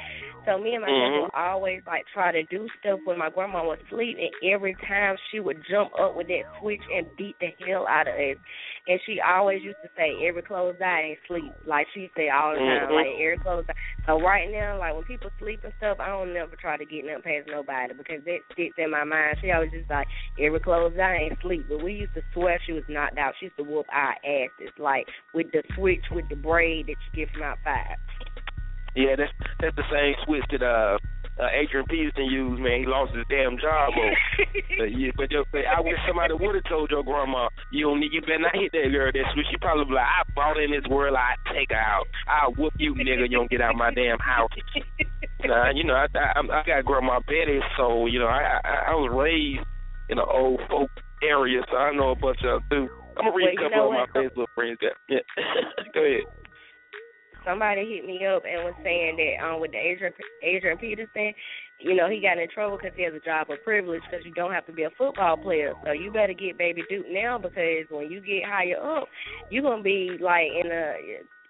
So 0.45 0.59
me 0.59 0.75
and 0.75 0.83
my 0.83 0.89
cousin 0.89 1.01
mm-hmm. 1.01 1.23
would 1.23 1.35
always 1.35 1.81
like 1.87 2.05
try 2.13 2.33
to 2.33 2.45
do 2.45 2.69
stuff 2.79 3.01
when 3.05 3.19
my 3.19 3.31
grandma 3.31 3.65
was 3.65 3.79
asleep, 3.89 4.19
and 4.21 4.53
every 4.53 4.77
time 4.87 5.17
she 5.31 5.41
would 5.41 5.59
jump 5.69 5.91
up 5.99 6.15
with 6.15 6.29
that 6.29 6.45
switch 6.61 6.83
and 6.95 7.07
beat 7.17 7.37
the 7.41 7.49
hell 7.67 7.87
out 7.89 8.07
of 8.07 8.15
us. 8.15 8.37
And 8.89 9.01
she 9.05 9.21
always 9.21 9.63
used 9.63 9.83
to 9.83 9.91
say, 9.97 10.15
"Every 10.27 10.43
closed 10.43 10.81
eye 10.81 11.03
ain't 11.03 11.19
sleep." 11.27 11.53
Like 11.67 11.89
she 11.93 12.11
say 12.17 12.29
all 12.29 12.53
the 12.53 12.59
time, 12.59 12.89
Mhm. 12.89 12.95
like 12.95 13.15
every 13.19 13.39
closed 13.39 13.69
eye. 13.69 13.75
So 14.07 14.21
right 14.21 14.49
now, 14.51 14.79
like 14.79 14.95
when 14.95 15.03
people 15.05 15.31
sleep 15.39 15.65
and 15.65 15.75
stuff, 15.75 15.99
I 15.99 16.07
don't 16.07 16.33
never 16.33 16.55
try 16.55 16.77
to 16.77 16.85
get 16.85 17.05
nothing 17.05 17.23
past 17.23 17.49
nobody 17.49 17.95
because 17.95 18.23
that 18.25 18.41
sticks 18.53 18.79
in 18.79 18.91
my 18.91 19.05
mind. 19.05 19.39
She 19.41 19.51
always 19.51 19.73
just 19.73 19.91
like 19.91 20.07
every 20.39 20.61
closed 20.61 20.99
eye 20.99 21.17
ain't 21.17 21.41
sleep. 21.41 21.67
But 21.69 21.83
we 21.83 21.95
used 21.95 22.15
to 22.15 22.23
swear 22.33 22.61
she 22.65 22.73
was 22.73 22.85
knocked 22.89 23.19
out. 23.19 23.35
She 23.39 23.47
used 23.47 23.57
to 23.57 23.65
whoop 23.65 23.87
our 23.91 24.15
asses 24.25 24.73
like 24.79 25.09
with 25.33 25.51
the 25.53 25.63
switch 25.75 26.05
with 26.11 26.29
the 26.29 26.37
braid 26.37 26.87
that 26.87 26.97
you 27.13 27.27
get 27.27 27.33
from 27.33 27.43
outside. 27.43 27.97
Yeah, 28.95 29.17
that's 29.17 29.33
that's 29.61 29.77
the 29.77 29.85
same 29.93 30.15
switch 30.25 30.45
that 30.53 30.63
uh, 30.63 30.99
uh 31.39 31.49
Adrian 31.53 31.87
Peterson 31.87 32.27
used. 32.27 32.61
Man, 32.63 32.81
he 32.81 32.87
lost 32.87 33.15
his 33.15 33.25
damn 33.29 33.59
job. 33.59 33.93
on. 33.93 34.13
but, 34.79 34.91
yeah, 34.93 35.11
but, 35.17 35.29
but 35.53 35.65
I 35.69 35.81
wish 35.81 35.99
somebody 36.09 36.35
would 36.35 36.55
have 36.57 36.65
told 36.65 36.91
your 36.91 37.03
grandma, 37.05 37.49
you 37.71 37.87
don't 37.87 38.01
need, 38.01 38.13
you 38.13 38.21
better 38.23 38.39
not 38.41 38.57
hit 38.57 38.73
that 38.73 38.89
girl. 38.93 39.13
That 39.13 39.29
switch. 39.35 39.47
She 39.51 39.57
probably 39.61 39.85
be 39.85 39.95
like, 39.95 40.09
I 40.09 40.23
brought 40.35 40.57
in 40.61 40.71
this 40.73 40.87
world, 40.89 41.17
I 41.17 41.37
take 41.53 41.71
her 41.71 41.77
out. 41.77 42.07
I'll 42.29 42.53
whoop 42.57 42.73
you, 42.79 42.95
nigga. 42.95 43.29
You 43.29 43.37
don't 43.37 43.51
get 43.51 43.61
out 43.61 43.77
my 43.77 43.93
damn 43.93 44.19
house. 44.19 44.51
nah, 45.45 45.71
you 45.75 45.85
know, 45.85 45.95
I, 45.95 46.07
I 46.17 46.41
I 46.41 46.63
got 46.67 46.85
grandma 46.85 47.21
Betty, 47.27 47.61
so 47.77 48.07
you 48.07 48.19
know, 48.19 48.27
I 48.29 48.61
I, 48.65 48.93
I 48.93 48.95
was 48.97 49.13
raised 49.13 49.67
in 50.09 50.19
an 50.19 50.25
old 50.29 50.61
folk 50.71 50.91
area, 51.23 51.61
so 51.71 51.77
I 51.77 51.93
know 51.95 52.11
a 52.11 52.17
bunch 52.17 52.39
of 52.45 52.63
them 52.63 52.65
too. 52.71 52.89
I'm 53.19 53.25
gonna 53.25 53.37
read 53.37 53.45
Well, 53.45 53.49
a 53.49 53.53
you 53.53 53.71
couple 53.71 53.93
know 53.93 54.01
of 54.03 54.09
my? 54.15 54.21
Facebook 54.21 54.47
friends. 54.55 54.79
Yeah, 55.09 55.19
go 55.95 56.01
ahead. 56.05 56.25
Somebody 57.47 57.87
hit 57.87 58.05
me 58.05 58.27
up 58.27 58.43
and 58.45 58.65
was 58.65 58.75
saying 58.83 59.17
that 59.17 59.47
um 59.47 59.61
with 59.61 59.71
the 59.71 59.79
Adrian 59.79 60.13
Adrian 60.43 60.79
Peterson, 60.79 61.33
you 61.79 61.95
know, 61.95 62.11
he 62.11 62.21
got 62.21 62.39
in 62.39 62.49
trouble 62.51 62.77
because 62.77 62.97
he 62.97 63.05
has 63.05 63.15
a 63.15 63.21
job 63.21 63.49
of 63.51 63.63
privilege 63.63 64.03
because 64.11 64.27
you 64.27 64.35
don't 64.35 64.53
have 64.53 64.67
to 64.67 64.73
be 64.73 64.83
a 64.83 64.91
football 64.99 65.37
player. 65.37 65.73
So 65.85 65.93
you 65.93 66.11
better 66.11 66.35
get 66.35 66.59
Baby 66.59 66.83
Duke 66.91 67.07
now 67.09 67.39
because 67.39 67.87
when 67.91 68.11
you 68.11 68.21
get 68.21 68.45
higher 68.45 68.77
up, 68.77 69.09
you're 69.51 69.63
gonna 69.63 69.83
be 69.83 70.19
like 70.21 70.51
in 70.61 70.69
the 70.69 70.95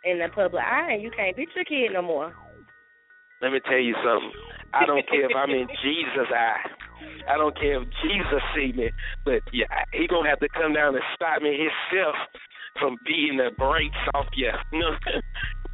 in 0.05 0.19
the 0.19 0.29
public 0.35 0.63
eye 0.63 0.93
and 0.93 1.03
you 1.03 1.11
can't 1.11 1.37
beat 1.37 1.49
your 1.57 1.65
kid 1.65 1.93
no 1.93 2.03
more. 2.03 2.35
Let 3.41 3.53
me 3.53 3.61
tell 3.65 3.79
you 3.79 3.95
something. 4.05 4.33
I 4.73 4.87
don't 4.87 5.09
care 5.09 5.29
if 5.29 5.37
I'm 5.37 5.51
in 5.51 5.67
Jesus' 5.83 6.31
eye. 6.31 6.61
I 7.29 7.37
don't 7.37 7.57
care 7.59 7.83
if 7.83 7.89
Jesus 8.03 8.43
see 8.55 8.73
me, 8.73 8.91
but 9.25 9.43
yeah, 9.53 9.67
he 9.93 10.07
gonna 10.07 10.29
have 10.29 10.41
to 10.41 10.49
come 10.49 10.75
down 10.75 10.95
and 10.95 11.05
stop 11.15 11.43
me 11.43 11.59
himself 11.59 12.15
from 12.79 12.97
beating 13.05 13.39
the 13.39 13.51
brakes 13.57 13.97
off 14.15 14.27
you. 14.35 14.51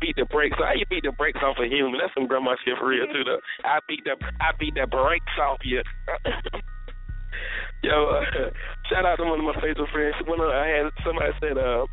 Beat 0.03 0.17
the 0.17 0.27
brakes. 0.27 0.59
How 0.59 0.75
you 0.75 0.85
beat 0.91 1.05
the 1.05 1.13
brakes 1.13 1.39
off 1.47 1.63
a 1.63 1.69
human? 1.71 1.95
That's 2.03 2.13
some 2.13 2.27
grandma 2.27 2.59
shit 2.65 2.75
for 2.77 2.89
real 2.89 3.07
too. 3.07 3.23
Though 3.23 3.39
I 3.63 3.79
beat 3.87 4.03
the 4.03 4.19
I 4.43 4.51
beat 4.59 4.75
the 4.75 4.87
brakes 4.91 5.39
off 5.41 5.63
you. 5.63 5.81
Yo, 7.83 8.11
uh, 8.11 8.51
shout 8.91 9.07
out 9.07 9.17
to 9.17 9.25
one 9.25 9.39
of 9.39 9.47
my 9.47 9.55
Facebook 9.63 9.91
friends. 9.93 10.17
When 10.27 10.41
uh, 10.41 10.51
I 10.51 10.67
had 10.67 10.91
somebody 11.07 11.31
said, 11.39 11.59
uh, 11.59 11.87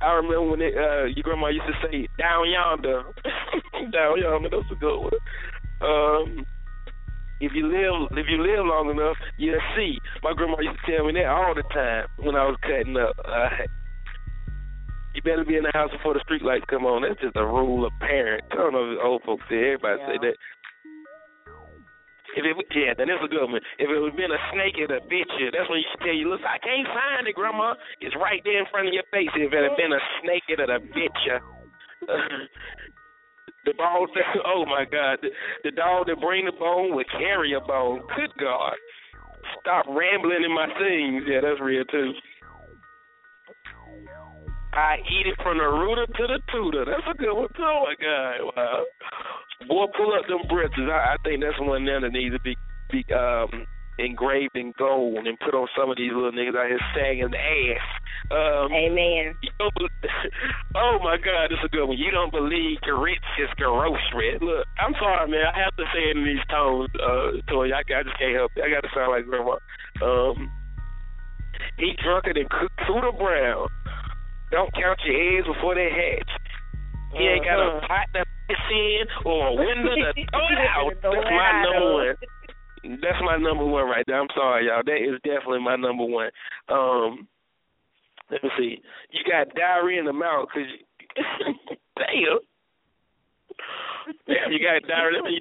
I 0.00 0.12
remember 0.14 0.50
when 0.50 0.62
it, 0.62 0.74
uh, 0.78 1.04
your 1.10 1.22
grandma 1.22 1.48
used 1.48 1.66
to 1.66 1.74
say, 1.86 2.06
"Down 2.18 2.50
yonder, 2.50 3.02
down 3.92 4.22
yonder." 4.22 4.48
That's 4.50 4.70
a 4.70 4.74
good 4.74 4.98
one. 4.98 5.18
Um, 5.82 6.46
if 7.40 7.52
you 7.54 7.66
live, 7.66 8.16
if 8.16 8.26
you 8.28 8.42
live 8.42 8.64
long 8.64 8.90
enough, 8.90 9.16
you'll 9.38 9.58
see. 9.76 9.98
My 10.22 10.34
grandma 10.34 10.60
used 10.60 10.78
to 10.86 10.96
tell 10.96 11.06
me 11.06 11.12
that 11.14 11.26
all 11.26 11.54
the 11.54 11.62
time 11.74 12.06
when 12.18 12.34
I 12.36 12.46
was 12.46 12.56
cutting 12.62 12.96
up. 12.96 13.18
Uh, 13.24 13.66
you 15.16 15.22
better 15.24 15.44
be 15.44 15.56
in 15.56 15.64
the 15.64 15.72
house 15.72 15.90
before 15.90 16.14
the 16.14 16.20
street 16.24 16.44
lights 16.44 16.68
come 16.68 16.84
on. 16.84 17.02
That's 17.02 17.20
just 17.20 17.36
a 17.36 17.44
rule 17.44 17.88
of 17.88 17.92
parents. 17.98 18.46
I 18.52 18.56
don't 18.56 18.76
know 18.76 18.92
if 18.92 19.00
old 19.00 19.22
folks 19.24 19.44
say 19.48 19.72
everybody 19.72 20.00
say 20.04 20.18
that. 20.20 20.36
If 22.36 22.44
it 22.44 22.52
yeah, 22.76 22.92
then 22.92 23.08
it's 23.08 23.24
a 23.24 23.32
good 23.32 23.48
one. 23.48 23.64
If 23.80 23.88
it 23.88 23.96
was 23.96 24.12
been 24.12 24.28
a 24.28 24.42
snake, 24.52 24.76
it'd 24.76 24.92
have 24.92 25.08
bit. 25.08 25.24
That's 25.56 25.64
when 25.72 25.80
you 25.80 25.88
should 25.88 26.04
tell 26.04 26.12
you, 26.12 26.28
look, 26.28 26.44
I 26.44 26.60
can't 26.60 26.84
find 26.92 27.24
it, 27.24 27.32
Grandma. 27.32 27.72
It's 28.04 28.12
right 28.20 28.44
there 28.44 28.60
in 28.60 28.68
front 28.68 28.92
of 28.92 28.92
your 28.92 29.08
face. 29.08 29.32
If 29.32 29.48
it 29.48 29.64
had 29.64 29.72
been 29.80 29.96
a 29.96 30.02
snake, 30.20 30.44
it'd 30.52 30.68
have 30.68 30.84
bit 30.92 31.16
you. 31.24 31.38
the 33.64 33.72
dog 33.72 34.12
that 34.20 34.44
oh 34.44 34.68
my 34.68 34.84
God, 34.84 35.24
the, 35.24 35.32
the 35.64 35.72
dog 35.72 36.12
that 36.12 36.20
bring 36.20 36.44
the 36.44 36.52
bone 36.52 36.92
would 36.92 37.08
carry 37.16 37.56
a 37.56 37.60
bone. 37.64 38.04
Good 38.12 38.36
God. 38.36 38.76
Stop 39.64 39.88
rambling 39.88 40.44
in 40.44 40.52
my 40.52 40.68
things. 40.76 41.24
Yeah, 41.24 41.40
that's 41.40 41.60
real 41.64 41.88
too. 41.88 42.12
I 44.76 45.00
eat 45.08 45.26
it 45.26 45.36
from 45.42 45.56
the 45.56 45.64
rooter 45.64 46.06
to 46.06 46.24
the 46.28 46.40
tutor. 46.52 46.84
That's 46.84 47.08
a 47.08 47.16
good 47.16 47.32
one 47.32 47.48
too. 47.56 47.64
Oh 47.64 47.88
my 47.88 47.96
God, 47.96 48.52
wow. 48.54 48.84
Boy, 49.66 49.86
pull 49.96 50.12
up 50.12 50.28
them 50.28 50.44
britches. 50.48 50.84
I, 50.92 51.14
I 51.14 51.16
think 51.24 51.40
that's 51.40 51.58
one 51.58 51.84
there 51.86 52.00
that 52.00 52.12
needs 52.12 52.36
to 52.36 52.40
be 52.44 52.56
be 52.92 53.02
um 53.14 53.66
engraved 53.98 54.54
in 54.54 54.72
gold 54.78 55.26
and 55.26 55.38
put 55.40 55.54
on 55.56 55.66
some 55.72 55.90
of 55.90 55.96
these 55.96 56.12
little 56.12 56.32
niggas 56.32 56.52
out 56.52 56.68
here 56.68 56.80
sagging 56.92 57.32
the 57.32 57.40
ass. 57.40 57.88
Um, 58.28 58.68
Amen. 58.72 59.32
You 59.40 59.50
don't 59.58 59.72
be- 59.74 59.88
oh 60.76 60.98
my 61.02 61.16
God, 61.16 61.48
this 61.48 61.58
is 61.58 61.64
a 61.64 61.72
good 61.72 61.86
one. 61.86 61.96
You 61.96 62.10
don't 62.10 62.32
believe 62.32 62.80
grits 62.82 63.24
is 63.40 63.48
grocery. 63.56 64.36
Look, 64.40 64.66
I'm 64.78 64.92
sorry, 65.00 65.30
man. 65.30 65.48
I 65.48 65.58
have 65.58 65.76
to 65.76 65.84
say 65.94 66.10
it 66.12 66.16
in 66.16 66.24
these 66.24 66.44
tones, 66.50 66.90
uh, 67.00 67.40
Toy. 67.48 67.72
I, 67.72 67.80
I 67.80 68.02
just 68.04 68.18
can't 68.18 68.36
help 68.36 68.52
it. 68.56 68.64
I 68.64 68.68
got 68.68 68.84
to 68.84 68.92
sound 68.92 69.12
like 69.12 69.24
grandma. 69.24 69.56
Um, 70.04 70.52
eat 71.80 71.96
drunker 72.04 72.34
than 72.34 72.48
cook 72.50 72.72
Cooter 72.84 73.16
Brown. 73.16 73.68
Don't 74.50 74.72
count 74.74 74.98
your 75.04 75.16
eggs 75.38 75.46
before 75.46 75.74
they 75.74 75.90
hatch. 75.90 76.30
He 77.16 77.24
ain't 77.26 77.44
got 77.44 77.58
a 77.58 77.76
Uh-huh. 77.78 77.86
pot 77.88 78.06
to 78.14 78.24
piss 78.48 78.56
in 78.70 79.04
or 79.24 79.48
a 79.48 79.52
window 79.54 79.94
to 79.96 80.12
throw 80.30 80.46
it 80.48 80.58
out. 80.70 80.92
That's 81.02 81.30
my 81.30 81.62
number 81.62 81.92
one. 81.94 82.16
That's 83.02 83.22
my 83.24 83.36
number 83.36 83.64
one 83.66 83.84
right 83.88 84.04
there. 84.06 84.20
I'm 84.20 84.28
sorry, 84.34 84.66
y'all. 84.66 84.82
That 84.84 85.02
is 85.02 85.18
definitely 85.24 85.60
my 85.60 85.76
number 85.76 86.04
one. 86.04 86.30
Um, 86.68 87.26
let 88.30 88.42
me 88.44 88.50
see. 88.58 88.78
You 89.10 89.20
got 89.30 89.54
diarrhea 89.54 89.98
in 90.00 90.06
the 90.06 90.12
mouth 90.12 90.48
because 90.52 90.68
you, 90.70 90.84
damn. 91.98 92.38
Damn, 94.26 94.52
you 94.52 94.58
got 94.60 94.86
diarrhea. 94.86 95.20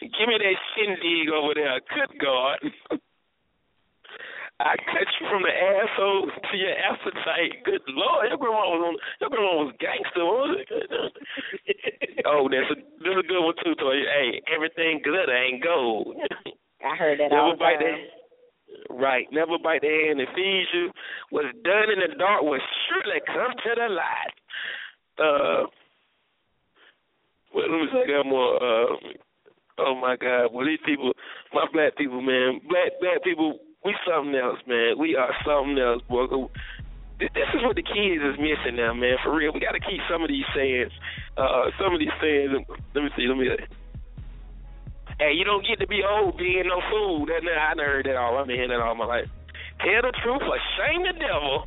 Give 0.00 0.28
me 0.28 0.36
that 0.38 0.56
shindig 0.76 1.28
over 1.32 1.54
there. 1.54 1.80
Good 1.94 2.18
God. 2.20 2.58
I 4.60 4.74
cut 4.74 5.06
you 5.20 5.24
from 5.30 5.42
the 5.46 5.54
asshole 5.54 6.26
to 6.34 6.54
your 6.58 6.74
appetite. 6.74 7.62
Good 7.64 7.82
Lord, 7.94 8.26
your 8.26 8.38
grandma 8.38 8.66
was 8.74 8.82
on. 8.90 8.96
Your 9.22 9.30
grandma 9.30 9.54
was 9.62 9.74
gangster. 9.78 10.26
What 10.26 10.50
was 10.50 10.58
it? 10.66 12.26
oh, 12.26 12.50
that's 12.50 12.66
a 12.74 12.76
that's 12.98 13.22
a 13.22 13.26
good 13.28 13.38
one 13.38 13.54
too. 13.62 13.78
Toy. 13.78 14.02
Hey, 14.02 14.42
everything 14.50 14.98
glitter 15.06 15.30
ain't 15.30 15.62
gold. 15.62 16.18
I 16.82 16.96
heard 16.98 17.20
that 17.20 17.30
Never 17.30 17.38
all 17.38 17.52
the 17.54 17.58
bite 17.62 17.78
time. 17.78 18.98
right. 18.98 19.26
Never 19.30 19.62
bite 19.62 19.82
the 19.82 19.94
hand 19.94 20.18
that 20.18 20.34
feeds 20.34 20.66
you. 20.74 20.90
What's 21.30 21.54
done 21.62 21.94
in 21.94 22.02
the 22.02 22.18
dark 22.18 22.42
will 22.42 22.58
surely 22.90 23.22
come 23.30 23.54
to 23.54 23.70
the 23.78 23.88
light. 23.94 24.34
Uh, 25.22 25.62
well, 27.54 27.70
let 27.70 27.78
me 27.78 27.86
say 27.94 28.10
that 28.10 28.26
more. 28.26 28.58
Uh, 28.58 28.96
oh 29.86 29.94
my 29.94 30.16
God, 30.18 30.50
well 30.52 30.66
these 30.66 30.82
people, 30.84 31.12
my 31.54 31.66
black 31.72 31.96
people, 31.96 32.20
man, 32.20 32.60
black 32.68 32.98
black 33.00 33.22
people, 33.22 33.58
we 33.84 33.94
something 34.06 34.34
else, 34.34 34.58
man. 34.66 34.98
We 34.98 35.16
are 35.16 35.30
something 35.46 35.78
else, 35.78 36.02
boy. 36.08 36.26
This 37.18 37.50
is 37.54 37.62
what 37.62 37.74
the 37.74 37.82
kids 37.82 38.22
is 38.22 38.38
missing 38.38 38.76
now, 38.76 38.94
man. 38.94 39.16
For 39.24 39.34
real, 39.34 39.52
we 39.52 39.60
got 39.60 39.72
to 39.72 39.80
keep 39.80 40.00
some 40.10 40.22
of 40.22 40.28
these 40.28 40.46
sayings. 40.54 40.92
Uh, 41.36 41.70
some 41.78 41.92
of 41.94 41.98
these 42.00 42.14
sayings. 42.20 42.52
Let 42.94 43.04
me 43.04 43.10
see. 43.16 43.26
Let 43.26 43.36
me. 43.38 43.48
Hey, 45.18 45.32
you 45.34 45.44
don't 45.44 45.66
get 45.66 45.80
to 45.80 45.86
be 45.88 46.02
old 46.08 46.38
being 46.38 46.66
no 46.68 46.80
fool. 46.90 47.26
That 47.26 47.42
I 47.42 47.74
done 47.74 47.84
heard 47.84 48.06
that 48.06 48.16
all. 48.16 48.38
I've 48.38 48.46
been 48.46 48.56
hearing 48.56 48.70
that 48.70 48.80
all 48.80 48.94
my 48.94 49.04
life. 49.06 49.26
Tell 49.80 50.02
the 50.02 50.12
truth 50.22 50.42
or 50.42 50.58
shame 50.78 51.02
the 51.02 51.18
devil. 51.18 51.66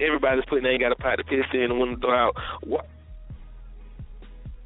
Everybody's 0.00 0.44
putting 0.48 0.66
ain't 0.66 0.80
got 0.80 0.92
a 0.92 0.96
pot 0.96 1.16
to 1.16 1.24
piss 1.24 1.46
in 1.52 1.62
and 1.62 1.78
want 1.78 2.00
to 2.00 2.06
throw 2.06 2.14
out. 2.28 2.36
Wa- 2.66 2.84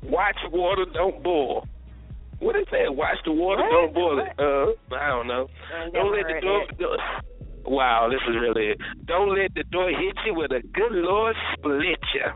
Watch 0.03 0.39
water, 0.53 0.85
don't 0.93 1.23
boil. 1.23 1.67
What 2.39 2.57
is 2.57 2.67
say? 2.71 2.85
Watch 2.89 3.17
the 3.25 3.33
water, 3.33 3.63
What? 3.63 3.71
don't 3.71 3.95
boil 3.95 4.19
it. 4.21 4.29
Uh, 4.39 4.95
I 4.95 5.09
don't 5.09 5.27
know. 5.27 5.49
I 5.75 5.91
Don't 5.91 6.13
let 6.13 6.27
the 6.29 6.41
door. 6.41 6.67
Wow, 7.65 8.09
this 8.11 8.21
is 8.29 8.37
really 8.41 8.69
it. 8.71 8.79
Don't 9.07 9.35
let 9.37 9.55
the 9.55 9.65
door 9.65 9.89
hit 9.91 10.17
you 10.25 10.35
with 10.35 10.53
a 10.53 10.61
good 10.73 10.93
Lord 10.93 11.35
split 11.55 11.99
you. 12.15 12.29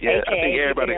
Yeah, 0.00 0.20
I 0.26 0.30
think 0.30 0.58
everybody. 0.60 0.92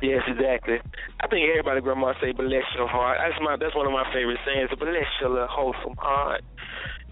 Yes, 0.00 0.22
exactly. 0.26 0.78
I 1.20 1.26
think 1.28 1.46
everybody 1.50 1.80
grandma 1.80 2.14
say 2.20 2.32
bless 2.32 2.64
your 2.76 2.88
heart. 2.88 3.18
That's 3.20 3.38
my 3.42 3.56
that's 3.56 3.74
one 3.76 3.86
of 3.86 3.92
my 3.92 4.04
favorite 4.12 4.38
sayings. 4.46 4.70
Bless 4.78 5.06
your 5.20 5.30
little 5.30 5.48
wholesome 5.50 5.94
heart. 5.98 6.42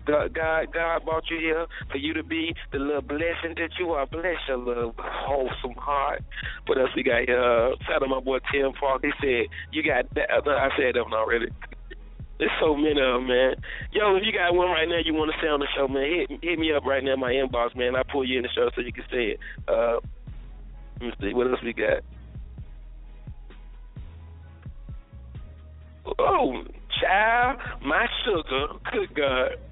God, 0.07 0.35
God, 0.35 0.73
God 0.73 1.05
brought 1.05 1.25
you 1.31 1.39
here 1.39 1.67
for 1.91 1.99
you 1.99 2.15
to 2.15 2.23
be 2.23 2.55
the 2.73 2.79
little 2.79 3.03
blessing 3.03 3.55
that 3.57 3.71
you 3.79 3.91
are. 3.91 4.07
Bless 4.07 4.37
your 4.49 4.59
little 4.59 4.95
wholesome 4.99 5.77
heart. 5.77 6.23
What 6.67 6.79
else 6.79 6.91
we 6.97 7.03
got 7.03 7.27
here? 7.27 7.41
Uh, 7.41 7.77
shout 7.87 8.03
out 8.03 8.09
my 8.09 8.21
boy 8.21 8.39
Tim 8.53 8.73
Falk. 8.81 9.03
He 9.03 9.11
said 9.21 9.49
you 9.73 9.83
got. 9.83 10.13
That. 10.15 10.31
I 10.31 10.69
said 10.77 10.97
one 10.97 11.13
already. 11.13 11.47
There's 12.39 12.51
so 12.59 12.75
many 12.75 12.99
of 13.01 13.21
them, 13.21 13.29
man. 13.29 13.55
Yo, 13.93 14.17
if 14.17 14.23
you 14.25 14.33
got 14.33 14.55
one 14.55 14.71
right 14.71 14.89
now 14.89 14.97
you 15.05 15.13
want 15.13 15.31
to 15.31 15.37
say 15.43 15.49
on 15.49 15.61
the 15.61 15.69
show, 15.77 15.87
man, 15.87 16.27
hit 16.27 16.41
hit 16.43 16.59
me 16.59 16.73
up 16.73 16.85
right 16.85 17.05
now 17.05 17.13
in 17.13 17.21
my 17.21 17.33
inbox, 17.33 17.77
man. 17.77 17.95
I'll 17.95 18.05
pull 18.05 18.27
you 18.27 18.39
in 18.39 18.43
the 18.43 18.49
show 18.55 18.71
so 18.75 18.81
you 18.81 18.93
can 18.93 19.05
say 19.11 19.37
it. 19.37 19.41
Uh, 19.69 20.01
let 21.01 21.07
me 21.07 21.13
see 21.21 21.35
what 21.35 21.47
else 21.47 21.61
we 21.63 21.75
got. 21.75 22.03
Oh, 26.19 26.65
child, 27.01 27.59
my 27.85 28.07
sugar. 28.25 28.67
Good 28.91 29.15
God. 29.15 29.70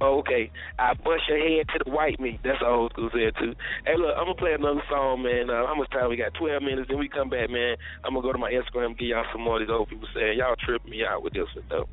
Okay. 0.00 0.50
I 0.78 0.94
bust 0.94 1.28
your 1.28 1.38
head 1.38 1.66
to 1.68 1.84
the 1.84 1.90
white 1.90 2.20
meat. 2.20 2.40
That's 2.44 2.60
the 2.60 2.66
old 2.66 2.92
school 2.92 3.10
said 3.12 3.34
too. 3.38 3.54
Hey, 3.84 3.96
look, 3.96 4.14
I'm 4.16 4.26
gonna 4.26 4.34
play 4.34 4.52
another 4.52 4.82
song, 4.88 5.22
man. 5.22 5.50
Uh, 5.50 5.66
how 5.66 5.74
much 5.74 5.90
time 5.90 6.08
we 6.10 6.16
got? 6.16 6.34
Twelve 6.34 6.62
minutes. 6.62 6.88
Then 6.88 6.98
we 6.98 7.08
come 7.08 7.30
back, 7.30 7.50
man. 7.50 7.76
I'm 8.04 8.14
gonna 8.14 8.26
go 8.26 8.32
to 8.32 8.38
my 8.38 8.52
Instagram, 8.52 8.98
give 8.98 9.08
y'all 9.08 9.24
some 9.32 9.42
more 9.42 9.60
of 9.60 9.66
these 9.66 9.72
old 9.72 9.88
people 9.88 10.08
saying 10.14 10.38
y'all 10.38 10.56
tripping 10.58 10.90
me 10.90 11.04
out 11.04 11.22
with 11.22 11.32
this 11.32 11.48
one 11.54 11.64
though. 11.68 11.88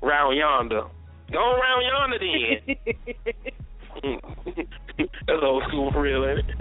Round 0.00 0.36
yonder. 0.36 0.84
Go 1.30 1.38
around 1.38 1.82
yonder 1.84 2.18
then. 2.18 2.76
That's 5.26 5.42
old 5.42 5.64
school 5.68 5.90
for 5.92 6.02
real, 6.02 6.24
ain't 6.24 6.38
it? 6.38 6.56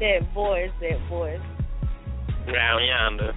That 0.00 0.32
voice, 0.34 0.70
that 0.80 0.98
voice. 1.08 1.40
Round 2.46 2.86
yonder. 2.86 3.34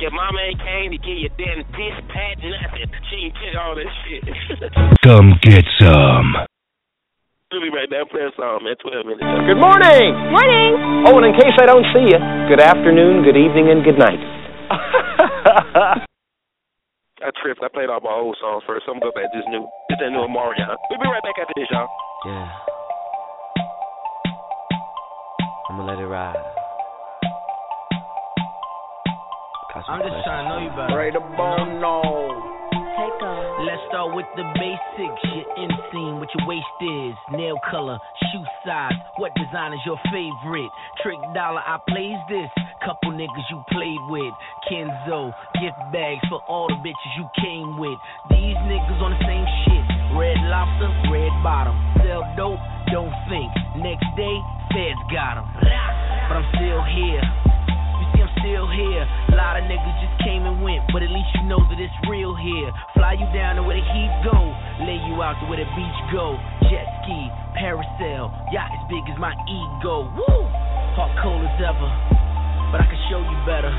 Your 0.00 0.10
mama 0.10 0.42
ain't 0.42 0.58
came 0.58 0.90
to 0.90 0.98
give 0.98 1.18
you 1.22 1.30
dentist, 1.38 2.02
pat, 2.10 2.42
nothing. 2.42 2.90
She 3.10 3.30
ain't 3.30 3.34
did 3.38 3.54
all 3.54 3.78
this 3.78 3.86
shit. 4.02 4.26
Come 5.06 5.38
get 5.38 5.62
some. 5.78 6.34
we'll 7.52 7.62
be 7.62 7.70
right 7.70 7.86
there. 7.86 8.02
Play 8.06 8.26
a 8.26 8.34
song, 8.34 8.66
man. 8.66 8.74
12 8.82 9.06
minutes. 9.06 9.22
Good 9.22 9.60
morning. 9.62 10.10
Morning. 10.34 11.06
Oh, 11.06 11.14
and 11.14 11.30
in 11.30 11.34
case 11.38 11.54
I 11.62 11.66
don't 11.70 11.86
see 11.94 12.10
you, 12.10 12.18
good 12.50 12.58
afternoon, 12.58 13.22
good 13.22 13.38
evening, 13.38 13.70
and 13.70 13.86
good 13.86 13.98
night. 13.98 14.18
I 17.22 17.30
tripped. 17.40 17.62
I 17.62 17.68
played 17.70 17.88
all 17.88 18.02
my 18.02 18.10
old 18.10 18.36
songs 18.42 18.64
first, 18.66 18.86
so 18.86 18.92
I'm 18.92 18.98
gonna 18.98 19.14
go 19.14 19.14
back 19.14 19.30
to 19.30 19.38
this 19.38 19.46
new, 19.48 19.62
this 19.88 19.98
that 20.02 20.10
new 20.10 20.26
Omarion. 20.26 20.74
We'll 20.90 20.98
be 20.98 21.06
right 21.06 21.22
back 21.22 21.38
after 21.40 21.54
this, 21.54 21.70
y'all. 21.70 21.88
Yeah. 22.26 22.50
I'm 25.70 25.78
gonna 25.78 25.92
let 25.92 26.02
it 26.02 26.06
ride. 26.06 26.53
I'm 29.74 30.06
just 30.06 30.22
trying 30.22 30.46
to 30.46 30.54
know 30.54 30.60
you 30.62 30.70
better. 30.70 30.94
Ray 30.94 31.10
the 31.10 31.18
bone, 31.34 31.82
no. 31.82 31.98
Take 32.94 33.18
off. 33.26 33.66
Let's 33.66 33.82
start 33.90 34.14
with 34.14 34.30
the 34.38 34.46
basics. 34.54 35.18
Your 35.34 35.50
inseam, 35.58 36.22
what 36.22 36.30
your 36.30 36.46
waist 36.46 36.78
is, 36.78 37.14
nail 37.34 37.58
color, 37.66 37.98
shoe 38.30 38.46
size, 38.62 38.94
what 39.18 39.34
design 39.34 39.74
is 39.74 39.82
your 39.82 39.98
favorite? 40.14 40.70
Trick 41.02 41.18
dollar, 41.34 41.58
I 41.58 41.82
plays 41.90 42.22
this. 42.30 42.46
Couple 42.86 43.18
niggas 43.18 43.46
you 43.50 43.58
played 43.74 43.98
with. 44.14 44.30
Kenzo, 44.70 45.34
gift 45.58 45.80
bags 45.90 46.22
for 46.30 46.38
all 46.46 46.70
the 46.70 46.78
bitches 46.86 47.12
you 47.18 47.26
came 47.42 47.74
with. 47.82 47.98
These 48.30 48.54
niggas 48.70 49.00
on 49.02 49.10
the 49.10 49.22
same 49.26 49.46
shit. 49.66 49.84
Red 50.14 50.38
lobster, 50.46 50.92
red 51.10 51.34
bottom. 51.42 51.74
Sell 51.98 52.22
dope, 52.38 52.62
don't 52.94 53.10
think. 53.26 53.50
Next 53.82 54.06
day, 54.14 54.36
feds 54.70 55.02
got 55.10 55.42
'em. 55.42 55.50
But 56.30 56.38
I'm 56.38 56.46
still 56.54 56.82
here. 56.94 57.26
Still 58.44 58.68
here. 58.68 59.08
A 59.32 59.36
lot 59.40 59.56
of 59.56 59.64
niggas 59.64 59.96
just 60.04 60.20
came 60.20 60.44
and 60.44 60.60
went, 60.60 60.84
but 60.92 61.00
at 61.00 61.08
least 61.08 61.32
you 61.32 61.48
know 61.48 61.64
that 61.64 61.80
it's 61.80 61.96
real 62.04 62.36
here. 62.36 62.68
Fly 62.92 63.16
you 63.16 63.24
down 63.32 63.56
to 63.56 63.64
where 63.64 63.72
the 63.72 63.86
heat 63.88 64.12
go, 64.20 64.36
lay 64.84 65.00
you 65.08 65.16
out 65.24 65.40
to 65.40 65.48
where 65.48 65.56
the 65.56 65.64
beach 65.72 66.00
go. 66.12 66.36
Jet 66.68 66.84
ski, 67.00 67.32
parasail, 67.56 68.28
yacht 68.52 68.68
as 68.68 68.84
big 68.92 69.00
as 69.08 69.16
my 69.16 69.32
ego. 69.48 70.12
Woo! 70.12 70.44
Hot 70.92 71.08
cold 71.24 71.40
as 71.40 71.56
ever, 71.56 71.88
but 72.68 72.84
I 72.84 72.86
can 72.92 73.00
show 73.08 73.24
you 73.24 73.38
better. 73.48 73.72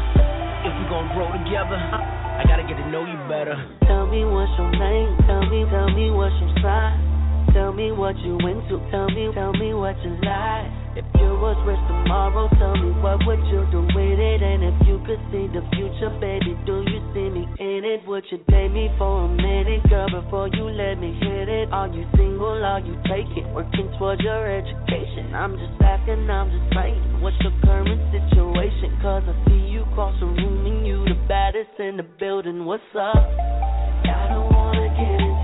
If 0.66 0.74
we 0.82 0.84
gon' 0.90 1.14
grow 1.14 1.30
together, 1.30 1.78
I 1.78 2.42
gotta 2.50 2.66
get 2.66 2.82
to 2.82 2.90
know 2.90 3.06
you 3.06 3.22
better. 3.30 3.54
Tell 3.86 4.10
me 4.10 4.26
what's 4.26 4.50
your 4.58 4.74
name. 4.74 5.14
Tell 5.30 5.46
me, 5.46 5.62
tell 5.70 5.94
me 5.94 6.10
what's 6.10 6.34
your 6.42 6.50
sign. 6.66 7.54
Tell 7.54 7.70
me 7.70 7.94
what 7.94 8.18
you 8.18 8.42
into. 8.42 8.82
Tell 8.90 9.14
me, 9.14 9.30
tell 9.30 9.54
me 9.54 9.78
what 9.78 9.94
you 10.02 10.18
like. 10.26 10.85
If 10.96 11.04
you 11.20 11.36
was 11.44 11.60
rich 11.68 11.84
tomorrow, 11.92 12.48
tell 12.56 12.72
me 12.80 12.96
what 13.04 13.20
would 13.28 13.44
you 13.52 13.68
do 13.68 13.84
with 13.84 14.16
it? 14.16 14.40
And 14.40 14.64
if 14.64 14.80
you 14.88 15.04
could 15.04 15.20
see 15.28 15.52
the 15.52 15.60
future, 15.76 16.08
baby, 16.24 16.56
do 16.64 16.88
you 16.88 17.04
see 17.12 17.28
me 17.28 17.44
in 17.60 17.84
it? 17.84 18.08
Would 18.08 18.24
you 18.32 18.40
date 18.48 18.72
me 18.72 18.88
for 18.96 19.28
a 19.28 19.30
minute, 19.30 19.84
girl, 19.92 20.08
before 20.08 20.48
you 20.56 20.72
let 20.72 20.96
me 20.96 21.12
hit 21.20 21.52
it? 21.52 21.68
Are 21.76 21.92
you 21.92 22.08
single? 22.16 22.64
Are 22.64 22.80
you 22.80 22.96
taking? 23.12 23.44
Working 23.52 23.92
towards 24.00 24.24
your 24.24 24.48
education? 24.48 25.36
I'm 25.36 25.60
just 25.60 25.76
asking, 25.84 26.32
I'm 26.32 26.48
just 26.48 26.72
saying. 26.72 27.20
What's 27.20 27.36
your 27.44 27.52
current 27.68 28.00
situation? 28.16 28.96
Cause 29.04 29.28
I 29.28 29.36
see 29.52 29.68
you 29.68 29.84
cross 30.00 30.16
the 30.24 30.32
room 30.32 30.64
and 30.64 30.88
you 30.88 31.04
the 31.04 31.20
baddest 31.28 31.76
in 31.76 32.00
the 32.00 32.08
building. 32.08 32.64
What's 32.64 32.88
up? 32.96 33.20
I 33.20 34.32
don't 34.32 34.48
wanna 34.48 34.88
get 34.96 35.20
into 35.20 35.35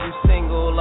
Single? 0.00 0.29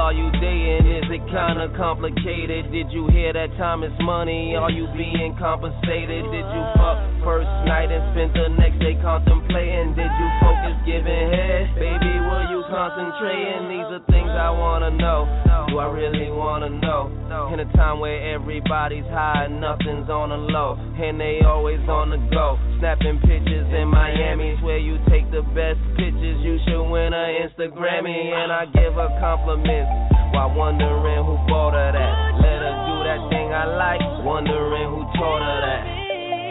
Are 0.10 0.18
you 0.18 0.32
dating? 0.42 0.90
Is 0.90 1.06
it 1.06 1.22
kinda 1.30 1.70
complicated? 1.78 2.72
Did 2.72 2.90
you 2.90 3.06
hear 3.14 3.32
that 3.32 3.56
time 3.58 3.84
is 3.84 3.94
money? 4.02 4.56
Are 4.56 4.72
you 4.72 4.88
being 4.98 5.36
compensated? 5.38 6.26
Did 6.34 6.46
you 6.50 6.64
fuck 6.82 6.98
first 7.22 7.46
night 7.70 7.92
and 7.94 8.02
spend 8.18 8.34
the 8.34 8.50
next 8.58 8.80
day 8.80 8.98
contemplating? 9.06 9.94
Did 9.94 10.10
you 10.10 10.30
focus 10.42 10.74
giving 10.84 11.30
head? 11.30 11.76
Baby, 11.78 12.14
were 12.26 12.46
you 12.50 12.66
concentrating? 12.74 13.70
These 13.70 14.02
are 14.02 14.04
things 14.10 14.34
I 14.34 14.50
wanna 14.50 14.90
know. 14.98 15.30
Do 15.70 15.78
I 15.78 15.86
really 15.86 16.32
wanna 16.32 16.70
know? 16.70 17.12
In 17.54 17.60
a 17.60 17.66
time 17.74 18.00
where 18.00 18.34
everybody's 18.34 19.06
high 19.10 19.48
nothing's 19.48 20.10
on 20.10 20.30
the 20.30 20.38
low, 20.38 20.78
and 20.98 21.20
they 21.20 21.42
always 21.42 21.82
on 21.88 22.10
the 22.10 22.18
go. 22.34 22.58
Snapping 22.80 23.20
pictures 23.20 23.68
in 23.74 23.88
Miami, 23.88 24.56
where 24.62 24.78
you 24.78 24.98
take 25.10 25.30
the 25.32 25.42
best 25.54 25.80
pictures. 25.98 26.40
You 26.42 26.60
should 26.66 26.90
win 26.90 27.14
a 27.14 27.26
Instagrammy, 27.46 28.34
and 28.34 28.52
I 28.52 28.66
give 28.66 28.94
her 28.94 29.10
compliments. 29.20 29.99
While 30.32 30.54
wondering 30.54 31.26
who 31.26 31.36
bought 31.48 31.74
her 31.74 31.92
that. 31.92 32.16
Let 32.42 32.60
her 32.62 32.76
do 32.86 32.96
that 33.06 33.22
thing 33.30 33.54
I 33.54 33.66
like, 33.66 34.02
wondering 34.24 34.90
who 34.90 35.02
taught 35.18 35.42
her 35.42 35.60
that. 35.62 35.84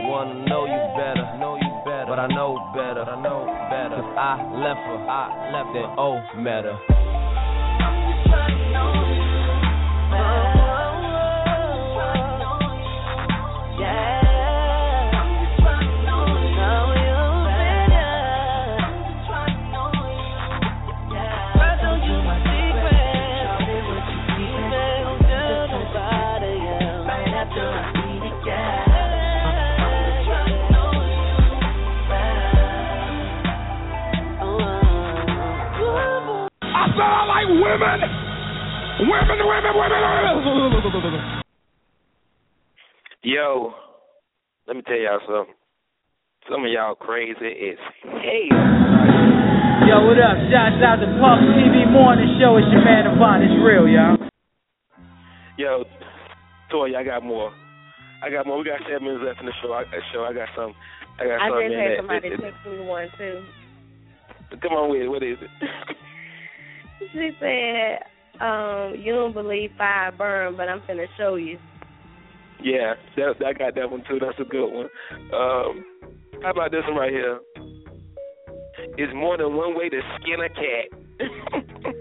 Wanna 0.09 0.47
know 0.49 0.64
you 0.64 0.83
better, 0.97 1.37
know 1.39 1.57
you 1.57 1.70
better, 1.85 2.07
but 2.09 2.18
I 2.18 2.26
know 2.29 2.57
better, 2.74 3.05
I 3.05 3.20
know 3.20 3.45
better. 3.68 4.01
Cause 4.01 4.16
I 4.16 4.35
left 4.57 4.81
her, 4.89 4.99
I 5.05 5.51
left 5.53 5.76
her, 5.76 5.87
oh, 5.99 6.22
met 6.41 6.64
said 37.49 37.57
women. 37.57 38.01
Women, 39.01 39.38
women, 39.40 39.72
women, 39.74 40.03
women. 40.05 41.42
Yo, 43.22 43.72
let 44.66 44.76
me 44.76 44.82
tell 44.82 44.96
y'all 44.96 45.20
something. 45.26 45.55
Some 46.51 46.64
of 46.64 46.70
y'all 46.70 46.94
crazy 46.94 47.72
as 47.72 47.78
hell. 48.05 48.59
Yo, 49.86 49.96
what 50.07 50.18
up? 50.20 50.36
Shouts 50.51 50.82
out 50.84 51.01
to 51.01 51.09
Puff 51.20 51.40
TV 51.57 51.90
Morning 51.90 52.38
Show. 52.40 52.57
It's 52.57 52.68
your 52.72 52.84
man 52.84 53.05
Devon. 53.05 53.42
It's 53.42 53.59
real, 53.64 53.88
y'all. 53.88 54.16
Yo, 55.57 55.84
Toy, 56.70 56.96
I 56.96 57.03
got 57.05 57.24
more. 57.24 57.53
I 58.22 58.30
got 58.30 58.46
more. 58.46 58.59
We 58.59 58.64
got 58.64 58.80
seven 58.88 59.05
minutes 59.05 59.24
left 59.24 59.40
in 59.40 59.46
the 59.46 59.53
show. 59.62 59.72
I, 59.72 59.82
uh, 59.82 60.01
show. 60.12 60.24
I 60.24 60.32
got 60.32 60.49
some. 60.57 60.74
I 61.18 61.24
got 61.24 61.38
some. 61.38 61.42
I 61.42 61.49
something 61.49 61.70
just 61.70 61.80
had 61.80 61.96
somebody 61.99 62.28
it- 62.28 62.40
text 62.40 62.66
me 62.66 62.80
one 62.86 63.09
too. 63.18 63.44
come 64.62 64.72
on 64.72 64.90
with 64.90 65.03
it. 65.03 65.09
What 65.09 65.22
is 65.22 65.38
it? 65.40 65.51
She 66.99 67.30
said, 67.40 67.99
um, 68.40 68.94
you 68.99 69.12
don't 69.12 69.32
believe 69.32 69.70
fire 69.76 70.12
burn, 70.12 70.57
but 70.57 70.68
I'm 70.68 70.80
finna 70.80 71.07
show 71.16 71.36
you. 71.36 71.59
Yeah, 72.62 72.94
that, 73.16 73.34
I 73.46 73.53
got 73.53 73.74
that 73.76 73.90
one 73.90 74.03
too. 74.09 74.18
That's 74.20 74.38
a 74.40 74.44
good 74.44 74.68
one. 74.68 74.88
Um, 75.32 75.84
how 76.42 76.51
about 76.51 76.70
this 76.70 76.82
one 76.86 76.96
right 76.96 77.12
here? 77.12 77.40
It's 78.96 79.12
more 79.14 79.36
than 79.36 79.55
one 79.57 79.76
way 79.76 79.88
to 79.88 80.01
skin 80.16 80.40
a 80.40 80.49
cat. 80.49 80.88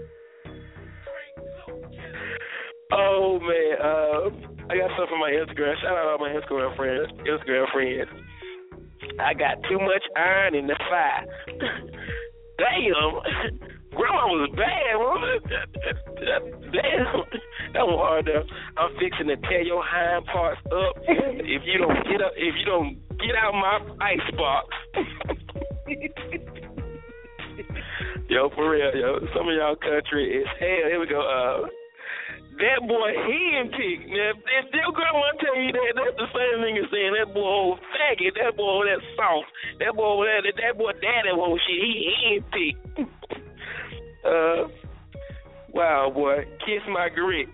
oh 2.92 3.38
man, 3.40 3.78
uh, 3.80 4.30
I 4.70 4.76
got 4.76 4.90
something 4.96 5.10
from 5.10 5.20
my 5.20 5.30
Instagram. 5.30 5.74
Shout 5.80 5.96
out 5.96 6.06
all 6.06 6.18
my 6.18 6.30
Instagram 6.30 6.76
friends. 6.76 7.10
Instagram 7.26 7.70
friends. 7.72 8.08
I 9.20 9.34
got 9.34 9.62
too 9.68 9.78
much 9.78 10.02
iron 10.16 10.54
in 10.54 10.66
the 10.66 10.76
fire. 10.88 11.24
Damn. 12.58 13.60
Grandma 14.08 14.32
was 14.32 14.48
bad, 14.56 14.96
woman. 14.96 15.36
Damn, 16.72 17.28
that 17.74 17.84
was 17.84 17.98
hard 18.00 18.24
though. 18.24 18.44
I'm 18.80 18.96
fixing 18.96 19.28
to 19.28 19.36
tear 19.48 19.60
your 19.62 19.84
hind 19.84 20.24
parts 20.26 20.60
up 20.72 20.96
if 21.04 21.62
you 21.68 21.76
don't 21.78 22.02
get 22.08 22.22
up. 22.24 22.32
If 22.36 22.54
you 22.56 22.64
don't 22.64 22.96
get 23.20 23.36
out 23.36 23.52
my 23.52 23.84
icebox. 24.00 24.72
yo, 28.32 28.48
for 28.56 28.70
real, 28.70 28.96
yo. 28.96 29.18
Some 29.36 29.48
of 29.48 29.54
y'all 29.54 29.76
country 29.76 30.40
is 30.40 30.46
hell. 30.58 30.88
Here 30.88 31.00
we 31.00 31.06
go. 31.06 31.20
Uh, 31.20 31.68
that 32.58 32.80
boy 32.88 33.12
hen 33.12 33.68
pick. 33.76 34.08
Now, 34.08 34.32
if 34.34 34.72
your 34.72 34.90
grandma 34.90 35.30
tell 35.36 35.54
you 35.60 35.70
that, 35.72 35.92
that's 35.94 36.16
the 36.16 36.26
same 36.32 36.62
thing 36.64 36.78
as 36.80 36.88
saying 36.90 37.12
that 37.12 37.34
boy 37.36 37.44
old 37.44 37.78
faggot. 37.92 38.32
That 38.40 38.56
boy 38.56 38.86
that 38.88 39.04
soft. 39.14 39.52
That 39.84 39.92
boy 39.94 40.24
that 40.24 40.48
that 40.48 40.80
boy 40.80 40.96
daddy 40.96 41.36
won't 41.36 41.60
shit. 41.68 41.76
He 41.76 42.08
hen 42.24 42.40
pick. 42.48 42.72
Wow, 45.72 46.10
boy. 46.12 46.44
Kiss 46.66 46.82
my 46.88 47.08
grits. 47.08 47.52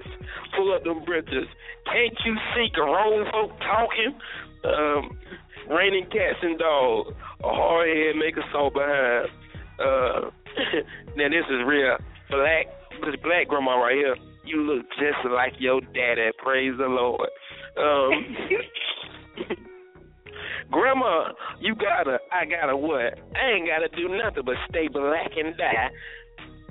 Pull 0.57 0.75
up 0.75 0.85
them 0.85 1.05
britches. 1.05 1.49
Can't 1.85 2.17
you 2.25 2.37
see 2.55 2.69
grown 2.73 3.31
folk 3.31 3.51
talking? 3.59 4.15
Um, 4.65 5.19
raining 5.69 6.05
cats 6.05 6.39
and 6.43 6.59
dogs. 6.59 7.11
A 7.43 7.49
hard 7.49 7.89
head 7.89 8.17
make 8.17 8.37
a 8.37 8.47
soul 8.53 8.71
behind. 8.71 9.29
Uh, 9.79 10.31
now 11.17 11.29
this 11.29 11.45
is 11.51 11.67
real. 11.67 11.97
Black, 12.31 12.67
this 13.05 13.21
black 13.23 13.49
grandma 13.49 13.77
right 13.77 13.97
here. 13.97 14.17
You 14.47 14.63
look 14.63 14.87
just 14.99 15.25
like 15.31 15.55
your 15.59 15.81
daddy. 15.81 16.31
Praise 16.43 16.75
the 16.79 16.87
Lord. 16.87 17.29
Um, 17.77 18.25
grandma, 20.71 21.33
you 21.61 21.75
gotta, 21.75 22.19
I 22.33 22.45
gotta 22.45 22.77
what? 22.77 23.19
I 23.37 23.51
ain't 23.51 23.69
gotta 23.69 23.89
do 23.97 24.09
nothing 24.17 24.45
but 24.47 24.55
stay 24.71 24.89
black 24.89 25.33
and 25.37 25.57
die. 25.57 25.91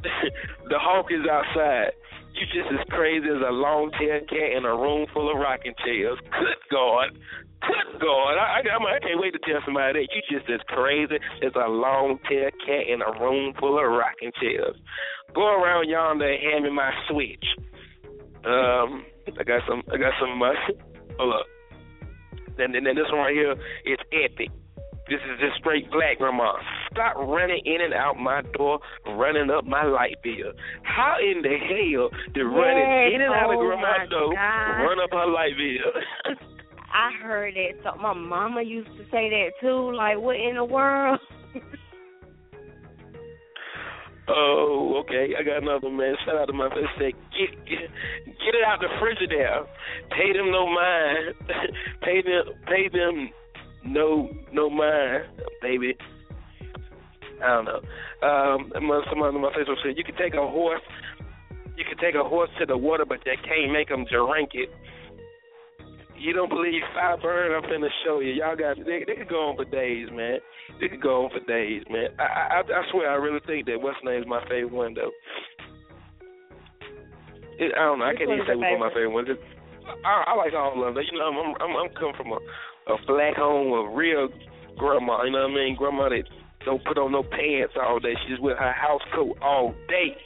the 0.70 0.80
hawk 0.80 1.08
is 1.12 1.26
outside. 1.30 1.93
You 2.34 2.45
just 2.49 2.70
as 2.74 2.82
crazy 2.89 3.30
as 3.30 3.41
a 3.45 3.54
long 3.54 3.91
tailed 3.99 4.28
cat 4.28 4.58
in 4.58 4.66
a 4.66 4.74
room 4.74 5.06
full 5.14 5.30
of 5.30 5.38
rocking 5.38 5.74
chairs. 5.86 6.18
Good 6.34 6.62
God. 6.72 7.14
Good 7.62 8.01
God. 8.01 8.34
I, 8.41 8.60
I, 8.60 8.76
I 8.76 8.99
can't 8.99 9.22
wait 9.22 9.34
to 9.34 9.41
tell 9.45 9.62
somebody 9.66 10.01
that. 10.01 10.10
You 10.10 10.22
just 10.39 10.49
as 10.49 10.60
crazy 10.68 11.22
as 11.45 11.54
a 11.56 11.70
long 11.70 12.18
tailed 12.28 12.58
cat 12.66 12.89
in 12.89 13.01
a 13.06 13.12
room 13.22 13.54
full 13.60 13.78
of 13.78 13.86
rocking 13.86 14.32
chairs. 14.41 14.76
Go 15.36 15.45
around 15.45 15.89
yonder 15.89 16.26
and 16.26 16.41
hand 16.41 16.64
me 16.66 16.72
my 16.72 16.91
switch. 17.08 17.45
Um, 18.45 19.06
I 19.39 19.43
got 19.45 19.62
some. 19.70 19.84
I 19.93 19.97
got 19.97 20.14
some. 20.20 20.41
Hold 21.20 21.34
up. 21.34 21.45
Then, 22.58 22.72
then, 22.72 22.84
then 22.84 22.95
this 22.95 23.10
one 23.10 23.30
right 23.30 23.34
here 23.34 23.56
is 23.86 23.99
epic. 24.12 24.49
This 25.10 25.20
is 25.20 25.39
just 25.39 25.60
straight 25.60 25.91
black 25.91 26.18
grandma. 26.18 26.54
Stop 26.91 27.18
running 27.18 27.60
in 27.66 27.82
and 27.82 27.93
out 27.93 28.16
my 28.16 28.41
door, 28.56 28.80
running 29.06 29.51
up 29.51 29.66
my 29.66 29.84
light 29.84 30.16
bill. 30.24 30.56
How 30.84 31.18
in 31.20 31.41
the 31.41 31.56
hell 31.60 32.10
did 32.34 32.43
running 32.43 33.16
in 33.16 33.22
and 33.22 33.34
out 33.34 33.51
of 33.51 33.60
oh 33.60 33.68
grandma's 33.68 33.99
my 33.99 34.06
door 34.08 34.34
God. 34.34 34.80
run 34.80 34.99
up 35.04 35.12
her 35.12 35.28
light 35.28 35.56
bill? 35.60 36.38
I 36.93 37.12
heard 37.22 37.56
that. 37.56 37.84
So 37.84 37.99
my 37.99 38.14
mama 38.14 38.62
used 38.62 38.95
to 38.95 39.04
say 39.12 39.30
that 39.30 39.49
too. 39.60 39.91
Like, 39.93 40.20
what 40.20 40.36
in 40.38 40.56
the 40.56 40.64
world? 40.64 41.20
oh, 44.30 45.01
okay. 45.04 45.34
I 45.38 45.43
got 45.43 45.64
another 45.64 45.89
man. 45.89 46.16
Shout 46.24 46.38
out 46.38 46.45
to 46.45 46.54
my 46.54 46.70
friend. 46.70 46.88
Say, 46.99 47.12
get, 47.34 47.49
get 47.66 47.89
get 48.26 48.56
it 48.56 48.64
out 48.66 48.80
the 48.80 48.88
Frigidaire. 49.01 49.66
Pay 50.12 50.32
them 50.38 50.51
no 50.51 50.68
mind. 50.68 51.36
pay 52.04 52.22
them 52.22 52.54
pay 52.68 52.88
them 52.88 53.32
no 53.86 54.29
no 54.51 54.69
mind, 54.69 55.25
baby. 55.61 55.95
I 57.43 57.47
don't 57.47 57.65
know. 57.65 57.81
Um, 58.23 58.71
someone 59.09 59.36
on 59.36 59.41
my 59.41 59.51
Facebook 59.51 59.81
said 59.84 59.97
you 59.97 60.03
can 60.03 60.15
take 60.15 60.34
a 60.34 60.47
horse, 60.47 60.81
you 61.75 61.84
can 61.84 61.97
take 61.97 62.15
a 62.15 62.23
horse 62.23 62.49
to 62.59 62.65
the 62.65 62.77
water, 62.77 63.05
but 63.05 63.19
they 63.25 63.36
can't 63.36 63.71
make 63.71 63.89
them 63.89 64.05
drink 64.05 64.51
it. 64.53 64.69
You 66.17 66.31
don't 66.31 66.47
believe 66.47 66.79
fire 66.93 67.17
burn? 67.17 67.51
I'm 67.51 67.69
finna 67.69 67.89
show 68.05 68.21
you. 68.21 68.31
Y'all 68.31 68.55
got 68.55 68.77
they, 68.77 69.03
they 69.05 69.15
could 69.15 69.27
go 69.27 69.49
on 69.49 69.57
for 69.57 69.65
days, 69.65 70.07
man. 70.13 70.39
They 70.79 70.88
could 70.88 71.01
go 71.01 71.25
on 71.25 71.31
for 71.31 71.43
days, 71.45 71.84
man. 71.91 72.15
I 72.17 72.23
I, 72.23 72.59
I 72.63 72.81
swear 72.91 73.11
I 73.11 73.15
really 73.15 73.41
think 73.45 73.65
that 73.67 73.81
what's 73.81 73.99
name 74.05 74.21
is 74.21 74.27
my 74.27 74.41
favorite 74.47 74.71
one 74.71 74.93
though. 74.93 75.11
It, 77.59 77.73
I 77.75 77.84
don't 77.86 77.99
know. 77.99 78.05
I 78.05 78.15
can't 78.15 78.31
even 78.31 78.45
say 78.47 78.55
which 78.55 78.71
one 78.71 78.79
my 78.79 78.89
favorite 78.95 79.11
one. 79.11 79.29
is. 79.29 79.38
I, 79.84 80.31
I 80.31 80.36
like 80.36 80.53
all 80.55 80.71
of 80.71 80.95
them. 80.95 81.03
You 81.03 81.19
know, 81.19 81.27
I'm 81.27 81.59
I'm 81.59 81.75
I'm 81.75 81.91
coming 81.93 82.15
from 82.15 82.31
a 82.31 82.39
a 82.88 82.95
black 83.07 83.36
home, 83.36 83.71
a 83.71 83.95
real 83.95 84.29
grandma. 84.77 85.23
You 85.23 85.31
know 85.31 85.47
what 85.47 85.51
I 85.51 85.55
mean? 85.55 85.75
Grandma 85.75 86.09
that 86.09 86.23
don't 86.65 86.84
put 86.86 86.97
on 86.97 87.11
no 87.11 87.23
pants 87.23 87.73
all 87.81 87.99
day. 87.99 88.15
She's 88.27 88.39
with 88.39 88.57
her 88.57 88.73
house 88.73 89.01
coat 89.13 89.38
all 89.41 89.73
day. 89.88 90.17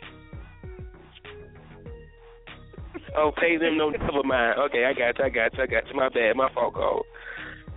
Oh, 3.15 3.31
pay 3.35 3.57
them 3.57 3.77
no 3.77 3.89
never 3.89 4.23
mind. 4.23 4.59
Okay, 4.69 4.85
I 4.85 4.93
got 4.93 5.17
you, 5.17 5.25
I 5.25 5.29
got 5.29 5.57
you, 5.57 5.63
I 5.63 5.67
got 5.67 5.87
you. 5.89 5.95
My 5.95 6.09
bad, 6.09 6.35
my 6.35 6.53
fault 6.53 6.73
call. 6.73 7.03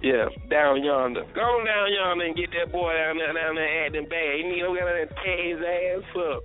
Yeah, 0.02 0.28
down 0.48 0.82
yonder. 0.82 1.24
Go 1.34 1.40
on 1.40 1.66
down 1.66 1.92
yonder 1.92 2.24
and 2.24 2.36
get 2.36 2.50
that 2.56 2.72
boy 2.72 2.92
down 2.92 3.18
there 3.18 3.32
down 3.32 3.54
there 3.54 3.86
acting 3.86 4.08
bad. 4.08 4.38
You 4.38 4.48
need 4.48 4.64
to 4.64 4.72
get 4.72 4.88
and 4.88 5.10
tear 5.20 5.40
his 5.44 5.60
ass 5.60 6.16
up. 6.16 6.42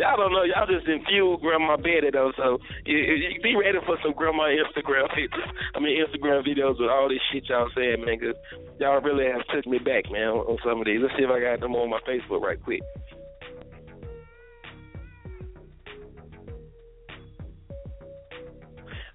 Y'all 0.00 0.16
don't 0.16 0.32
know, 0.32 0.44
y'all 0.48 0.64
just 0.64 0.88
infused 0.88 1.42
Grandma 1.44 1.76
Betty 1.76 2.08
though, 2.10 2.32
so 2.40 2.56
you, 2.88 2.96
you 2.96 3.36
be 3.44 3.52
ready 3.54 3.76
for 3.84 3.98
some 4.02 4.14
Grandma 4.16 4.48
Instagram 4.48 5.04
pictures. 5.14 5.44
I 5.76 5.78
mean 5.78 6.00
Instagram 6.00 6.40
videos 6.40 6.80
with 6.80 6.88
all 6.88 7.08
this 7.12 7.20
shit 7.30 7.44
y'all 7.52 7.68
saying, 7.76 8.00
man, 8.04 8.16
'cause 8.18 8.34
y'all 8.80 9.00
really 9.04 9.26
have 9.28 9.44
took 9.52 9.66
me 9.68 9.76
back, 9.78 10.10
man, 10.10 10.28
on, 10.32 10.56
on 10.56 10.58
some 10.64 10.80
of 10.80 10.86
these. 10.88 11.00
Let's 11.04 11.12
see 11.20 11.24
if 11.24 11.30
I 11.30 11.38
got 11.40 11.60
them 11.60 11.76
on 11.76 11.90
my 11.92 12.00
Facebook 12.08 12.40
right 12.40 12.56
quick. 12.64 12.80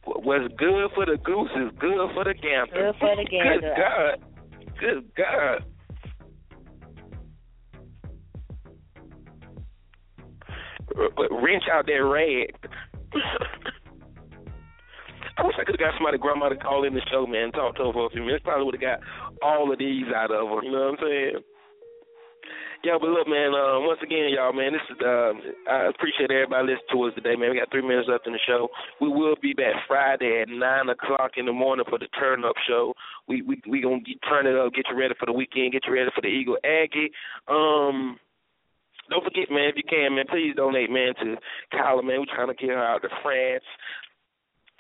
What's 0.06 0.54
good 0.58 0.90
for 0.94 1.06
the 1.06 1.18
goose 1.24 1.50
is 1.56 1.72
good 1.80 2.10
for 2.14 2.24
the 2.24 2.34
gander. 2.36 2.92
Good 2.92 2.96
for 3.00 3.16
the 3.16 3.26
gander. 3.30 3.60
Good 3.60 3.76
God. 3.76 4.78
Good 4.80 5.16
God. 5.16 5.66
Wrench 10.96 11.64
out 11.72 11.86
that 11.86 12.04
rag. 12.04 12.56
I 15.38 15.44
wish 15.44 15.56
I 15.60 15.66
could 15.66 15.76
have 15.76 15.92
got 15.92 15.98
somebody 15.98 16.18
grandma 16.18 16.50
to 16.50 16.56
call 16.56 16.86
in 16.86 16.94
the 16.94 17.02
show, 17.12 17.28
man, 17.28 17.52
and 17.52 17.54
talk 17.54 17.76
to 17.76 17.84
her 17.86 17.94
for 17.94 18.08
a 18.08 18.10
few 18.10 18.22
minutes. 18.22 18.44
Probably 18.44 18.66
would 18.66 18.76
have 18.76 18.82
got 18.82 19.00
all 19.44 19.72
of 19.72 19.80
these 19.80 20.08
out 20.16 20.32
of 20.32 20.48
her. 20.48 20.64
You 20.64 20.72
know 20.72 20.92
what 20.92 21.00
I'm 21.00 21.04
saying? 21.04 21.44
Yeah, 22.84 22.98
but 23.02 23.10
look, 23.10 23.28
man. 23.28 23.50
Uh, 23.50 23.82
once 23.82 24.00
again, 24.04 24.30
y'all, 24.30 24.54
man, 24.54 24.72
this 24.72 24.86
is. 24.94 24.98
Uh, 25.02 25.34
I 25.68 25.90
appreciate 25.90 26.30
everybody 26.30 26.72
listening 26.72 26.94
to 26.94 27.04
us 27.10 27.16
today, 27.16 27.36
man. 27.36 27.50
We 27.50 27.58
got 27.58 27.72
three 27.72 27.82
minutes 27.82 28.08
left 28.08 28.28
in 28.28 28.34
the 28.34 28.40
show. 28.46 28.70
We 29.02 29.10
will 29.10 29.36
be 29.42 29.54
back 29.54 29.74
Friday 29.88 30.44
at 30.44 30.50
nine 30.50 30.88
o'clock 30.88 31.32
in 31.36 31.48
the 31.48 31.52
morning 31.52 31.86
for 31.90 31.98
the 31.98 32.08
Turn 32.14 32.46
Up 32.46 32.56
Show. 32.68 32.94
We 33.28 33.42
we 33.42 33.60
we 33.68 33.82
gonna 33.82 34.06
get, 34.06 34.22
turn 34.30 34.46
it 34.46 34.56
up, 34.56 34.72
get 34.74 34.86
you 34.90 34.96
ready 34.96 35.16
for 35.20 35.26
the 35.26 35.34
weekend, 35.34 35.74
get 35.74 35.88
you 35.88 35.94
ready 35.94 36.12
for 36.14 36.22
the 36.22 36.28
Eagle 36.28 36.58
Aggie. 36.64 37.12
Um. 37.50 38.20
Don't 39.10 39.24
forget, 39.24 39.52
man, 39.52 39.70
if 39.70 39.76
you 39.78 39.84
can, 39.88 40.16
man, 40.16 40.26
please 40.30 40.54
donate, 40.56 40.90
man, 40.90 41.14
to 41.22 41.36
Kyla, 41.72 42.02
man. 42.04 42.20
We're 42.26 42.34
trying 42.36 42.50
to 42.50 42.58
get 42.58 42.70
her 42.74 42.82
out 42.84 43.02
to 43.04 43.10
France 43.22 43.64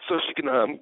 so 0.09 0.17
she 0.27 0.33
can 0.33 0.49
um 0.49 0.79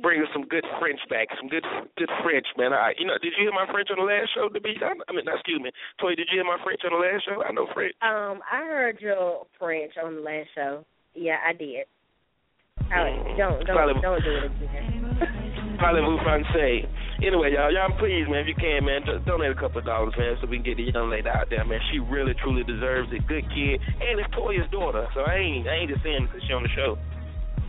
bring 0.00 0.20
us 0.22 0.28
some 0.32 0.44
good 0.48 0.64
French 0.80 1.00
back, 1.08 1.28
some 1.40 1.48
good 1.48 1.64
good 1.96 2.10
French, 2.22 2.46
man. 2.56 2.72
I, 2.72 2.92
you 2.98 3.06
know, 3.06 3.16
did 3.20 3.32
you 3.36 3.44
hear 3.48 3.52
my 3.52 3.64
French 3.70 3.88
on 3.90 3.96
the 4.00 4.04
last 4.08 4.28
show? 4.34 4.48
To 4.48 4.60
be, 4.60 4.76
I 4.80 5.12
mean, 5.12 5.24
excuse 5.28 5.60
me, 5.60 5.70
Toy, 6.00 6.14
did 6.14 6.28
you 6.32 6.40
hear 6.40 6.44
my 6.44 6.56
French 6.64 6.80
on 6.84 6.92
the 6.92 7.00
last 7.00 7.24
show? 7.24 7.42
I 7.42 7.52
know 7.52 7.66
French. 7.72 7.94
Um, 8.02 8.40
I 8.50 8.64
heard 8.64 9.00
your 9.00 9.46
French 9.58 9.92
on 10.02 10.16
the 10.16 10.20
last 10.22 10.48
show. 10.54 10.84
Yeah, 11.14 11.36
I 11.46 11.52
did. 11.52 11.86
I, 12.90 13.34
don't 13.38 13.64
don't 13.64 13.76
Probably- 13.76 14.02
don't 14.02 14.22
do 14.24 14.30
it 14.36 14.44
again. 14.44 15.78
Parlez-vous 15.80 16.18
français? 16.24 16.86
Anyway, 17.22 17.54
y'all, 17.54 17.70
y'all, 17.70 17.94
please, 17.98 18.26
man, 18.26 18.42
if 18.42 18.48
you 18.50 18.58
can, 18.58 18.84
man, 18.84 19.02
just 19.06 19.24
donate 19.24 19.50
a 19.50 19.58
couple 19.58 19.78
of 19.78 19.86
dollars, 19.86 20.14
man, 20.18 20.34
so 20.40 20.48
we 20.48 20.58
can 20.58 20.66
get 20.66 20.76
the 20.76 20.90
young 20.90 21.10
lady 21.10 21.28
out 21.28 21.46
there, 21.48 21.64
man. 21.64 21.78
She 21.92 21.98
really, 21.98 22.34
truly 22.42 22.64
deserves 22.64 23.08
it. 23.12 23.26
Good 23.26 23.46
kid, 23.54 23.78
and 23.78 24.18
it's 24.18 24.30
Toya's 24.34 24.68
daughter, 24.70 25.06
so 25.14 25.20
I 25.22 25.38
ain't, 25.38 25.68
I 25.68 25.84
ain't 25.84 25.90
just 25.90 26.02
saying 26.02 26.26
because 26.26 26.42
she 26.46 26.52
on 26.52 26.62
the 26.66 26.72
show. 26.74 26.98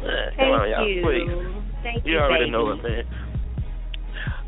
Man, 0.01 0.33
come 0.35 0.49
Thank 0.49 0.61
on, 0.61 0.69
y'all, 0.69 0.87
you. 0.89 1.01
please. 1.05 1.29
Thank 1.83 2.05
You 2.05 2.13
you, 2.13 2.19
already 2.19 2.49
baby. 2.49 2.57
know 2.57 2.71
it, 2.73 2.81
man. 2.81 3.03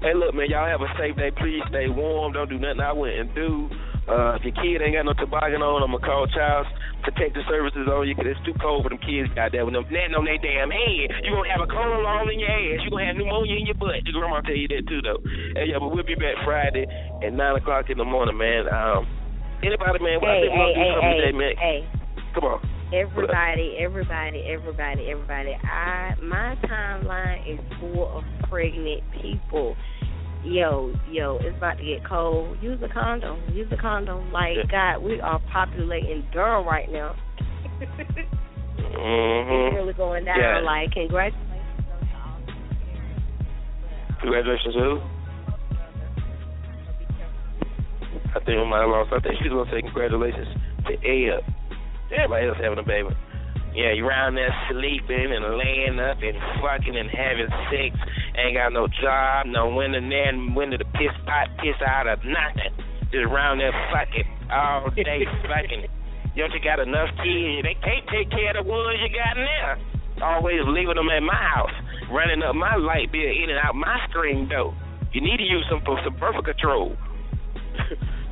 Hey, 0.02 0.14
look, 0.14 0.34
man, 0.36 0.50
y'all 0.50 0.68
have 0.70 0.82
a 0.82 0.89
safe 1.00 1.16
day. 1.18 1.32
Please 1.34 1.62
stay 1.70 1.89
warm. 1.89 2.34
Don't 2.34 2.50
do 2.50 2.60
nothing 2.60 2.82
I 2.82 2.93
wouldn't 2.93 3.34
do. 3.34 3.70
Uh, 4.08 4.39
if 4.39 4.43
your 4.47 4.55
kid 4.55 4.80
ain't 4.80 4.95
got 4.95 5.03
no 5.03 5.12
toboggan 5.14 5.60
on, 5.60 5.84
I'm 5.84 5.91
going 5.91 5.99
to 5.99 6.08
call 6.08 6.24
Child 6.32 6.64
Protective 7.03 7.43
Services 7.51 7.91
on 7.91 8.08
you 8.08 8.16
because 8.16 8.32
it's 8.32 8.45
too 8.47 8.55
cold 8.64 8.88
for 8.88 8.89
them 8.89 9.03
kids 9.03 9.28
out 9.36 9.51
there 9.51 9.68
with 9.68 9.76
them 9.76 9.84
netting 9.91 10.16
on 10.16 10.24
their 10.24 10.39
damn 10.39 10.72
head. 10.72 11.12
You're 11.28 11.36
going 11.36 11.51
to 11.51 11.53
have 11.53 11.64
a 11.64 11.68
cold 11.68 12.08
all 12.08 12.28
in 12.32 12.39
your 12.39 12.47
ass. 12.47 12.80
You're 12.88 12.91
going 12.95 13.03
to 13.03 13.10
have 13.12 13.20
pneumonia 13.20 13.60
in 13.60 13.68
your 13.68 13.76
butt. 13.76 13.99
Your 14.08 14.16
grandma 14.16 14.39
tell 14.47 14.55
you 14.55 14.72
that, 14.72 14.88
too, 14.88 15.03
though. 15.03 15.20
Hey, 15.60 15.68
yeah, 15.72 15.80
but 15.84 15.91
we'll 15.91 16.08
be 16.08 16.16
back 16.16 16.39
Friday 16.47 16.88
at 17.20 17.36
9 17.36 17.39
o'clock 17.60 17.91
in 17.91 17.99
the 17.99 18.08
morning, 18.08 18.39
man. 18.39 18.72
Um, 18.72 19.03
anybody, 19.60 19.99
man, 19.99 20.24
what 20.24 20.32
I 20.32 20.39
Hey, 20.39 20.41
think 20.47 20.55
we're 20.55 20.72
hey, 20.72 20.72
going 20.72 20.72
to 20.72 20.80
do 20.80 20.88
hey, 20.88 20.91
something 20.95 21.12
hey, 21.12 21.20
today, 21.20 21.36
man. 21.36 21.53
hey. 21.60 21.80
Come 22.32 22.45
on. 22.47 22.60
Everybody, 22.95 23.76
everybody, 23.84 24.47
everybody, 24.47 25.12
everybody. 25.12 25.51
I 25.60 26.16
my 26.24 26.55
timeline 26.64 27.43
is 27.43 27.60
full 27.82 28.08
of 28.18 28.24
pregnant 28.47 29.03
people. 29.22 29.76
Yo, 30.43 30.93
yo, 31.11 31.38
it's 31.41 31.57
about 31.57 31.77
to 31.77 31.83
get 31.83 32.07
cold. 32.07 32.57
Use 32.61 32.79
a 32.83 32.88
condom. 32.93 33.41
Use 33.51 33.67
a 33.71 33.77
condom. 33.77 34.31
Like 34.31 34.57
God, 34.71 34.99
we 34.99 35.19
are 35.19 35.39
populating 35.51 36.25
Durham 36.31 36.65
right 36.65 36.89
now. 36.91 37.15
Mm-hmm. 38.77 39.67
It's 39.67 39.75
really 39.75 39.93
going 39.93 40.25
down. 40.25 40.39
Yeah. 40.39 40.59
Like 40.59 40.91
congratulations. 40.91 41.43
Congratulations, 44.21 44.75
who? 44.75 44.99
I 48.35 48.39
think 48.45 48.57
we 48.57 48.65
might 48.65 48.81
have 48.81 48.89
lost. 48.89 49.13
I 49.13 49.19
think 49.19 49.35
she's 49.41 49.49
gonna 49.49 49.69
say 49.71 49.81
congratulations 49.81 50.47
to 50.88 50.93
Ed. 51.05 51.41
Everybody 52.11 52.47
else 52.47 52.57
having 52.61 52.79
a 52.79 52.83
baby. 52.83 53.09
Yeah, 53.78 53.93
you 53.93 54.09
around 54.09 54.34
there 54.34 54.49
sleeping 54.73 55.30
and 55.30 55.53
laying 55.53 56.01
up 56.01 56.17
and 56.17 56.34
fucking 56.65 56.97
and 56.97 57.13
having 57.13 57.45
sex. 57.69 57.93
Ain't 58.34 58.57
got 58.57 58.73
no 58.73 58.89
job, 58.89 59.45
no 59.45 59.69
window 59.69 60.01
there, 60.01 60.34
and 60.34 60.57
window 60.57 60.82
to 60.82 60.88
piss 60.97 61.13
pot, 61.30 61.53
piss 61.61 61.78
out 61.86 62.09
of 62.09 62.25
nothing. 62.25 62.73
Just 63.13 63.30
around 63.30 63.61
there 63.61 63.69
fucking 63.93 64.25
all 64.49 64.89
day 64.97 65.30
fucking. 65.45 65.86
You 66.34 66.41
don't 66.41 66.57
you 66.57 66.61
got 66.65 66.82
enough 66.82 67.13
kids? 67.21 67.61
They 67.61 67.78
can't 67.78 68.01
take 68.09 68.34
care 68.34 68.57
of 68.57 68.65
the 68.65 68.65
ones 68.65 68.97
you 68.97 69.13
got 69.13 69.38
now. 69.38 69.78
Always 70.25 70.65
leaving 70.65 70.97
them 70.97 71.13
at 71.13 71.21
my 71.21 71.38
house, 71.38 71.78
running 72.09 72.41
up 72.41 72.57
my 72.57 72.82
light 72.82 73.13
bill 73.13 73.30
in 73.30 73.53
and 73.53 73.61
out 73.61 73.78
my 73.78 74.01
screen 74.09 74.49
door. 74.49 74.73
You 75.13 75.21
need 75.21 75.38
to 75.38 75.45
use 75.45 75.65
some 75.69 75.86
for 75.86 76.01
some 76.01 76.17
birth 76.17 76.41
control. 76.41 76.97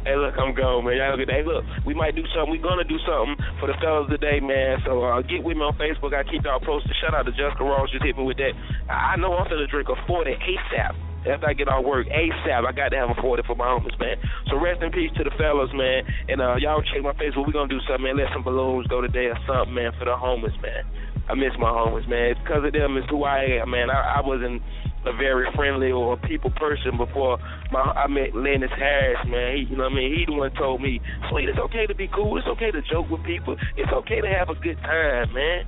Hey, 0.06 0.16
look, 0.16 0.38
I'm 0.38 0.54
gone, 0.54 0.86
man. 0.86 1.02
Y'all 1.02 1.18
good 1.18 1.28
day. 1.28 1.42
Look, 1.42 1.66
we 1.86 1.94
might 1.94 2.16
do 2.16 2.24
something. 2.32 2.54
We're 2.54 2.62
gonna 2.62 2.86
do 2.86 3.02
something 3.04 3.36
for 3.60 3.68
the 3.68 3.76
fellas 3.82 4.08
today, 4.08 4.40
man. 4.40 4.80
So 4.86 5.04
uh, 5.04 5.22
get 5.26 5.44
with 5.44 5.58
me 5.58 5.66
on 5.66 5.74
Facebook. 5.82 6.14
I 6.14 6.24
keep 6.24 6.46
y'all 6.46 6.62
posted. 6.62 6.94
Shout 7.02 7.18
out 7.18 7.26
to 7.26 7.34
Jessica 7.34 7.66
Ross. 7.66 7.90
Just 7.90 8.06
hit 8.06 8.16
me 8.16 8.24
with 8.24 8.38
that. 8.38 8.54
I 8.88 9.18
know 9.18 9.34
I'm 9.34 9.50
gonna 9.50 9.68
drink 9.68 9.90
a 9.90 9.98
40 10.08 10.32
ASAP. 10.32 10.94
After 11.26 11.50
I 11.50 11.58
get 11.58 11.68
off 11.68 11.84
work, 11.84 12.06
ASAP, 12.06 12.70
I 12.70 12.72
got 12.72 12.94
to 12.94 12.98
have 13.02 13.10
a 13.10 13.18
40 13.18 13.50
for 13.50 13.58
my 13.58 13.66
homies, 13.66 13.98
man. 13.98 14.22
So 14.46 14.62
rest 14.62 14.84
in 14.86 14.94
peace 14.94 15.10
to 15.18 15.26
the 15.26 15.34
fellas, 15.42 15.74
man. 15.74 16.06
And 16.30 16.38
uh, 16.38 16.62
y'all 16.62 16.86
check 16.86 17.02
my 17.02 17.18
Facebook. 17.18 17.50
We're 17.50 17.58
going 17.58 17.70
to 17.70 17.74
do 17.74 17.82
something, 17.90 18.06
man. 18.06 18.18
Let 18.22 18.30
some 18.30 18.46
balloons 18.46 18.86
go 18.86 19.02
today 19.02 19.34
or 19.34 19.40
something, 19.50 19.74
man, 19.74 19.90
for 19.98 20.06
the 20.06 20.14
homies, 20.14 20.54
man. 20.62 20.86
I 21.26 21.34
miss 21.34 21.58
my 21.58 21.74
homies, 21.74 22.08
man. 22.08 22.38
It's 22.38 22.40
because 22.46 22.62
of 22.62 22.74
them. 22.74 22.98
It's 22.98 23.10
who 23.10 23.26
I 23.26 23.58
am, 23.58 23.74
man. 23.74 23.90
I, 23.90 24.22
I 24.22 24.22
wasn't 24.22 24.62
a 25.06 25.14
very 25.14 25.46
friendly 25.56 25.92
or 25.92 26.14
a 26.14 26.18
people 26.18 26.52
person 26.52 26.98
before 26.98 27.38
my 27.72 27.80
I 27.80 28.08
met 28.08 28.36
Lennox 28.36 28.74
Harris, 28.78 29.20
man. 29.28 29.58
He, 29.58 29.64
you 29.70 29.78
know 29.78 29.84
what 29.84 29.94
I 29.94 29.96
mean? 29.96 30.16
He 30.16 30.26
the 30.26 30.34
one 30.34 30.52
told 30.56 30.82
me, 30.82 31.02
sweet, 31.30 31.50
it's 31.50 31.60
okay 31.60 31.86
to 31.86 31.96
be 31.96 32.08
cool. 32.08 32.38
It's 32.38 32.48
okay 32.48 32.72
to 32.72 32.82
joke 32.82 33.10
with 33.10 33.24
people. 33.24 33.56
It's 33.78 33.92
okay 33.92 34.22
to 34.22 34.28
have 34.28 34.50
a 34.50 34.56
good 34.56 34.78
time, 34.82 35.34
man. 35.34 35.66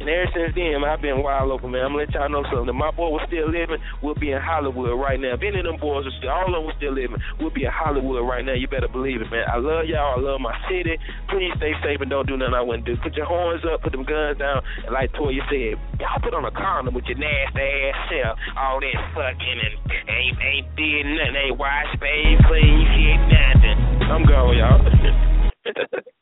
And 0.00 0.08
ever 0.08 0.32
since 0.32 0.56
then, 0.56 0.80
I've 0.80 1.04
been 1.04 1.20
wild 1.20 1.52
open, 1.52 1.76
man. 1.76 1.84
I'm 1.84 1.92
gonna 1.92 2.08
let 2.08 2.16
y'all 2.16 2.32
know 2.32 2.40
something. 2.48 2.72
If 2.72 2.74
my 2.74 2.88
boy 2.88 3.12
was 3.12 3.20
still 3.28 3.52
living, 3.52 3.76
we'll 4.00 4.16
be 4.16 4.32
in 4.32 4.40
Hollywood 4.40 4.96
right 4.96 5.20
now. 5.20 5.36
If 5.36 5.44
any 5.44 5.60
of 5.60 5.68
them 5.68 5.76
boys 5.76 6.08
are 6.08 6.16
still, 6.16 6.32
all 6.32 6.56
of 6.56 6.64
them 6.64 6.72
still 6.80 6.96
living, 6.96 7.20
we'll 7.36 7.52
be 7.52 7.68
in 7.68 7.70
Hollywood 7.70 8.24
right 8.24 8.40
now. 8.40 8.56
You 8.56 8.64
better 8.64 8.88
believe 8.88 9.20
it, 9.20 9.28
man. 9.28 9.44
I 9.44 9.60
love 9.60 9.84
y'all. 9.84 10.16
I 10.16 10.20
love 10.24 10.40
my 10.40 10.56
city. 10.72 10.96
Please 11.28 11.52
stay 11.60 11.76
safe 11.84 12.00
and 12.00 12.08
don't 12.08 12.24
do 12.24 12.40
nothing 12.40 12.56
I 12.56 12.64
wouldn't 12.64 12.88
do. 12.88 12.96
Put 13.04 13.12
your 13.12 13.28
horns 13.28 13.60
up, 13.68 13.84
put 13.84 13.92
them 13.92 14.08
guns 14.08 14.40
down, 14.40 14.64
and 14.88 14.92
like 14.96 15.12
Toya 15.12 15.44
said, 15.52 15.76
y'all 16.00 16.16
put 16.24 16.32
on 16.32 16.48
a 16.48 16.54
condom 16.56 16.96
with 16.96 17.04
your 17.04 17.20
nasty 17.20 17.60
ass 17.60 18.00
self. 18.08 18.40
All 18.56 18.80
that 18.80 18.96
fucking 19.12 19.58
and 19.60 19.76
ain't 20.08 20.36
ain't 20.40 20.68
did 20.80 21.04
nothing, 21.12 21.36
ain't 21.36 21.58
washed, 21.60 22.00
bathed, 22.00 22.40
clean, 22.48 22.88
shit, 22.96 23.20
nothing. 23.28 23.76
I'm 24.08 24.24
gone, 24.24 24.56
y'all. 24.56 24.80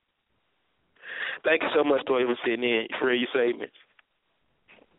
Thank 1.45 1.63
you 1.63 1.69
so 1.75 1.85
much, 1.85 2.05
Toya, 2.07 2.27
for 2.27 2.37
sitting 2.45 2.65
in. 2.65 2.87
For 2.99 3.07
real, 3.07 3.21
you 3.21 3.27
saved 3.33 3.59
me. 3.59 3.67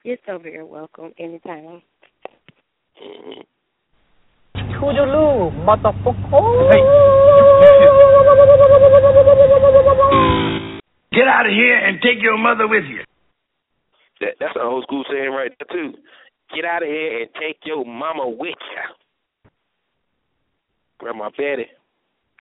You're 0.03 0.17
so 0.25 0.37
very 0.37 0.63
welcome. 0.63 1.13
Anytime. 1.17 1.81
Mhm. 3.01 3.45
Toodaloo, 4.79 5.51
motherfucker. 5.65 6.19
Get 11.11 11.27
out 11.27 11.45
of 11.45 11.51
here 11.51 11.75
and 11.75 12.01
take 12.01 12.21
your 12.21 12.37
mother 12.37 12.67
with 12.67 12.85
you. 12.85 13.03
That, 14.21 14.35
that's 14.39 14.55
an 14.55 14.61
old 14.61 14.83
school 14.83 15.03
saying 15.09 15.31
right 15.31 15.51
there 15.59 15.67
too. 15.71 15.97
Get 16.55 16.65
out 16.65 16.83
of 16.83 16.89
here 16.89 17.21
and 17.21 17.29
take 17.35 17.57
your 17.65 17.85
mama 17.85 18.27
with 18.29 18.55
you. 18.55 19.51
Grandma 20.99 21.29
Betty. 21.37 21.67